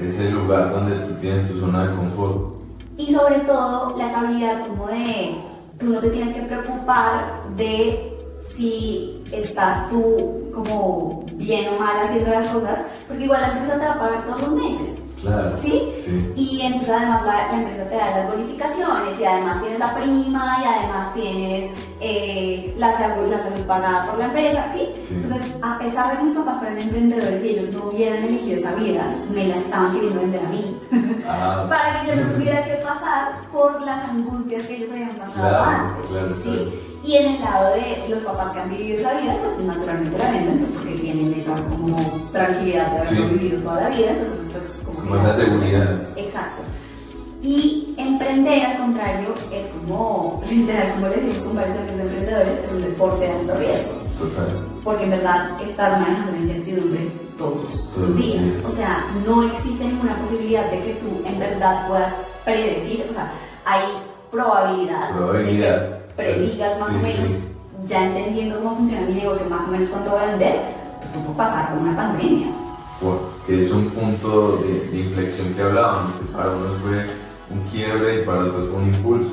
ese 0.00 0.30
lugar 0.30 0.70
donde 0.72 0.96
tú 1.06 1.14
tienes 1.20 1.48
tu 1.48 1.60
zona 1.60 1.86
de 1.88 1.96
confort. 1.96 2.58
Y 2.96 3.12
sobre 3.12 3.40
todo 3.40 3.96
la 3.96 4.06
estabilidad 4.06 4.66
como 4.66 4.86
de 4.88 5.36
tú 5.78 5.86
no 5.86 6.00
te 6.00 6.08
tienes 6.08 6.34
que 6.34 6.42
preocupar 6.42 7.42
de 7.56 8.16
si 8.38 9.22
estás 9.32 9.88
tú 9.90 10.50
como 10.54 11.24
bien 11.34 11.68
o 11.74 11.78
mal 11.78 11.96
haciendo 12.04 12.30
las 12.30 12.46
cosas, 12.46 12.80
porque 13.08 13.24
igual 13.24 13.40
la 13.40 13.52
empresa 13.52 13.78
te 13.78 13.86
va 13.86 13.92
a 13.92 13.98
pagar 13.98 14.24
todos 14.24 14.40
los 14.42 14.50
meses. 14.52 14.98
Claro. 15.20 15.52
¿Sí? 15.52 15.92
Sí. 16.04 16.32
Y 16.36 16.60
entonces 16.62 16.90
además 16.90 17.24
la, 17.24 17.48
la 17.50 17.58
empresa 17.58 17.88
te 17.88 17.96
da 17.96 18.18
las 18.18 18.30
bonificaciones 18.30 19.18
y 19.18 19.24
además 19.24 19.60
tienes 19.60 19.78
la 19.80 19.94
prima 19.94 20.58
y 20.62 20.64
además 20.64 21.14
tienes 21.14 21.72
eh, 22.00 22.74
la, 22.78 22.92
salud, 22.92 23.28
la 23.28 23.42
salud 23.42 23.66
pagada 23.66 24.06
por 24.06 24.18
la 24.18 24.26
empresa, 24.26 24.66
¿sí? 24.72 24.88
Sí. 25.06 25.14
Entonces, 25.16 25.42
a 25.60 25.78
pesar 25.78 26.12
de 26.12 26.18
que 26.18 26.24
mis 26.24 26.34
papás 26.34 26.58
fueran 26.58 26.78
emprendedores 26.78 27.44
y 27.44 27.48
ellos 27.48 27.72
no 27.72 27.88
hubieran 27.88 28.22
elegido 28.22 28.58
esa 28.58 28.74
vida, 28.76 29.04
me 29.34 29.48
la 29.48 29.56
estaban 29.56 29.92
queriendo 29.94 30.20
vender 30.20 30.40
a 30.46 30.48
mí. 30.48 30.80
Ah, 31.26 31.66
para 31.68 32.00
que 32.00 32.06
yo 32.08 32.24
no 32.24 32.32
tuviera 32.34 32.64
que 32.64 32.74
pasar 32.74 33.40
por 33.52 33.82
las 33.82 34.08
angustias 34.10 34.66
que 34.66 34.76
ellos 34.76 34.90
habían 34.92 35.16
pasado 35.16 35.48
Claro, 35.48 35.64
antes, 35.64 36.10
claro, 36.10 36.34
¿sí? 36.34 36.72
Y 37.04 37.14
en 37.16 37.34
el 37.36 37.40
lado 37.40 37.74
de 37.74 38.08
los 38.08 38.22
papás 38.24 38.52
que 38.52 38.60
han 38.60 38.70
vivido 38.70 39.02
la 39.02 39.20
vida, 39.20 39.36
pues 39.42 39.58
naturalmente 39.60 40.18
la 40.18 40.30
venden, 40.30 40.58
pues 40.58 40.70
porque 40.72 40.94
tienen 41.00 41.32
esa 41.34 41.54
como 41.64 41.96
tranquilidad 42.32 42.90
de 42.92 42.98
haberlo 42.98 43.28
Sí. 43.28 43.34
vivido 43.34 43.60
toda 43.62 43.80
la 43.82 43.88
vida, 43.88 44.10
entonces 44.10 44.38
pues 44.52 44.64
como, 44.96 45.16
esa 45.16 45.28
la- 45.28 45.34
seguridad. 45.34 46.08
Exacto. 46.16 46.62
Y 47.40 47.94
emprender, 47.96 48.66
al 48.66 48.78
contrario, 48.78 49.28
es 49.52 49.66
como, 49.68 50.42
literal, 50.50 50.92
como 50.94 51.06
les 51.08 51.22
decimos 51.24 51.42
con 51.44 51.56
varios 51.56 51.78
amigos 51.78 52.00
emprendedores, 52.00 52.64
es 52.64 52.72
un 52.72 52.82
deporte 52.82 53.24
de 53.26 53.30
alto 53.32 53.54
riesgo 53.54 53.92
Total. 54.18 54.48
porque 54.82 55.04
en 55.04 55.10
verdad 55.10 55.50
estás 55.62 56.00
manejando 56.00 56.32
la 56.32 56.38
incertidumbre 56.38 57.08
todos 57.38 57.92
los 57.96 58.16
días. 58.16 58.62
O 58.66 58.70
sea, 58.72 59.04
no 59.24 59.44
existe 59.44 59.84
ninguna 59.84 60.18
posibilidad 60.18 60.68
de 60.68 60.80
que 60.80 60.94
tú 60.94 61.22
en 61.24 61.38
verdad 61.38 61.86
puedas 61.88 62.12
predecir, 62.44 63.06
o 63.08 63.12
sea, 63.12 63.30
hay 63.64 63.82
probabilidad, 64.32 65.10
Probabilidad. 65.16 65.97
Predigas 66.18 66.78
más 66.80 66.88
Sí, 66.90 66.96
o 66.98 67.02
menos, 67.02 67.28
sí. 67.28 67.38
ya 67.86 68.06
entendiendo 68.06 68.58
cómo 68.58 68.76
funciona 68.76 69.06
mi 69.06 69.14
negocio, 69.14 69.48
más 69.48 69.68
o 69.68 69.70
menos 69.70 69.88
cuánto 69.88 70.10
voy 70.10 70.20
a 70.20 70.26
vender, 70.26 70.60
pero 71.00 71.12
tú 71.12 71.20
puedes 71.32 71.36
pasar 71.36 71.70
por 71.72 71.78
una 71.82 71.96
pandemia. 71.96 72.48
que 73.46 73.62
es 73.62 73.70
un 73.72 73.88
punto 73.90 74.56
de, 74.58 74.80
de 74.90 74.98
inflexión 74.98 75.54
que 75.54 75.62
que 76.18 76.26
para 76.36 76.50
unos 76.50 76.76
fue 76.82 77.06
un 77.50 77.60
quiebre 77.70 78.22
y 78.22 78.26
para 78.26 78.40
otros 78.40 78.68
fue 78.68 78.78
un 78.80 78.88
impulso. 78.94 79.30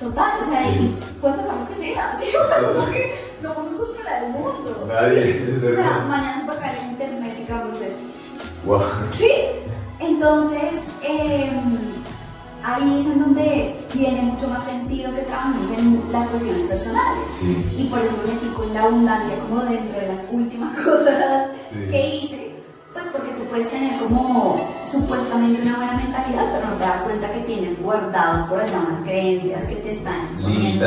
Total, 0.00 0.40
o 0.40 0.44
sea, 0.48 0.72
Sí. 0.72 0.78
y 0.78 1.20
puede 1.20 1.34
pasar 1.34 1.56
lo 1.56 1.68
que 1.68 1.74
sea, 1.74 2.16
¿sí? 2.18 2.26
como 2.72 2.86
que 2.86 3.14
no 3.42 3.52
podemos 3.54 3.74
controlar 3.74 4.22
el 4.24 4.30
mundo. 4.30 4.84
Nadie, 4.86 5.58
O 5.68 5.74
sea, 5.74 6.04
mañana 6.08 6.40
se 6.42 6.46
va 6.46 6.54
a 6.54 6.58
caer 6.60 6.78
el 6.84 6.90
internet 6.92 7.36
y 7.40 7.44
qué 7.44 7.52
vamos 7.52 7.72
a 7.72 7.74
hacer. 7.76 7.92
Wow. 8.64 8.82
Sí, 9.10 9.30
entonces 9.98 10.84
em, 11.02 11.77
ahí 12.74 12.98
es 13.00 13.06
en 13.06 13.20
donde 13.20 13.86
tiene 13.92 14.22
mucho 14.22 14.48
más 14.48 14.64
sentido 14.64 15.14
que 15.14 15.22
trabajemos 15.22 15.70
en 15.72 16.02
las 16.12 16.26
cuestiones 16.28 16.64
personales. 16.66 17.30
Sí, 17.40 17.66
Y 17.78 17.84
por 17.84 18.00
eso 18.00 18.14
me 18.26 18.34
metí 18.34 18.46
con 18.54 18.72
la 18.74 18.82
abundancia 18.84 19.34
como 19.48 19.62
dentro 19.62 20.00
de 20.00 20.08
las 20.08 20.20
últimas 20.30 20.74
cosas 20.84 21.48
Sí. 21.72 21.78
que 21.90 22.16
hice, 22.16 22.52
pues 22.92 23.06
porque 23.08 23.30
tú 23.32 23.44
puedes 23.50 23.70
tener 23.70 24.00
como 24.02 24.60
supuestamente 24.90 25.62
una 25.62 25.76
buena 25.76 25.92
mentalidad, 25.96 26.46
pero 26.54 26.68
no 26.68 26.74
te 26.76 26.84
das 26.84 27.00
cuenta 27.02 27.32
que 27.32 27.40
tienes 27.40 27.82
guardados 27.82 28.48
por 28.48 28.60
allá 28.60 28.80
unas 28.88 29.02
creencias 29.02 29.64
que 29.66 29.76
te 29.76 29.92
están 29.92 30.24
exponiendo. 30.24 30.86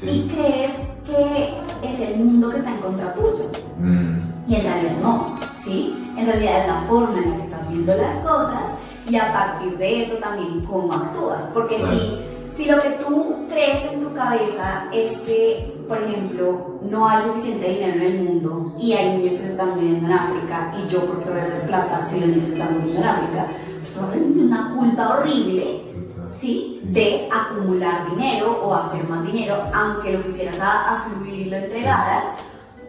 sí. 0.00 0.06
Y 0.08 0.28
crees 0.28 0.72
que 1.06 1.54
es 1.88 2.00
el 2.00 2.18
mundo 2.24 2.50
que 2.50 2.58
está 2.58 2.70
en 2.70 2.78
contra 2.78 3.14
tuyo. 3.14 3.50
Mm, 3.78 4.18
Y 4.48 4.54
en 4.54 4.62
realidad 4.62 4.92
no, 5.02 5.38
¿sí? 5.56 6.12
En 6.16 6.26
realidad 6.26 6.60
es 6.62 6.66
la 6.68 6.80
forma 6.88 7.18
en 7.18 7.30
la 7.30 7.36
que 7.36 7.42
estás 7.44 7.68
viendo 7.68 7.96
las 7.96 8.16
cosas 8.18 8.78
y 9.08 9.16
a 9.16 9.32
partir 9.32 9.76
de 9.78 10.00
eso 10.00 10.16
también 10.18 10.60
cómo 10.64 10.92
actúas. 10.92 11.50
Porque 11.54 11.76
Claro. 11.76 11.92
si, 11.96 12.20
si 12.50 12.70
lo 12.70 12.80
que 12.80 12.90
tú 12.90 13.46
crees 13.48 13.84
en 13.92 14.02
tu 14.02 14.12
cabeza 14.14 14.88
es 14.92 15.18
que, 15.18 15.76
por 15.88 15.98
ejemplo, 15.98 16.78
no 16.82 17.08
hay 17.08 17.22
suficiente 17.22 17.68
dinero 17.68 17.96
en 17.96 18.02
el 18.02 18.22
mundo 18.24 18.72
y 18.78 18.92
hay 18.94 19.16
niños 19.18 19.32
que 19.40 19.46
se 19.46 19.52
están 19.52 19.74
muriendo 19.76 20.06
en 20.06 20.12
África 20.12 20.74
y 20.78 20.88
yo 20.88 21.00
porque 21.06 21.30
voy 21.30 21.38
a 21.40 21.44
hacer 21.44 21.66
plata 21.66 22.06
si 22.06 22.20
los 22.20 22.28
niños 22.30 22.46
se 22.48 22.52
están 22.54 22.74
muriendo 22.78 23.00
en 23.02 23.08
África, 23.08 23.46
pues 23.80 23.92
tú 23.94 24.00
vas 24.00 24.08
a 24.10 24.12
sentir 24.12 24.42
una 24.44 24.74
culpa 24.76 25.18
horrible. 25.18 25.82
¿sí? 26.28 26.80
De 26.82 27.28
acumular 27.32 28.10
dinero 28.10 28.60
o 28.60 28.74
hacer 28.74 29.08
más 29.08 29.24
dinero, 29.24 29.58
aunque 29.72 30.12
lo 30.12 30.24
quisieras 30.24 30.58
a, 30.58 30.96
a 30.96 31.00
fluir 31.02 31.46
y 31.46 31.50
lo 31.50 31.56
entregaras, 31.56 32.24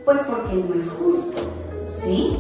pues 0.06 0.22
porque 0.28 0.56
no 0.56 0.74
es 0.74 0.90
justo, 0.90 1.38
¿sí? 1.86 2.36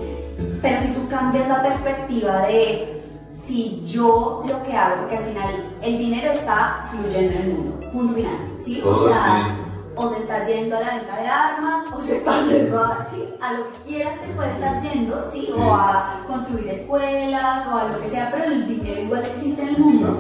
Pero 0.60 0.76
si 0.76 0.88
tú 0.94 1.08
cambias 1.08 1.48
la 1.48 1.62
perspectiva 1.62 2.48
de 2.48 2.96
si 3.30 3.84
yo 3.86 4.44
lo 4.48 4.63
que 4.63 4.74
hago, 4.76 5.02
porque 5.02 5.18
al 5.18 5.26
final 5.26 5.78
el 5.82 5.98
dinero 5.98 6.32
está 6.32 6.88
fluyendo 6.90 7.34
en 7.34 7.42
el 7.42 7.54
mundo, 7.54 7.92
punto 7.92 8.13
final, 8.13 8.56
¿sí? 8.60 8.80
Todo 8.82 9.06
o 9.06 9.08
sea, 9.08 9.58
o 9.96 10.10
se 10.10 10.20
está 10.20 10.44
yendo 10.46 10.78
a 10.78 10.80
la 10.80 10.96
venta 10.96 11.18
de 11.18 11.28
armas, 11.28 11.86
o 11.94 12.02
se 12.02 12.18
está 12.18 12.42
yendo 12.50 12.80
a, 12.80 13.06
¿sí? 13.06 13.28
a 13.42 13.54
lo 13.54 13.72
que 13.72 13.80
quieras 13.88 14.13
se 14.26 14.34
puede 14.34 14.52
estar 14.52 14.82
yendo, 14.82 15.24
¿sí? 15.30 15.48
Sí. 15.48 15.54
O 15.58 15.74
a 15.74 16.24
construir 16.28 16.70
escuelas, 16.70 17.68
o 17.68 17.78
a 17.78 17.84
lo 17.86 18.02
que 18.02 18.10
sea, 18.10 18.30
pero 18.32 18.46
el 18.46 18.68
dinero 18.68 19.02
igual 19.02 19.26
existe 19.26 19.62
en 19.62 19.70
el 19.70 19.78
mundo. 19.78 20.18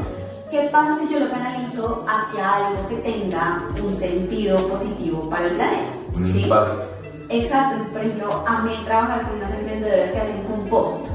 ¿Qué 0.49 0.69
pasa 0.71 0.97
si 0.97 1.13
yo 1.13 1.19
lo 1.19 1.29
canalizo 1.29 2.05
hacia 2.07 2.67
algo 2.67 2.87
que 2.87 2.95
tenga 2.97 3.65
un 3.83 3.91
sentido 3.91 4.57
positivo 4.69 5.29
para 5.29 5.47
el 5.47 5.55
planeta? 5.55 5.91
¿sí? 6.23 6.49
Exacto, 7.29 7.73
entonces 7.73 7.93
por 7.93 8.01
ejemplo, 8.01 8.43
amé 8.47 8.71
trabajar 8.85 9.23
con 9.23 9.35
unas 9.35 9.51
emprendedoras 9.51 10.11
que 10.11 10.17
hacen 10.17 10.43
compost, 10.43 11.07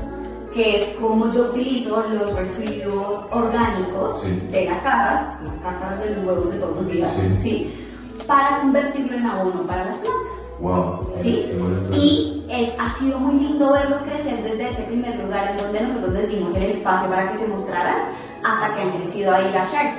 que 0.55 0.77
es 0.77 0.97
como 1.01 1.31
yo 1.33 1.51
utilizo 1.51 2.05
los 2.11 2.35
residuos 2.37 3.29
orgánicos 3.33 4.21
Sí. 4.23 4.49
de 4.51 4.67
las 4.67 4.83
cajas, 4.83 5.39
las 5.45 5.57
cáscaras 5.57 6.01
de 6.01 6.17
los 6.17 6.27
huevos 6.27 6.53
de 6.53 6.59
todos 6.61 6.77
los 6.77 6.87
días, 6.89 7.13
Sí. 7.13 7.37
¿sí? 7.37 7.79
para 8.27 8.61
convertirlo 8.61 9.17
en 9.17 9.27
abono 9.27 9.67
para 9.67 9.85
las 9.87 9.97
plantas. 9.97 10.55
Wow. 10.61 11.09
Sí. 11.11 11.51
Y 11.93 12.45
es, 12.49 12.71
ha 12.79 12.89
sido 12.97 13.19
muy 13.19 13.35
lindo 13.43 13.73
verlos 13.73 14.01
crecer 14.03 14.43
desde 14.45 14.71
ese 14.71 14.83
primer 14.83 15.19
lugar 15.19 15.51
en 15.51 15.57
donde 15.57 15.81
nosotros 15.81 16.13
les 16.13 16.29
dimos 16.29 16.55
el 16.57 16.65
espacio 16.65 17.09
para 17.11 17.31
que 17.31 17.37
se 17.37 17.49
mostraran 17.49 18.11
hasta 18.45 18.75
que 18.75 18.83
han 18.83 18.93
crecido 18.93 19.35
ahí 19.35 19.51
la 19.53 19.65
Tank. 19.65 19.95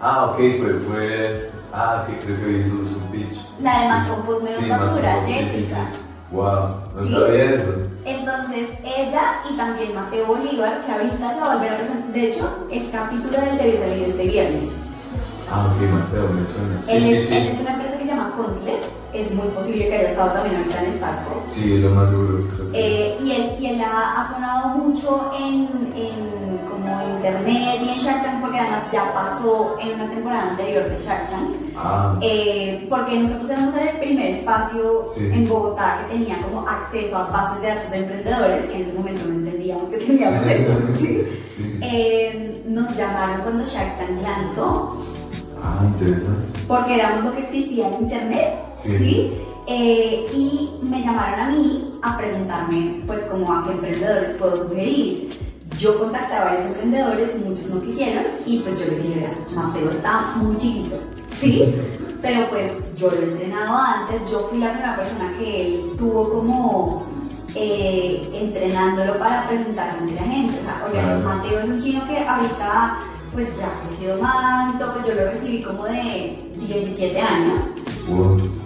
Ah, 0.00 0.26
ok, 0.26 0.36
fue, 0.36 0.80
fue. 0.88 1.50
Ah, 1.72 2.04
que 2.06 2.18
creo 2.18 2.36
que 2.40 2.46
vi 2.46 2.64
su, 2.64 2.98
pitch. 3.12 3.38
La 3.60 3.82
de 3.82 3.88
Más 3.88 4.04
Sí. 4.04 4.10
Compost 4.10 4.42
Menos 4.42 4.68
Basura, 4.68 5.24
Jessica. 5.24 5.86
Wow, 6.32 6.68
no 6.94 7.02
Sí. 7.02 7.12
sabía 7.12 7.44
eso. 7.54 7.72
Entonces 8.04 8.68
ella 8.84 9.40
y 9.48 9.56
también 9.56 9.94
Mateo 9.94 10.26
Bolívar, 10.26 10.82
que 10.84 10.92
ahorita 10.92 11.32
se 11.34 11.40
va 11.40 11.52
a 11.52 11.56
volver 11.56 11.72
a 11.72 11.76
presentar, 11.76 12.12
de 12.12 12.28
hecho 12.28 12.66
el 12.70 12.90
capítulo 12.90 13.38
del 13.40 13.58
debió 13.58 13.76
salir 13.78 14.02
este 14.08 14.26
viernes. 14.26 14.68
Ah, 15.48 15.66
ok, 15.72 15.80
Mateo, 15.92 16.28
me 16.30 16.44
suena. 16.46 16.82
Sí, 16.84 16.90
él, 16.92 17.02
sí, 17.04 17.12
es, 17.14 17.28
sí. 17.28 17.36
él 17.36 17.46
es 17.48 17.60
una 17.60 17.72
empresa 17.74 17.96
que 17.98 18.02
se 18.04 18.08
llama 18.10 18.32
Contlet, 18.36 18.82
es 19.12 19.34
muy 19.34 19.46
posible 19.48 19.88
que 19.88 19.94
haya 19.96 20.08
estado 20.08 20.32
también 20.32 20.56
ahorita 20.56 20.84
en 20.84 20.92
Starco. 20.94 21.42
Sí, 21.54 21.74
es 21.76 21.80
lo 21.80 21.90
más 21.90 22.10
seguro. 22.10 22.38
Creo 22.56 22.72
que. 22.72 22.78
Eh, 22.78 23.16
y 23.22 23.30
él, 23.32 23.52
y 23.60 23.66
él 23.66 23.80
ha, 23.82 24.20
ha 24.20 24.24
sonado 24.24 24.68
mucho 24.78 25.30
en, 25.38 25.92
en 25.96 26.35
como 27.00 27.16
internet 27.16 27.80
y 27.84 27.88
en 27.90 27.98
Shark 27.98 28.22
Tank 28.22 28.40
porque 28.40 28.58
además 28.58 28.82
ya 28.92 29.12
pasó 29.14 29.76
en 29.80 29.94
una 30.00 30.08
temporada 30.10 30.50
anterior 30.50 30.84
de 30.88 31.04
Shark 31.04 31.30
Tank. 31.30 31.50
ah, 31.76 32.18
Eh, 32.22 32.86
porque 32.88 33.18
nosotros 33.18 33.50
éramos 33.50 33.74
el 33.76 33.88
primer 33.98 34.26
espacio 34.30 35.06
Sí. 35.14 35.26
en 35.32 35.48
Bogotá 35.48 36.06
que 36.08 36.14
tenía 36.14 36.36
como 36.38 36.66
acceso 36.68 37.16
a 37.16 37.24
bases 37.30 37.62
de 37.62 37.68
datos 37.68 37.90
de 37.90 37.96
emprendedores, 37.98 38.64
que 38.66 38.76
en 38.76 38.82
ese 38.82 38.92
momento 38.94 39.26
no 39.28 39.34
entendíamos 39.34 39.88
que 39.88 39.98
teníamos 39.98 40.46
eso. 40.46 40.72
¿sí? 40.98 41.22
sí. 41.56 41.78
Eh, 41.82 42.62
nos 42.66 42.96
llamaron 42.96 43.42
cuando 43.42 43.64
Shark 43.64 43.98
Tank 43.98 44.22
lanzó, 44.22 44.98
Ah, 45.62 45.80
interesante. 45.84 46.44
porque 46.68 46.94
éramos 46.94 47.24
lo 47.24 47.32
que 47.34 47.40
existía 47.40 47.88
en 47.88 47.94
internet, 48.02 48.54
Sí. 48.74 48.98
¿sí? 48.98 49.30
Eh, 49.68 50.26
y 50.32 50.78
me 50.82 51.00
llamaron 51.02 51.40
a 51.40 51.48
mí 51.50 51.92
a 52.02 52.16
preguntarme, 52.16 53.00
pues, 53.06 53.22
como 53.24 53.52
a 53.52 53.64
qué 53.64 53.72
emprendedores 53.72 54.32
puedo 54.38 54.56
sugerir. 54.56 55.55
Yo 55.78 55.98
contacté 55.98 56.34
a 56.34 56.44
varios 56.44 56.64
emprendedores, 56.66 57.36
muchos 57.44 57.68
no 57.70 57.82
quisieron, 57.82 58.24
y 58.46 58.60
pues 58.60 58.80
yo 58.80 58.86
les 58.90 59.02
dije, 59.02 59.20
"Vea, 59.20 59.62
Mateo 59.62 59.90
está 59.90 60.32
muy 60.36 60.56
chiquito, 60.56 60.96
¿sí? 61.34 61.74
Pero 62.22 62.48
pues 62.48 62.72
yo 62.96 63.10
lo 63.10 63.18
he 63.18 63.24
entrenado 63.24 63.76
antes, 63.76 64.30
yo 64.30 64.48
fui 64.48 64.58
la 64.58 64.72
primera 64.72 64.96
persona 64.96 65.32
que 65.38 65.66
él 65.66 65.90
tuvo 65.98 66.30
como 66.30 67.06
eh, 67.58 68.28
entrenándolo 68.34 69.18
para 69.18 69.48
presentarse 69.48 69.98
ante 69.98 70.14
la 70.14 70.22
gente. 70.22 70.58
O 70.60 70.62
sea, 70.62 70.86
oigan. 70.86 71.24
Mateo 71.24 71.60
es 71.60 71.68
un 71.68 71.80
chino 71.80 72.06
que 72.06 72.18
ahorita 72.18 72.98
pues 73.32 73.58
ya 73.58 73.66
ha 73.66 73.86
crecido 73.86 74.20
más 74.20 74.74
y 74.74 74.78
todo, 74.78 74.94
pero 74.94 75.08
yo 75.08 75.22
lo 75.22 75.30
recibí 75.30 75.62
como 75.62 75.84
de 75.84 76.38
17 76.56 77.20
años. 77.20 77.76
Wow. 78.08 78.65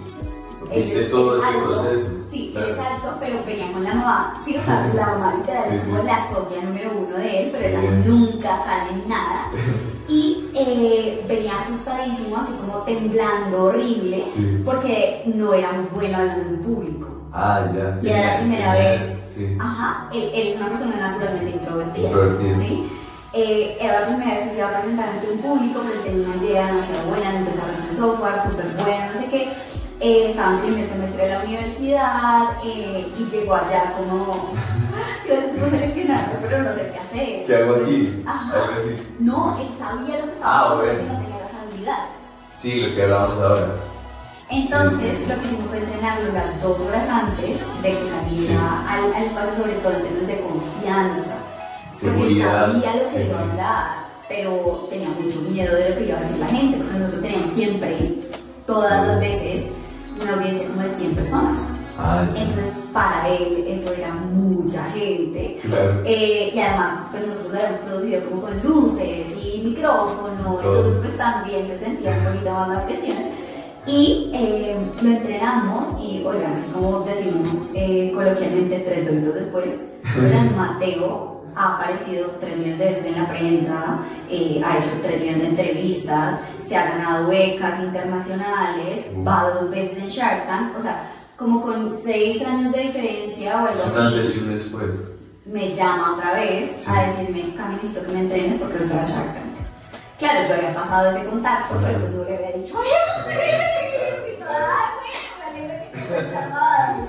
Viste 0.79 1.01
es- 1.03 1.11
todo 1.11 1.37
es 1.37 1.43
ese 1.43 1.57
proceso. 1.61 2.29
Sí, 2.31 2.49
Claro. 2.51 2.67
él 2.67 2.73
es 2.73 2.79
alto, 2.79 3.17
pero 3.19 3.43
venía 3.45 3.71
con 3.71 3.83
la 3.83 3.93
mamá. 3.93 4.41
Sí, 4.43 4.55
o 4.57 4.63
sea, 4.63 4.91
la 4.93 5.05
mamá 5.07 5.35
literal 5.37 5.63
Sí, 5.69 5.75
es 5.75 5.83
como 5.85 6.01
sí. 6.01 6.07
la 6.07 6.25
socia 6.27 6.61
número 6.63 6.91
uno 6.97 7.17
de 7.17 7.43
él, 7.43 7.49
pero 7.51 7.81
nunca 8.05 8.57
sale 8.63 8.91
en 9.01 9.09
nada. 9.09 9.51
Y 10.07 10.49
eh, 10.55 11.23
venía 11.25 11.57
asustadísimo, 11.57 12.35
así 12.35 12.51
como 12.53 12.79
temblando 12.79 13.63
horrible, 13.65 14.25
Sí. 14.27 14.61
porque 14.65 15.21
no 15.25 15.53
era 15.53 15.71
muy 15.71 15.85
bueno 15.93 16.17
hablando 16.17 16.49
en 16.49 16.61
público. 16.61 17.07
Ah, 17.31 17.65
ya. 17.73 17.97
Y 18.01 18.09
era 18.09 18.33
la 18.33 18.39
primera 18.39 18.73
vez. 18.73 19.17
Ajá, 19.59 20.09
él, 20.13 20.29
él 20.33 20.47
es 20.49 20.57
una 20.57 20.67
persona 20.67 20.95
naturalmente 21.11 21.51
introvertida. 21.51 22.07
Introvertida. 22.09 22.55
¿sí? 22.55 22.87
Eh, 23.33 23.77
era 23.79 24.01
la 24.01 24.07
primera 24.07 24.33
vez 24.33 24.43
que 24.43 24.49
se 24.49 24.57
iba 24.57 24.67
a 24.67 24.73
presentar 24.81 25.07
ante 25.09 25.31
un 25.31 25.37
público, 25.39 25.79
pero 25.87 26.01
tenía 26.01 26.27
una 26.27 26.43
idea 26.45 26.67
demasiado 26.67 27.03
buena 27.09 27.31
de 27.31 27.37
empezar 27.37 27.65
un 27.89 27.95
software 27.95 28.33
súper 28.43 28.65
bueno, 28.83 29.05
no 29.13 29.17
sé 29.19 29.25
qué. 29.29 29.47
Eh, 30.03 30.29
estaba 30.31 30.53
en 30.55 30.61
primer 30.61 30.89
semestre 30.89 31.23
de 31.25 31.29
la 31.29 31.43
universidad 31.43 32.43
eh, 32.65 33.07
y 33.19 33.23
llegó 33.29 33.53
allá 33.55 33.93
como. 33.97 34.51
Gracias 35.27 35.57
por 35.59 35.69
seleccionarme, 35.69 36.33
pero 36.41 36.63
no 36.63 36.73
sé 36.73 36.91
qué 36.91 36.99
hacer. 36.99 37.45
¿Qué 37.45 37.55
hago 37.55 37.75
aquí? 37.75 38.23
Ajá. 38.25 38.63
Algo 38.63 38.79
así. 38.81 38.97
No, 39.19 39.59
él 39.59 39.69
sabía 39.77 40.17
lo 40.19 40.25
que 40.25 40.31
estaba 40.31 40.59
Ah, 40.59 40.73
haciendo, 40.73 40.81
bueno. 40.81 40.99
pero 40.99 41.13
no 41.13 41.19
tenía 41.19 41.39
las 41.39 41.53
habilidades. 41.61 42.17
Sí, 42.57 42.81
lo 42.81 42.95
que 42.95 43.03
hablábamos 43.03 43.39
ahora. 43.43 43.67
Entonces, 44.49 45.17
Sí, 45.17 45.23
sí. 45.23 45.29
lo 45.29 45.39
que 45.39 45.45
hicimos 45.47 45.67
fue 45.67 45.77
entrenarlo 45.77 46.33
las 46.33 46.61
dos 46.63 46.79
horas 46.81 47.07
antes 47.07 47.81
de 47.83 47.89
que 47.89 48.09
saliera 48.09 48.37
Sí. 48.37 48.57
al, 48.89 49.13
al 49.13 49.23
espacio, 49.23 49.53
sobre 49.55 49.73
todo 49.75 49.93
en 49.93 50.01
términos 50.01 50.27
de 50.27 50.41
confianza. 50.41 51.37
Porque 51.93 52.27
él 52.27 52.41
sabía 52.41 52.95
lo 52.95 53.09
que 53.09 53.25
iba 53.27 53.37
a 53.37 53.41
hablar, 53.43 53.85
pero 54.27 54.87
tenía 54.89 55.09
mucho 55.09 55.39
miedo 55.41 55.75
de 55.75 55.89
lo 55.91 55.95
que 55.97 56.05
iba 56.07 56.17
a 56.17 56.21
decir 56.21 56.37
la 56.39 56.47
gente, 56.47 56.77
porque 56.77 56.93
nosotros 56.97 57.21
teníamos 57.21 57.47
siempre, 57.47 58.15
todas 58.65 59.07
las 59.07 59.19
veces, 59.19 59.71
una 60.23 60.33
audiencia 60.33 60.67
como 60.67 60.81
de 60.81 60.87
100 60.87 61.15
personas. 61.15 61.61
Ah. 61.97 62.25
Entonces, 62.35 62.75
para 62.93 63.27
él, 63.27 63.65
eso 63.67 63.93
era 63.93 64.13
mucha 64.13 64.83
gente. 64.91 65.59
Claro. 65.61 66.01
Eh, 66.05 66.51
y 66.53 66.59
además, 66.59 67.07
pues 67.11 67.27
nosotros 67.27 67.53
lo 67.53 67.59
habíamos 67.59 67.79
producido 67.81 68.29
como 68.29 68.41
con 68.41 68.63
luces 68.63 69.37
y 69.43 69.61
micrófono, 69.61 70.55
Todo. 70.61 70.77
entonces 70.77 71.01
pues 71.01 71.17
también 71.17 71.67
se 71.67 71.77
sentía 71.77 72.11
un 72.11 72.25
poquito 72.25 72.51
más 72.51 72.69
la 72.69 72.85
presión. 72.85 73.17
Y 73.87 74.29
eh, 74.33 74.75
lo 75.01 75.09
entrenamos 75.09 75.99
y, 76.01 76.23
oigan, 76.23 76.53
así 76.53 76.67
como 76.71 76.99
decimos 76.99 77.71
eh, 77.75 78.11
coloquialmente 78.13 78.79
tres 78.79 79.05
doritos 79.07 79.35
después, 79.35 79.89
oigan, 80.23 80.55
Mateo 80.55 81.41
ha 81.55 81.75
aparecido 81.75 82.27
tres 82.39 82.57
millones 82.57 82.79
de 82.79 82.85
veces 82.85 83.05
en 83.07 83.21
la 83.21 83.29
prensa, 83.29 83.99
eh, 84.29 84.61
ha 84.63 84.77
hecho 84.77 84.89
tres 85.01 85.19
millones 85.19 85.41
de 85.41 85.47
entrevistas, 85.49 86.41
se 86.71 86.77
ha 86.77 86.85
ganado 86.89 87.27
becas 87.27 87.79
internacionales, 87.81 89.07
Uh. 89.13 89.25
va 89.25 89.49
dos 89.59 89.69
veces 89.69 89.97
en 89.97 90.07
Shark 90.07 90.47
Tank, 90.47 90.73
o 90.77 90.79
sea, 90.79 91.03
como 91.37 91.61
con 91.61 91.89
seis 91.89 92.45
años 92.45 92.71
de 92.71 92.79
diferencia 92.83 93.55
o 93.55 93.67
algo 93.67 93.83
así 93.83 94.39
me 95.45 95.73
llama 95.73 96.13
otra 96.13 96.31
vez 96.33 96.83
Sí. 96.85 96.89
a 96.89 97.07
decirme, 97.07 97.53
Cami, 97.55 97.75
necesito 97.75 98.03
que 98.05 98.11
me 98.13 98.19
entrenes 98.21 98.55
porque 98.57 98.77
voy 98.77 98.87
para 98.87 99.03
Shark 99.03 99.33
Tank. 99.33 99.51
Claro, 100.17 100.47
yo 100.47 100.53
había 100.55 100.73
pasado 100.73 101.11
ese 101.11 101.25
contacto, 101.25 101.75
pero 101.83 101.99
pues 101.99 102.11
no 102.13 102.23
le 102.23 102.35
había 102.37 102.51
dicho, 102.53 102.73
ay, 102.81 102.89
no 103.17 103.23
sé 103.25 103.41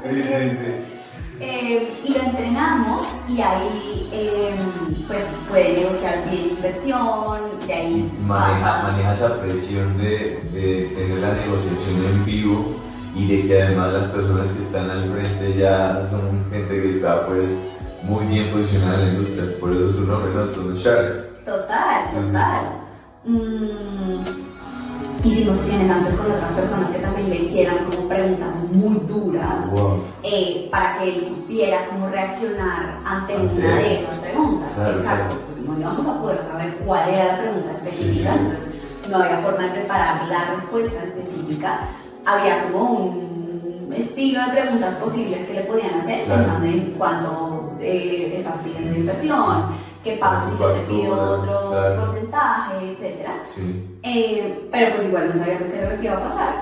Sí, 0.02 0.22
sí, 0.22 0.56
sí. 0.58 0.91
Eh, 1.44 2.00
y 2.04 2.12
lo 2.12 2.20
entrenamos 2.20 3.04
y 3.28 3.40
ahí 3.40 4.08
eh, 4.12 4.54
pues 5.08 5.34
puede 5.48 5.80
negociar 5.80 6.30
bien 6.30 6.50
inversión, 6.50 7.40
de 7.66 7.74
ahí 7.74 8.12
Maneja, 8.24 8.82
maneja 8.84 9.12
esa 9.12 9.40
presión 9.40 9.98
de, 9.98 10.40
de 10.52 10.92
tener 10.94 11.18
la 11.18 11.34
negociación 11.34 11.96
en 12.06 12.24
vivo 12.24 12.76
y 13.16 13.26
de 13.26 13.48
que 13.48 13.60
además 13.60 13.92
las 13.92 14.06
personas 14.10 14.52
que 14.52 14.62
están 14.62 14.88
al 14.88 15.10
frente 15.10 15.58
ya 15.58 16.06
son 16.08 16.48
gente 16.48 16.80
que 16.80 16.88
está 16.88 17.26
pues 17.26 17.50
muy 18.04 18.24
bien 18.26 18.52
posicionada 18.52 19.00
en 19.00 19.06
la 19.06 19.12
industria, 19.14 19.58
por 19.58 19.72
eso 19.72 19.92
su 19.94 20.02
nombre 20.02 20.32
no 20.32 20.48
son 20.48 20.76
Sharks. 20.76 21.28
Total, 21.44 22.04
total. 22.14 22.72
Mm, 23.24 24.51
hicimos 25.24 25.56
sesiones 25.56 25.90
antes 25.90 26.16
con 26.16 26.30
otras 26.32 26.52
personas 26.52 26.90
que 26.90 26.98
también 26.98 27.30
le 27.30 27.36
hicieran 27.36 27.78
como 27.84 28.08
preguntas 28.08 28.48
muy 28.72 28.98
duras 29.06 29.70
Wow. 29.72 30.02
eh, 30.22 30.68
para 30.70 30.98
que 30.98 31.14
él 31.14 31.22
supiera 31.22 31.86
cómo 31.88 32.08
reaccionar 32.08 32.98
ante 33.04 33.36
una 33.36 33.76
de 33.76 34.00
esas 34.02 34.18
preguntas. 34.18 34.72
Claro, 34.74 34.96
Exacto, 34.98 35.24
claro. 35.28 35.40
pues 35.46 35.58
no 35.62 35.78
íbamos 35.78 36.06
a 36.06 36.20
poder 36.20 36.40
saber 36.40 36.76
cuál 36.84 37.08
era 37.10 37.36
la 37.36 37.38
pregunta 37.42 37.70
específica, 37.70 38.32
Sí, 38.32 38.38
sí, 38.38 38.46
entonces 38.46 38.74
no 39.10 39.16
había 39.18 39.38
forma 39.38 39.62
de 39.64 39.70
preparar 39.70 40.26
la 40.28 40.50
respuesta 40.54 41.02
específica. 41.02 41.80
Había 42.24 42.64
como 42.64 42.82
un 42.94 43.92
estilo 43.96 44.40
de 44.46 44.52
preguntas 44.60 44.94
posibles 44.94 45.44
que 45.46 45.54
le 45.54 45.60
podían 45.62 45.94
hacer 46.00 46.24
Claro. 46.24 46.40
pensando 46.42 46.66
en 46.66 46.94
cuánto 46.96 47.72
eh, 47.80 48.34
estás 48.36 48.56
pidiendo 48.58 48.96
inversión, 48.98 49.66
qué 50.04 50.16
pasa 50.16 50.50
si 50.50 50.58
yo 50.58 50.70
te 50.72 50.80
pido 50.80 51.14
otro 51.40 51.70
claro. 51.70 52.00
porcentaje, 52.04 52.90
etcétera. 52.90 53.42
Sí. 53.54 53.86
Eh, 54.02 54.68
pero 54.70 54.94
pues 54.94 55.08
igual 55.08 55.30
no 55.32 55.38
sabíamos 55.38 55.68
qué 55.68 55.78
era 55.78 55.90
lo 55.94 56.00
que 56.00 56.06
iba 56.06 56.16
a 56.16 56.22
pasar 56.22 56.54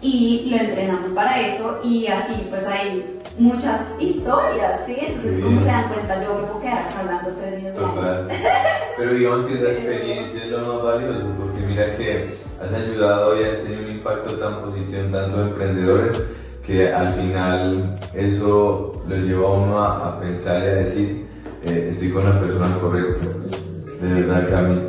y 0.00 0.48
lo 0.50 0.56
entrenamos 0.58 1.10
para 1.10 1.40
eso 1.40 1.80
y 1.82 2.06
así 2.08 2.46
pues 2.50 2.66
hay 2.66 3.20
muchas 3.38 3.88
historias, 3.98 4.82
¿sí? 4.86 4.96
Entonces 5.00 5.36
Sí. 5.36 5.42
como 5.42 5.58
se 5.60 5.66
dan 5.66 5.88
cuenta 5.88 6.22
yo 6.22 6.34
me 6.34 6.42
puedo 6.42 6.60
quedar 6.60 6.88
hablando 6.98 7.30
tres 7.40 7.62
minutos. 7.62 7.94
Total. 7.94 8.28
Pero 8.98 9.10
digamos 9.14 9.42
que 9.44 9.54
esa 9.54 9.68
experiencia 9.70 10.44
es 10.44 10.50
lo 10.50 10.58
más 10.58 10.82
valioso, 10.82 11.26
porque 11.38 11.66
mira 11.66 11.96
que 11.96 12.34
has 12.62 12.72
ayudado 12.72 13.40
y 13.40 13.44
has 13.48 13.62
tenido 13.62 13.82
un 13.82 13.90
impacto 13.90 14.34
tan 14.34 14.60
positivo 14.62 14.98
en 14.98 15.10
tantos 15.10 15.40
emprendedores 15.40 16.22
que 16.64 16.92
al 16.92 17.12
final 17.12 17.98
eso 18.14 19.02
los 19.08 19.18
lleva 19.24 19.48
a 19.48 19.52
uno 19.52 19.82
a, 19.82 20.08
a 20.08 20.20
pensar 20.20 20.62
y 20.62 20.66
a 20.66 20.74
decir, 20.76 21.26
eh, 21.66 21.88
estoy 21.92 22.10
con 22.10 22.24
la 22.24 22.40
persona 22.40 22.68
correcta, 22.80 23.26
de 24.00 24.20
verdad 24.22 24.48
Cami. 24.50 24.80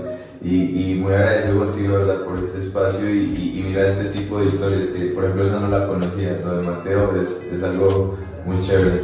Y, 0.44 0.94
muy 1.02 1.12
agradecido 1.14 1.58
contigo, 1.66 1.94
¿verdad? 1.96 2.24
Por 2.24 2.38
este 2.38 2.60
espacio 2.60 3.10
y, 3.10 3.20
y- 3.36 3.60
y 3.60 3.64
mira 3.64 3.88
este 3.88 4.06
tipo 4.10 4.40
de 4.40 4.46
historias 4.46 4.88
que, 4.90 5.06
por 5.06 5.24
ejemplo, 5.24 5.48
esa 5.48 5.60
no 5.60 5.70
la 5.70 5.88
conocía, 5.88 6.40
lo 6.46 6.58
de 6.58 6.64
Mateo 6.64 7.20
es, 7.20 7.42
es 7.52 7.64
algo 7.64 8.16
muy 8.46 8.62
chévere. 8.62 9.02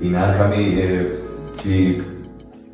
Y 0.00 0.08
nada, 0.08 0.38
Cami, 0.38 0.56
eh, 0.78 1.18
si 1.56 1.98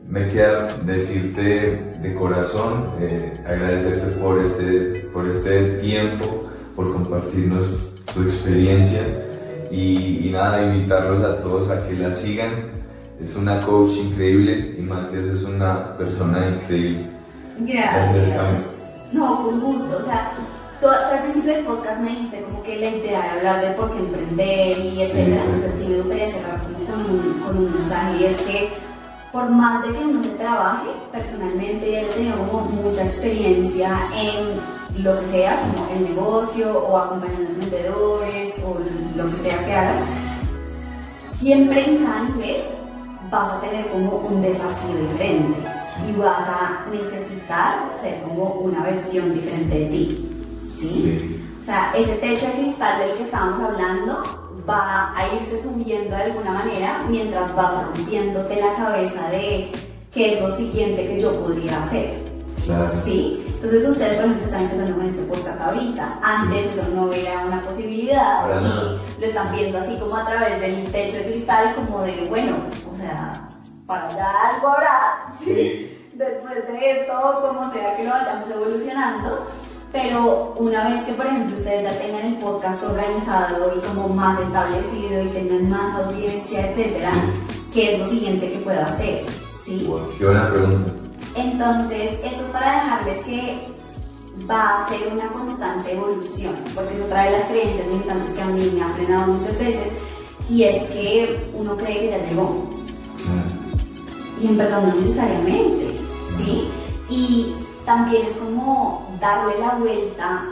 me 0.09 0.29
queda 0.29 0.69
decirte 0.85 1.95
de 2.01 2.15
corazón, 2.15 2.91
eh, 3.01 3.33
agradecerte 3.45 4.07
por 4.21 4.39
este, 4.41 5.09
por 5.13 5.27
este 5.27 5.79
tiempo, 5.81 6.49
por 6.77 6.93
compartirnos 6.93 7.67
tu 8.15 8.23
experiencia 8.23 9.03
y 9.71 10.29
nada, 10.33 10.63
invitarlos 10.73 11.25
a 11.25 11.39
todos 11.39 11.71
a 11.71 11.89
que 11.89 11.95
la 11.95 12.13
sigan. 12.15 12.84
Es 13.25 13.37
una 13.37 13.59
coach 13.62 13.93
increíble 13.93 14.77
y 14.79 14.83
más 14.83 15.07
que 15.07 15.18
eso 15.18 15.35
es 15.35 15.45
una 15.45 15.97
persona 15.97 16.47
increíble. 16.47 17.07
Gracias. 17.61 18.29
Gracias. 18.29 18.61
No, 19.12 19.45
con 19.47 19.61
gusto. 19.62 19.97
O 19.97 20.05
sea, 20.05 20.31
tú, 20.79 20.87
tú 20.87 20.93
al 20.93 21.22
principio 21.22 21.55
del 21.55 21.64
podcast 21.64 22.01
me 22.03 22.11
dijiste 22.11 22.43
como 22.43 22.62
que 22.62 22.81
la 22.81 22.91
idea 22.91 23.25
era 23.25 23.33
hablar 23.33 23.64
de 23.66 23.70
por 23.77 23.91
qué 23.93 23.99
emprender 24.01 24.79
y 24.79 25.01
etcétera. 25.01 25.41
sí. 25.41 25.51
Entonces 25.55 25.72
sí 25.79 25.87
me 25.89 25.97
gustaría 25.97 26.29
cerrar 26.29 26.61
con 26.61 26.75
un, 27.16 27.41
con 27.41 27.57
un 27.57 27.72
mensaje 27.72 28.16
y 28.20 28.25
es 28.25 28.39
que 28.43 28.68
por 29.33 29.49
más 29.49 29.87
de 29.87 29.93
que 29.95 30.05
uno 30.05 30.22
se 30.22 30.29
trabaje, 30.33 30.91
personalmente 31.11 31.93
ya 31.93 32.03
he 32.03 32.05
tenido 32.05 32.37
como 32.37 32.66
mucha 32.66 33.07
experiencia 33.07 34.01
en 34.14 35.03
lo 35.03 35.18
que 35.18 35.27
sea, 35.29 35.59
como 35.62 35.89
el 35.89 36.14
negocio 36.14 36.79
o 36.79 36.99
acompañando 36.99 37.53
emprendedores 37.53 38.61
o 38.62 38.79
lo 39.16 39.31
que 39.31 39.37
sea 39.37 39.64
que 39.64 39.72
hagas, 39.72 40.03
siempre 41.22 41.89
en 41.89 42.05
cada 42.05 42.22
nivel 42.25 42.84
vas 43.35 43.53
a 43.55 43.61
tener 43.61 43.89
como 43.91 44.16
un 44.18 44.41
desafío 44.43 44.95
diferente 45.11 45.59
Sí. 45.87 46.11
y 46.14 46.18
vas 46.18 46.49
a 46.49 46.87
necesitar 46.91 47.91
ser 48.01 48.22
como 48.22 48.45
una 48.61 48.82
versión 48.85 49.35
diferente 49.35 49.78
de 49.80 49.87
ti, 49.87 50.47
¿sí? 50.64 50.89
Sí. 50.89 51.41
O 51.61 51.64
sea, 51.64 51.93
ese 51.97 52.14
techo 52.16 52.47
de 52.47 52.53
cristal 52.53 52.99
del 53.01 53.16
que 53.16 53.22
estábamos 53.24 53.61
hablando 53.61 54.22
va 54.68 55.12
a 55.16 55.35
irse 55.35 55.59
subiendo 55.61 56.14
de 56.16 56.22
alguna 56.22 56.53
manera 56.53 57.03
mientras 57.09 57.55
vas 57.55 57.72
rompiéndote 57.87 58.61
la 58.61 58.72
cabeza 58.74 59.28
de 59.30 59.72
qué 60.12 60.35
es 60.35 60.43
lo 60.43 60.51
siguiente 60.51 61.07
que 61.07 61.20
yo 61.20 61.39
podría 61.41 61.80
hacer. 61.80 62.14
Claro. 62.64 62.89
Sí, 62.93 63.45
entonces 63.47 63.87
ustedes 63.89 64.14
por 64.16 64.24
ejemplo 64.24 64.45
están 64.45 64.62
empezando 64.64 64.97
con 64.97 65.07
este 65.07 65.22
podcast 65.24 65.61
ahorita. 65.61 66.18
Antes 66.22 66.66
eso 66.66 66.87
no 66.95 67.12
era 67.12 67.45
una 67.47 67.62
posibilidad 67.62 68.43
Para 68.43 68.61
y 68.61 68.64
nada. 68.64 68.99
lo 69.20 69.26
están 69.26 69.55
viendo 69.55 69.78
así 69.78 69.97
como 69.99 70.16
a 70.16 70.24
través 70.24 70.61
del 70.61 70.87
techo 70.93 71.16
de 71.18 71.24
cristal, 71.32 71.74
como 71.74 72.03
de 72.03 72.26
bueno, 72.30 72.57
sea, 73.05 73.49
para 73.87 74.09
allá 74.09 74.33
algo 74.55 74.69
habrá. 74.69 75.27
Después 76.15 76.67
de 76.69 76.91
esto, 76.91 77.13
como 77.43 77.73
sea 77.73 77.97
que 77.97 78.05
lo 78.05 78.11
vayamos 78.11 78.49
evolucionando. 78.49 79.49
Pero 79.93 80.55
una 80.59 80.91
vez 80.91 81.03
que, 81.03 81.13
por 81.13 81.27
ejemplo, 81.27 81.57
ustedes 81.57 81.85
ya 81.85 81.99
tengan 81.99 82.27
el 82.27 82.35
podcast 82.37 82.83
organizado 82.83 83.73
y 83.77 83.81
como 83.81 84.09
más 84.09 84.41
establecido 84.41 85.23
y 85.23 85.29
tengan 85.29 85.71
más 85.71 86.05
audiencia, 86.05 86.69
etcétera, 86.69 87.13
¿qué 87.73 87.93
es 87.93 87.99
lo 88.01 88.05
siguiente 88.05 88.51
que 88.51 88.59
puedo 88.59 88.81
hacer? 88.81 89.25
¿Sí? 89.53 89.87
Wow, 89.89 90.09
qué 90.19 90.25
buena 90.25 90.51
pregunta. 90.51 90.93
Entonces, 91.37 92.13
esto 92.25 92.45
es 92.45 92.51
para 92.53 92.73
dejarles 92.73 93.19
que 93.25 93.69
va 94.51 94.77
a 94.77 94.89
ser 94.89 95.13
una 95.13 95.29
constante 95.29 95.93
evolución, 95.93 96.55
porque 96.75 96.95
es 96.95 97.01
otra 97.01 97.25
de 97.25 97.31
las 97.39 97.45
creencias 97.45 97.87
limitantes 97.87 98.35
que 98.35 98.43
a 98.43 98.47
mí 98.47 98.73
me 98.75 98.83
ha 98.83 98.89
frenado 98.89 99.33
muchas 99.33 99.57
veces, 99.59 100.01
y 100.49 100.65
es 100.65 100.87
que 100.91 101.51
uno 101.55 101.77
cree 101.77 102.01
que 102.01 102.11
ya 102.11 102.19
llegó, 102.19 102.74
y 104.45 104.49
en 104.49 104.59
verdad 104.59 104.82
no 104.82 104.95
necesariamente, 104.95 105.99
¿sí? 106.26 106.68
Y 107.09 107.55
también 107.86 108.26
es 108.26 108.36
como 108.36 109.16
darle 109.18 109.59
la 109.59 109.70
vuelta 109.76 110.45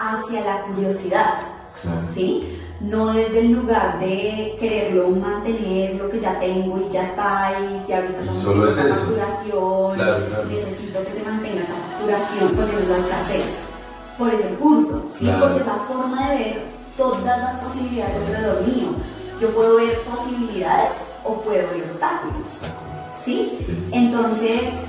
hacia 0.00 0.44
la 0.44 0.62
curiosidad, 0.62 1.38
¿sí? 2.00 2.58
No 2.80 3.12
desde 3.12 3.40
el 3.40 3.52
lugar 3.52 4.00
de 4.00 4.56
quererlo 4.58 5.10
mantener 5.10 5.94
lo 5.94 6.10
que 6.10 6.18
ya 6.18 6.38
tengo 6.40 6.78
y 6.78 6.92
ya 6.92 7.04
está 7.04 7.52
y 7.60 7.84
si 7.84 7.92
ahorita 7.92 8.20
estamos 8.20 8.44
en 8.44 8.68
esta 8.68 8.94
facturación, 8.94 10.48
necesito 10.50 11.04
que 11.04 11.12
se 11.12 11.22
mantenga 11.22 11.60
esta 11.60 11.74
facturación, 11.74 12.48
por 12.50 12.64
eso 12.64 12.78
es 12.78 12.88
la 12.88 12.96
escasez, 12.98 13.64
por 14.18 14.34
ese 14.34 14.48
curso, 14.56 15.06
¿sí? 15.12 15.30
Porque 15.38 15.60
es 15.60 15.66
la 15.66 15.84
forma 15.88 16.30
de 16.30 16.36
ver 16.36 16.62
todas 16.96 17.24
las 17.24 17.54
posibilidades 17.60 18.16
alrededor 18.16 18.66
mío. 18.66 18.88
Yo 19.40 19.50
puedo 19.54 19.76
ver 19.76 20.00
posibilidades 20.00 21.04
o 21.22 21.34
puedo 21.42 21.68
ver 21.70 21.82
obstáculos, 21.84 22.62
¿sí? 23.16 23.58
Entonces, 23.92 24.88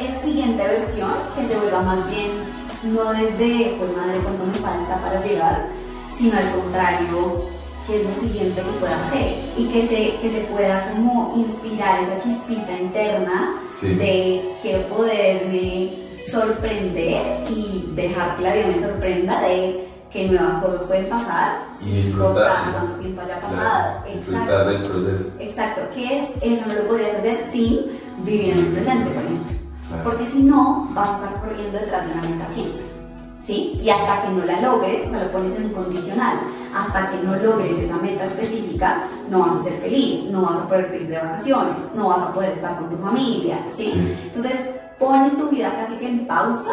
esa 0.00 0.20
siguiente 0.20 0.62
versión 0.62 1.10
que 1.36 1.46
se 1.46 1.56
vuelva 1.58 1.82
más 1.82 2.08
bien 2.10 2.30
no 2.84 3.12
desde, 3.12 3.76
pues 3.78 3.96
madre, 3.96 4.20
cuánto 4.22 4.46
me 4.46 4.54
falta 4.54 5.00
para 5.02 5.24
llegar, 5.24 5.68
sino 6.10 6.38
al 6.38 6.50
contrario, 6.52 7.46
que 7.86 8.00
es 8.00 8.06
lo 8.06 8.14
siguiente 8.14 8.60
que 8.60 8.78
pueda 8.78 9.04
hacer. 9.04 9.34
Y 9.56 9.66
que 9.66 9.86
se, 9.86 10.16
que 10.20 10.30
se 10.30 10.40
pueda 10.52 10.92
como 10.92 11.34
inspirar 11.36 12.02
esa 12.02 12.18
chispita 12.18 12.78
interna 12.78 13.62
de 13.82 14.54
quiero 14.62 14.82
poderme 14.88 15.90
sorprender 16.26 17.44
y 17.50 17.90
dejar 17.94 18.36
que 18.36 18.42
la 18.42 18.54
vida 18.54 18.66
me 18.68 18.80
sorprenda 18.80 19.40
de 19.40 19.88
que 20.10 20.28
nuevas 20.28 20.62
cosas 20.62 20.82
pueden 20.84 21.08
pasar 21.08 21.66
y 21.82 21.90
disfrutar 21.96 22.72
cuánto 22.72 22.94
tiempo 22.94 23.20
haya 23.20 23.40
pasado. 23.40 24.04
Exacto. 24.06 24.64
del 24.64 24.82
proceso. 24.82 25.24
Exacto. 25.38 25.80
¿Qué 25.94 26.16
es? 26.16 26.30
Eso 26.42 26.66
no 26.66 26.74
lo 26.74 26.88
podrías 26.88 27.16
hacer 27.16 27.44
sin 27.50 27.86
vivir 28.24 28.52
en 28.52 28.58
el 28.58 28.66
presente, 28.68 29.10
por 29.10 29.22
ejemplo. 29.22 29.56
Porque 30.04 30.26
si 30.26 30.42
no, 30.42 30.88
vas 30.92 31.08
a 31.08 31.14
estar 31.14 31.40
corriendo 31.40 31.78
detrás 31.78 32.06
de 32.06 32.12
una 32.12 32.22
meta 32.22 32.46
siempre. 32.48 32.82
¿Sí? 33.36 33.78
Y 33.80 33.88
hasta 33.88 34.22
que 34.22 34.30
no 34.30 34.44
la 34.44 34.60
logres, 34.60 35.06
o 35.06 35.10
sea, 35.10 35.24
lo 35.24 35.30
pones 35.30 35.54
en 35.54 35.66
un 35.66 35.72
condicional, 35.72 36.40
hasta 36.74 37.12
que 37.12 37.18
no 37.24 37.36
logres 37.36 37.78
esa 37.78 37.96
meta 37.98 38.24
específica, 38.24 39.04
no 39.30 39.40
vas 39.40 39.60
a 39.60 39.62
ser 39.62 39.74
feliz, 39.74 40.24
no 40.24 40.42
vas 40.42 40.56
a 40.56 40.68
poder 40.68 40.98
ir 41.00 41.06
de 41.06 41.18
vacaciones, 41.18 41.76
no 41.94 42.08
vas 42.08 42.22
a 42.22 42.34
poder 42.34 42.52
estar 42.52 42.76
con 42.78 42.90
tu 42.90 42.96
familia, 42.96 43.58
¿sí? 43.68 44.16
Entonces, 44.24 44.70
pones 44.98 45.38
tu 45.38 45.48
vida 45.50 45.72
casi 45.72 45.98
que 45.98 46.08
en 46.08 46.26
pausa 46.26 46.72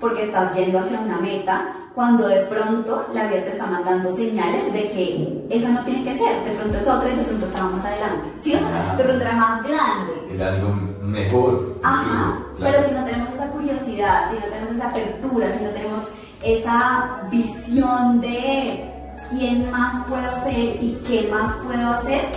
porque 0.00 0.24
estás 0.24 0.54
yendo 0.54 0.78
hacia 0.78 1.00
una 1.00 1.18
meta 1.18 1.72
cuando 1.94 2.28
de 2.28 2.40
pronto 2.42 3.06
la 3.14 3.26
vida 3.26 3.42
te 3.42 3.52
está 3.52 3.66
mandando 3.66 4.10
señales 4.10 4.72
de 4.72 4.90
que 4.90 5.46
esa 5.50 5.70
no 5.70 5.82
tiene 5.84 6.04
que 6.04 6.16
ser, 6.16 6.44
de 6.44 6.50
pronto 6.52 6.76
es 6.76 6.86
otra 6.86 7.08
y 7.10 7.16
de 7.16 7.22
pronto 7.22 7.46
estaba 7.46 7.70
más 7.70 7.84
adelante, 7.84 8.28
¿sí? 8.36 8.54
O 8.54 8.58
sea, 8.58 8.96
de 8.96 9.04
pronto 9.04 9.22
era 9.22 9.36
más 9.36 9.62
grande. 9.62 10.12
Era 10.30 10.52
algo 10.52 10.74
mejor. 11.02 11.78
Ajá, 11.82 12.38
pero 12.58 12.82
si 12.86 12.94
no 12.94 13.04
tenemos 13.04 13.30
esa 13.30 13.46
curiosidad, 13.50 14.30
si 14.30 14.36
no 14.36 14.46
tenemos 14.46 14.70
esa 14.70 14.88
apertura, 14.88 15.50
si 15.56 15.64
no 15.64 15.70
tenemos 15.70 16.08
esa 16.42 17.22
visión 17.30 18.20
de 18.20 18.92
quién 19.30 19.70
más 19.70 20.06
puedo 20.06 20.34
ser 20.34 20.82
y 20.82 21.00
qué 21.06 21.28
más 21.32 21.56
puedo 21.64 21.90
hacer, 21.90 22.28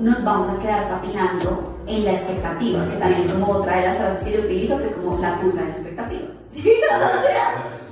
nos 0.00 0.22
vamos 0.22 0.48
a 0.48 0.62
quedar 0.62 0.88
patinando 0.88 1.77
en 1.88 2.04
la 2.04 2.12
expectativa, 2.12 2.86
que 2.86 2.96
también 2.96 3.22
es 3.22 3.32
como 3.32 3.52
otra 3.52 3.76
de 3.76 3.86
las 3.86 3.96
frases 3.96 4.24
que 4.24 4.32
yo 4.32 4.40
utilizo, 4.40 4.78
que 4.78 4.84
es 4.84 4.92
como 4.92 5.18
la 5.18 5.40
tusa 5.40 5.62
en 5.62 5.68
la 5.68 5.74
expectativa. 5.74 6.28
¿Sí? 6.50 6.62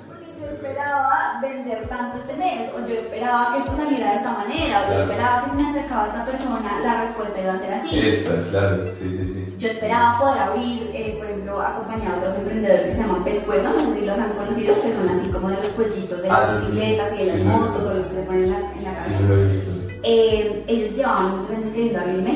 porque 0.07 0.27
yo 0.41 0.47
esperaba 0.47 1.39
vender 1.43 1.89
tanto 1.89 2.19
este 2.19 2.37
mes, 2.37 2.71
o 2.75 2.87
yo 2.87 2.95
esperaba 2.95 3.53
que 3.53 3.59
esto 3.61 3.77
saliera 3.77 4.11
de 4.11 4.17
esta 4.17 4.33
manera, 4.33 4.83
o 4.83 4.93
yo 4.93 5.01
esperaba 5.01 5.45
que 5.45 5.51
si 5.51 5.57
me 5.57 5.71
acercaba 5.71 6.05
a 6.05 6.07
esta 6.07 6.27
persona, 6.27 6.81
la 6.83 7.01
respuesta 7.01 7.41
iba 7.41 7.53
a 7.53 7.59
ser 7.59 7.75
así. 7.75 8.09
Esta, 8.09 8.51
claro, 8.51 8.85
sí, 8.99 9.11
sí, 9.11 9.29
sí. 9.33 9.55
Yo 9.59 9.69
esperaba 9.69 10.19
poder 10.19 10.43
abrir, 10.43 10.91
eh, 10.93 11.15
por 11.19 11.27
ejemplo, 11.27 11.61
acompañado 11.61 12.15
a 12.15 12.19
otros 12.19 12.35
emprendedores 12.37 12.87
que 12.87 12.95
se 12.95 13.03
llaman 13.03 13.25
Pescuezo, 13.25 13.73
no 13.73 13.81
sé 13.81 14.01
si 14.01 14.07
los 14.07 14.19
han 14.19 14.33
conocido, 14.33 14.83
que 14.83 14.93
son 14.93 15.09
así 15.09 15.29
como 15.29 15.49
de 15.49 15.57
los 15.57 15.69
cuellitos 15.71 16.23
de 16.23 16.29
las 16.29 16.41
ah, 16.41 16.59
bicicletas 16.61 17.13
y 17.15 17.17
de 17.17 17.27
las 17.27 17.41
motos, 17.41 17.87
o 17.87 17.95
los 17.95 18.07
que 18.07 18.15
se 18.15 18.23
ponen 18.23 18.45
en 18.45 18.51
la, 18.51 18.59
en 18.59 18.85
la 18.85 18.95
cabeza. 18.95 19.77
Eh, 20.03 20.65
ellos 20.69 20.97
llevaban 20.97 21.33
muchos 21.33 21.51
años 21.51 21.71
queriendo 21.71 21.99
abrir 21.99 22.21
en 22.21 22.29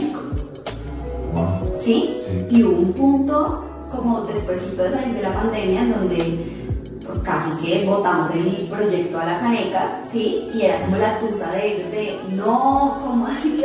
¿Sí? 1.74 2.20
Y 2.51 2.62
hubo 2.62 2.78
un 2.78 2.93
punto 2.93 3.64
como 3.91 4.22
después 4.22 4.76
de 4.76 4.91
salir 4.91 5.14
de 5.14 5.22
la 5.22 5.33
pandemia 5.33 5.83
en 5.83 5.91
donde 5.91 6.61
pues, 7.07 7.18
casi 7.20 7.51
que 7.62 7.85
votamos 7.87 8.31
el 8.35 8.68
proyecto 8.68 9.18
a 9.18 9.24
la 9.24 9.39
caneca, 9.41 10.01
¿sí? 10.05 10.49
Y 10.55 10.62
era 10.62 10.81
como 10.81 10.97
la 10.97 11.18
tusa 11.18 11.51
de 11.53 11.74
ellos 11.74 11.91
de, 11.91 12.20
no, 12.31 12.99
¿cómo 13.05 13.26
así? 13.26 13.62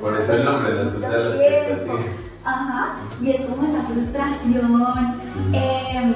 Por 0.00 0.20
eso 0.20 0.34
el 0.34 0.44
nombre, 0.44 0.74
la 0.74 0.92
tusa 0.92 1.08
de 1.08 1.18
la 1.18 1.30
expectativa. 1.30 2.00
Ajá, 2.44 2.96
y 3.20 3.30
es 3.30 3.40
como 3.42 3.62
esa 3.68 3.82
frustración. 3.82 5.20
Em, 5.52 6.14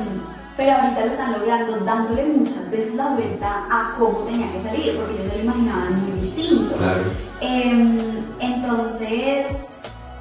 pero 0.56 0.72
ahorita 0.72 1.04
lo 1.04 1.12
están 1.12 1.32
logrando 1.32 1.76
dándole 1.84 2.24
muchas 2.26 2.70
veces 2.70 2.94
la 2.94 3.08
vuelta 3.08 3.66
a 3.70 3.94
cómo 3.98 4.18
tenía 4.20 4.50
que 4.52 4.60
salir, 4.60 4.96
porque 4.96 5.14
ellos 5.14 5.32
se 5.32 5.38
lo 5.38 5.44
imaginaban 5.44 6.00
muy 6.00 6.20
distinto. 6.20 6.76
Claro. 6.76 7.02
Em, 7.40 7.98
entonces, 8.40 9.73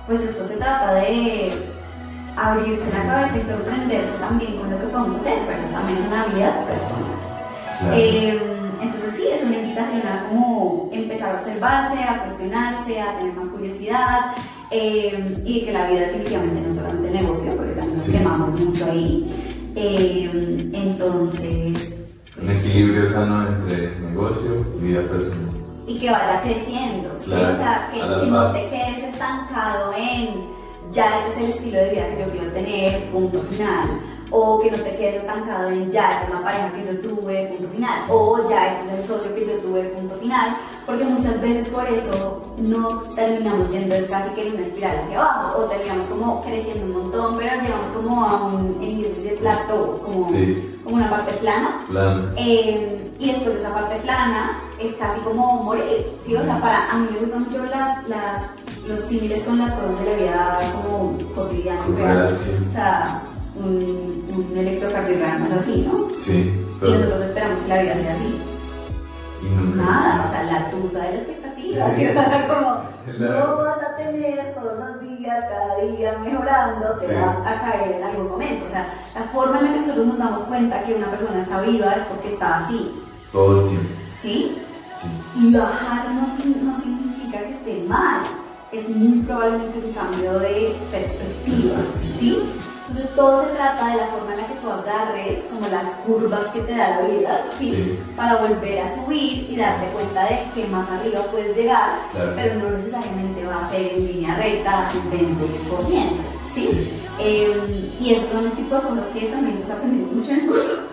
pues 0.07 0.21
esto 0.23 0.45
se 0.47 0.57
trata 0.57 0.93
de 0.95 1.51
abrirse 2.35 2.91
la 2.93 3.03
cabeza 3.03 3.37
y 3.37 3.41
sorprenderse 3.41 4.17
también 4.19 4.57
con 4.57 4.71
lo 4.71 4.79
que 4.79 4.87
podemos 4.87 5.15
hacer, 5.15 5.39
pero 5.47 5.59
también 5.71 5.97
es 5.99 6.07
una 6.07 6.25
vida 6.25 6.65
personal. 6.65 7.23
Em, 7.93 8.39
entonces 8.81 9.13
sí, 9.15 9.27
es 9.31 9.45
una 9.45 9.57
invitación 9.57 10.01
a 10.07 10.27
como 10.29 10.89
empezar 10.91 11.31
a 11.31 11.35
observarse, 11.35 12.03
a 12.03 12.23
cuestionarse, 12.23 13.01
a 13.01 13.17
tener 13.17 13.33
más 13.33 13.47
curiosidad 13.49 14.35
em, 14.71 15.35
y 15.45 15.65
que 15.65 15.71
la 15.71 15.89
vida 15.89 16.01
definitivamente 16.01 16.61
no 16.61 16.67
es 16.67 16.75
solamente 16.75 17.11
negocio, 17.11 17.55
porque 17.55 17.73
también 17.73 17.95
nos 17.95 18.09
quemamos 18.09 18.59
mucho 18.59 18.85
ahí. 18.85 19.71
Em, 19.75 20.73
entonces... 20.73 22.23
Un 22.41 22.49
equilibrio 22.49 23.09
sano 23.11 23.47
entre 23.47 23.99
negocio 23.99 24.65
y 24.79 24.85
vida 24.85 25.01
personal. 25.03 25.62
Y 25.85 25.99
que 25.99 26.09
vaya 26.09 26.41
creciendo, 26.41 27.09
¿sí? 27.19 27.33
o 27.33 27.53
sea, 27.53 27.89
que 27.93 27.99
no 27.99 28.51
te 28.51 28.69
quedes 28.69 29.03
estancado 29.03 29.93
en 29.97 30.47
ya 30.91 31.27
este 31.27 31.31
es 31.31 31.37
el 31.37 31.49
estilo 31.51 31.77
de 31.79 31.89
vida 31.89 32.09
que 32.09 32.19
yo 32.19 32.31
quiero 32.31 32.51
tener, 32.51 33.11
punto 33.11 33.41
final. 33.41 33.99
O 34.35 34.59
que 34.59 34.71
no 34.71 34.77
te 34.77 34.95
quedes 34.95 35.21
estancado 35.21 35.69
en 35.69 35.91
ya 35.91 36.13
esta 36.13 36.23
es 36.23 36.29
la 36.31 36.41
pareja 36.41 36.71
que 36.73 36.85
yo 36.85 36.99
tuve, 37.01 37.53
punto 37.55 37.71
final. 37.71 37.99
O 38.09 38.49
ya 38.49 38.73
este 38.73 38.87
es 38.87 38.99
el 38.99 39.05
socio 39.05 39.35
que 39.35 39.45
yo 39.45 39.53
tuve, 39.59 39.83
punto 39.83 40.15
final. 40.15 40.57
Porque 40.87 41.03
muchas 41.03 41.39
veces 41.39 41.69
por 41.69 41.87
eso 41.87 42.41
nos 42.57 43.13
terminamos 43.13 43.71
yendo 43.71 43.93
es 43.93 44.07
casi 44.07 44.33
que 44.33 44.47
en 44.47 44.55
una 44.55 44.63
espiral 44.63 44.99
hacia 45.03 45.19
abajo. 45.19 45.59
O 45.59 45.63
terminamos 45.65 46.07
como 46.07 46.43
creciendo 46.43 46.85
un 46.85 47.03
montón, 47.03 47.37
pero 47.37 47.61
llegamos 47.61 47.89
como 47.89 48.25
a 48.25 48.43
un 48.47 48.81
índice 48.81 49.21
de 49.21 49.37
plato, 49.37 50.01
como, 50.03 50.25
como 50.83 50.95
una 50.95 51.09
parte 51.11 51.33
plana. 51.33 51.85
Eh, 52.35 53.11
y 53.19 53.27
después 53.27 53.53
de 53.53 53.61
esa 53.61 53.73
parte 53.73 53.97
plana 53.99 54.59
es 54.79 54.95
casi 54.95 55.21
como 55.21 55.63
morir. 55.63 56.11
¿sí? 56.19 56.35
O 56.35 56.43
sea, 56.43 56.59
para, 56.59 56.91
a 56.91 56.97
mí 56.97 57.07
me 57.11 57.19
gustan 57.19 57.43
mucho 57.43 57.63
las, 57.65 58.09
las 58.09 58.63
los 58.87 59.01
símiles 59.01 59.43
con 59.43 59.59
las 59.59 59.73
cosas 59.73 59.99
de 59.99 60.05
la 60.05 60.17
vida 60.17 60.59
como 60.73 61.17
cotidiana. 61.35 61.85
Real, 61.95 62.37
sí. 62.37 62.51
O 62.69 62.73
sea, 62.73 63.23
un, 63.55 64.23
un 64.29 64.57
electrocardiograma 64.57 65.47
es 65.47 65.53
así, 65.53 65.87
¿no? 65.87 66.09
Sí. 66.17 66.65
Y 66.81 66.91
nosotros 66.91 67.21
esperamos 67.21 67.59
que 67.59 67.67
la 67.67 67.81
vida 67.81 67.93
sea 67.95 68.13
así. 68.13 68.41
Y 69.41 69.77
Nada, 69.77 70.23
o 70.25 70.29
sea, 70.29 70.43
la 70.43 70.71
tusa 70.71 70.99
de 70.99 71.11
la 71.11 71.17
expectativa. 71.17 71.95
Sí. 71.95 72.07
como, 72.47 72.83
no 73.19 73.57
vas 73.57 73.77
a 73.83 73.97
tener 73.97 74.53
todos 74.55 74.79
los 74.79 75.01
días, 75.01 75.45
cada 75.49 75.77
día 75.85 76.17
mejorando, 76.19 76.95
te 76.99 77.15
vas 77.15 77.37
a 77.45 77.61
caer 77.61 77.91
en 77.97 78.03
algún 78.03 78.29
momento. 78.29 78.65
O 78.65 78.67
sea, 78.67 78.87
la 79.15 79.21
forma 79.23 79.59
en 79.59 79.65
la 79.65 79.73
que 79.73 79.79
nosotros 79.79 80.07
nos 80.07 80.17
damos 80.17 80.41
cuenta 80.43 80.83
que 80.83 80.95
una 80.95 81.11
persona 81.11 81.41
está 81.41 81.61
viva 81.61 81.93
es 81.93 82.03
porque 82.03 82.33
está 82.33 82.59
así. 82.59 82.91
Todo 83.31 83.61
el 83.61 83.69
tiempo. 83.69 83.89
¿Sí? 84.09 84.57
Sí. 85.01 85.47
Y 85.49 85.57
bajar 85.57 86.11
no, 86.13 86.27
no 86.63 86.79
significa 86.79 87.39
que 87.39 87.51
esté 87.51 87.83
mal 87.87 88.23
es 88.73 88.89
muy 88.89 89.19
probablemente 89.21 89.79
un 89.85 89.93
cambio 89.93 90.39
de 90.39 90.75
perspectiva, 90.89 91.75
¿sí? 92.07 92.43
Entonces 92.87 93.15
todo 93.15 93.45
se 93.45 93.51
trata 93.51 93.87
de 93.87 93.97
la 93.97 94.07
forma 94.07 94.33
en 94.33 94.41
la 94.41 94.47
que 94.47 94.53
tú 94.55 94.69
agarres 94.69 95.45
como 95.45 95.67
las 95.69 95.85
curvas 96.05 96.47
que 96.53 96.59
te 96.61 96.75
da 96.75 97.01
la 97.01 97.07
vida, 97.07 97.45
¿sí? 97.51 97.97
Para 98.15 98.37
volver 98.37 98.79
a 98.79 98.93
subir 98.93 99.47
y 99.49 99.55
darte 99.55 99.87
cuenta 99.87 100.25
de 100.25 100.39
que 100.53 100.67
más 100.67 100.89
arriba 100.89 101.21
puedes 101.31 101.55
llegar, 101.55 101.99
pero 102.35 102.55
no 102.55 102.69
necesariamente 102.71 103.45
va 103.45 103.61
a 103.61 103.69
ser 103.69 103.93
en 103.93 104.07
línea 104.07 104.35
recta 104.35 104.87
ascendente 104.87 105.45
por 105.69 105.83
siempre, 105.83 106.25
¿sí? 106.47 106.91
Em, 107.19 107.91
y 108.01 108.13
eso 108.15 108.33
son 108.33 108.45
un 108.45 108.51
tipo 108.51 108.75
de 108.75 108.81
cosas 108.81 109.07
que 109.07 109.27
también 109.27 109.59
nos 109.59 109.69
aprendimos 109.69 110.11
mucho 110.13 110.31
en 110.31 110.39
el 110.39 110.47
curso. 110.47 110.89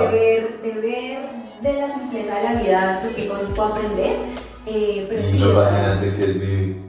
de 0.00 0.08
ver, 0.08 0.62
de 0.62 0.72
ver 0.80 1.46
de 1.60 1.72
la 1.80 1.94
simpleza 1.94 2.34
de 2.36 2.44
la 2.44 2.62
vida, 2.62 2.98
pues, 3.02 3.14
qué 3.16 3.28
cosas 3.28 3.50
puedo 3.50 3.74
aprender. 3.74 4.16
Eh, 4.66 5.06
pero 5.08 5.22
y 5.22 5.32
sí, 5.32 5.38
lo 5.38 5.54
fascinante 5.54 6.14
que 6.14 6.24
es 6.24 6.40
vivir 6.40 6.86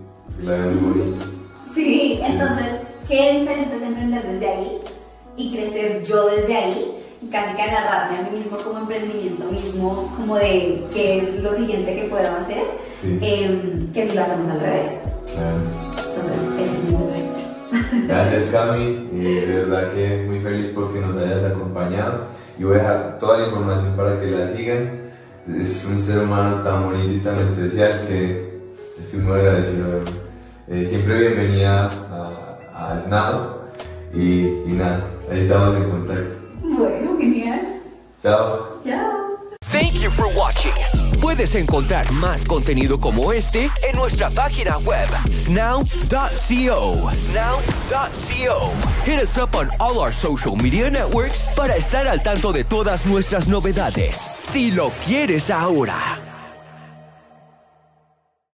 Sí, 1.73 2.19
entonces, 2.23 2.76
qué 3.07 3.39
diferente 3.39 3.75
es 3.75 3.83
emprender 3.83 4.23
desde 4.23 4.49
ahí 4.49 4.81
y 5.37 5.55
crecer 5.55 6.03
yo 6.03 6.27
desde 6.27 6.55
ahí 6.55 6.91
y 7.21 7.27
casi 7.27 7.55
que 7.55 7.61
agarrarme 7.61 8.19
a 8.19 8.21
mí 8.23 8.37
mismo 8.37 8.57
como 8.57 8.79
emprendimiento 8.79 9.45
mismo, 9.45 10.13
como 10.15 10.35
de 10.35 10.83
qué 10.93 11.17
es 11.17 11.41
lo 11.41 11.51
siguiente 11.51 11.95
que 11.95 12.03
puedo 12.03 12.29
hacer, 12.35 12.63
em, 13.21 13.91
que 13.91 14.07
si 14.07 14.15
lo 14.15 14.21
hacemos 14.21 14.49
al 14.51 14.59
revés. 14.59 15.03
Claro. 15.33 15.57
Entonces, 15.89 16.35
es 16.59 16.83
muy 16.83 17.03
bueno. 17.03 17.27
Gracias 18.07 18.45
Cami, 18.45 19.09
y 19.13 19.23
de 19.23 19.63
verdad 19.63 19.91
que 19.93 20.25
muy 20.27 20.39
feliz 20.39 20.71
porque 20.73 20.99
nos 20.99 21.17
hayas 21.17 21.43
acompañado 21.43 22.27
y 22.57 22.63
voy 22.63 22.75
a 22.75 22.79
dejar 22.79 23.17
toda 23.19 23.39
la 23.39 23.47
información 23.47 23.95
para 23.95 24.19
que 24.19 24.27
la 24.27 24.47
sigan. 24.47 25.07
Es 25.59 25.85
un 25.85 26.03
ser 26.03 26.19
humano 26.19 26.61
tan 26.61 26.85
bonito 26.85 27.13
y 27.13 27.19
tan 27.19 27.39
especial 27.39 28.01
que 28.07 28.59
estoy 28.99 29.19
muy 29.21 29.39
agradecido. 29.39 30.01
Eh, 30.67 30.85
siempre 30.85 31.19
bienvenida 31.19 31.89
a, 32.87 32.93
a 32.93 32.99
Snao 32.99 33.61
y, 34.13 34.47
y 34.47 34.73
nada, 34.73 35.03
ahí 35.31 35.41
estamos 35.41 35.75
en 35.75 35.89
contacto. 35.89 36.35
Bueno, 36.61 37.17
genial. 37.17 37.81
Chao. 38.21 38.79
Chao. 38.83 39.27
Thank 39.71 40.01
you 40.01 40.09
for 40.09 40.27
watching. 40.35 40.71
Puedes 41.21 41.55
encontrar 41.55 42.09
más 42.13 42.45
contenido 42.45 42.99
como 42.99 43.33
este 43.33 43.69
en 43.87 43.95
nuestra 43.95 44.29
página 44.29 44.77
web, 44.79 45.07
snow.co. 45.31 47.11
Snow.co. 47.11 48.71
Hit 49.05 49.21
us 49.21 49.37
up 49.37 49.55
on 49.55 49.69
all 49.79 49.99
our 49.99 50.13
social 50.13 50.55
media 50.55 50.89
networks 50.89 51.43
para 51.55 51.75
estar 51.75 52.07
al 52.07 52.21
tanto 52.23 52.53
de 52.53 52.63
todas 52.63 53.05
nuestras 53.05 53.49
novedades. 53.49 54.29
Si 54.37 54.71
lo 54.71 54.91
quieres 55.05 55.49
ahora. 55.49 56.26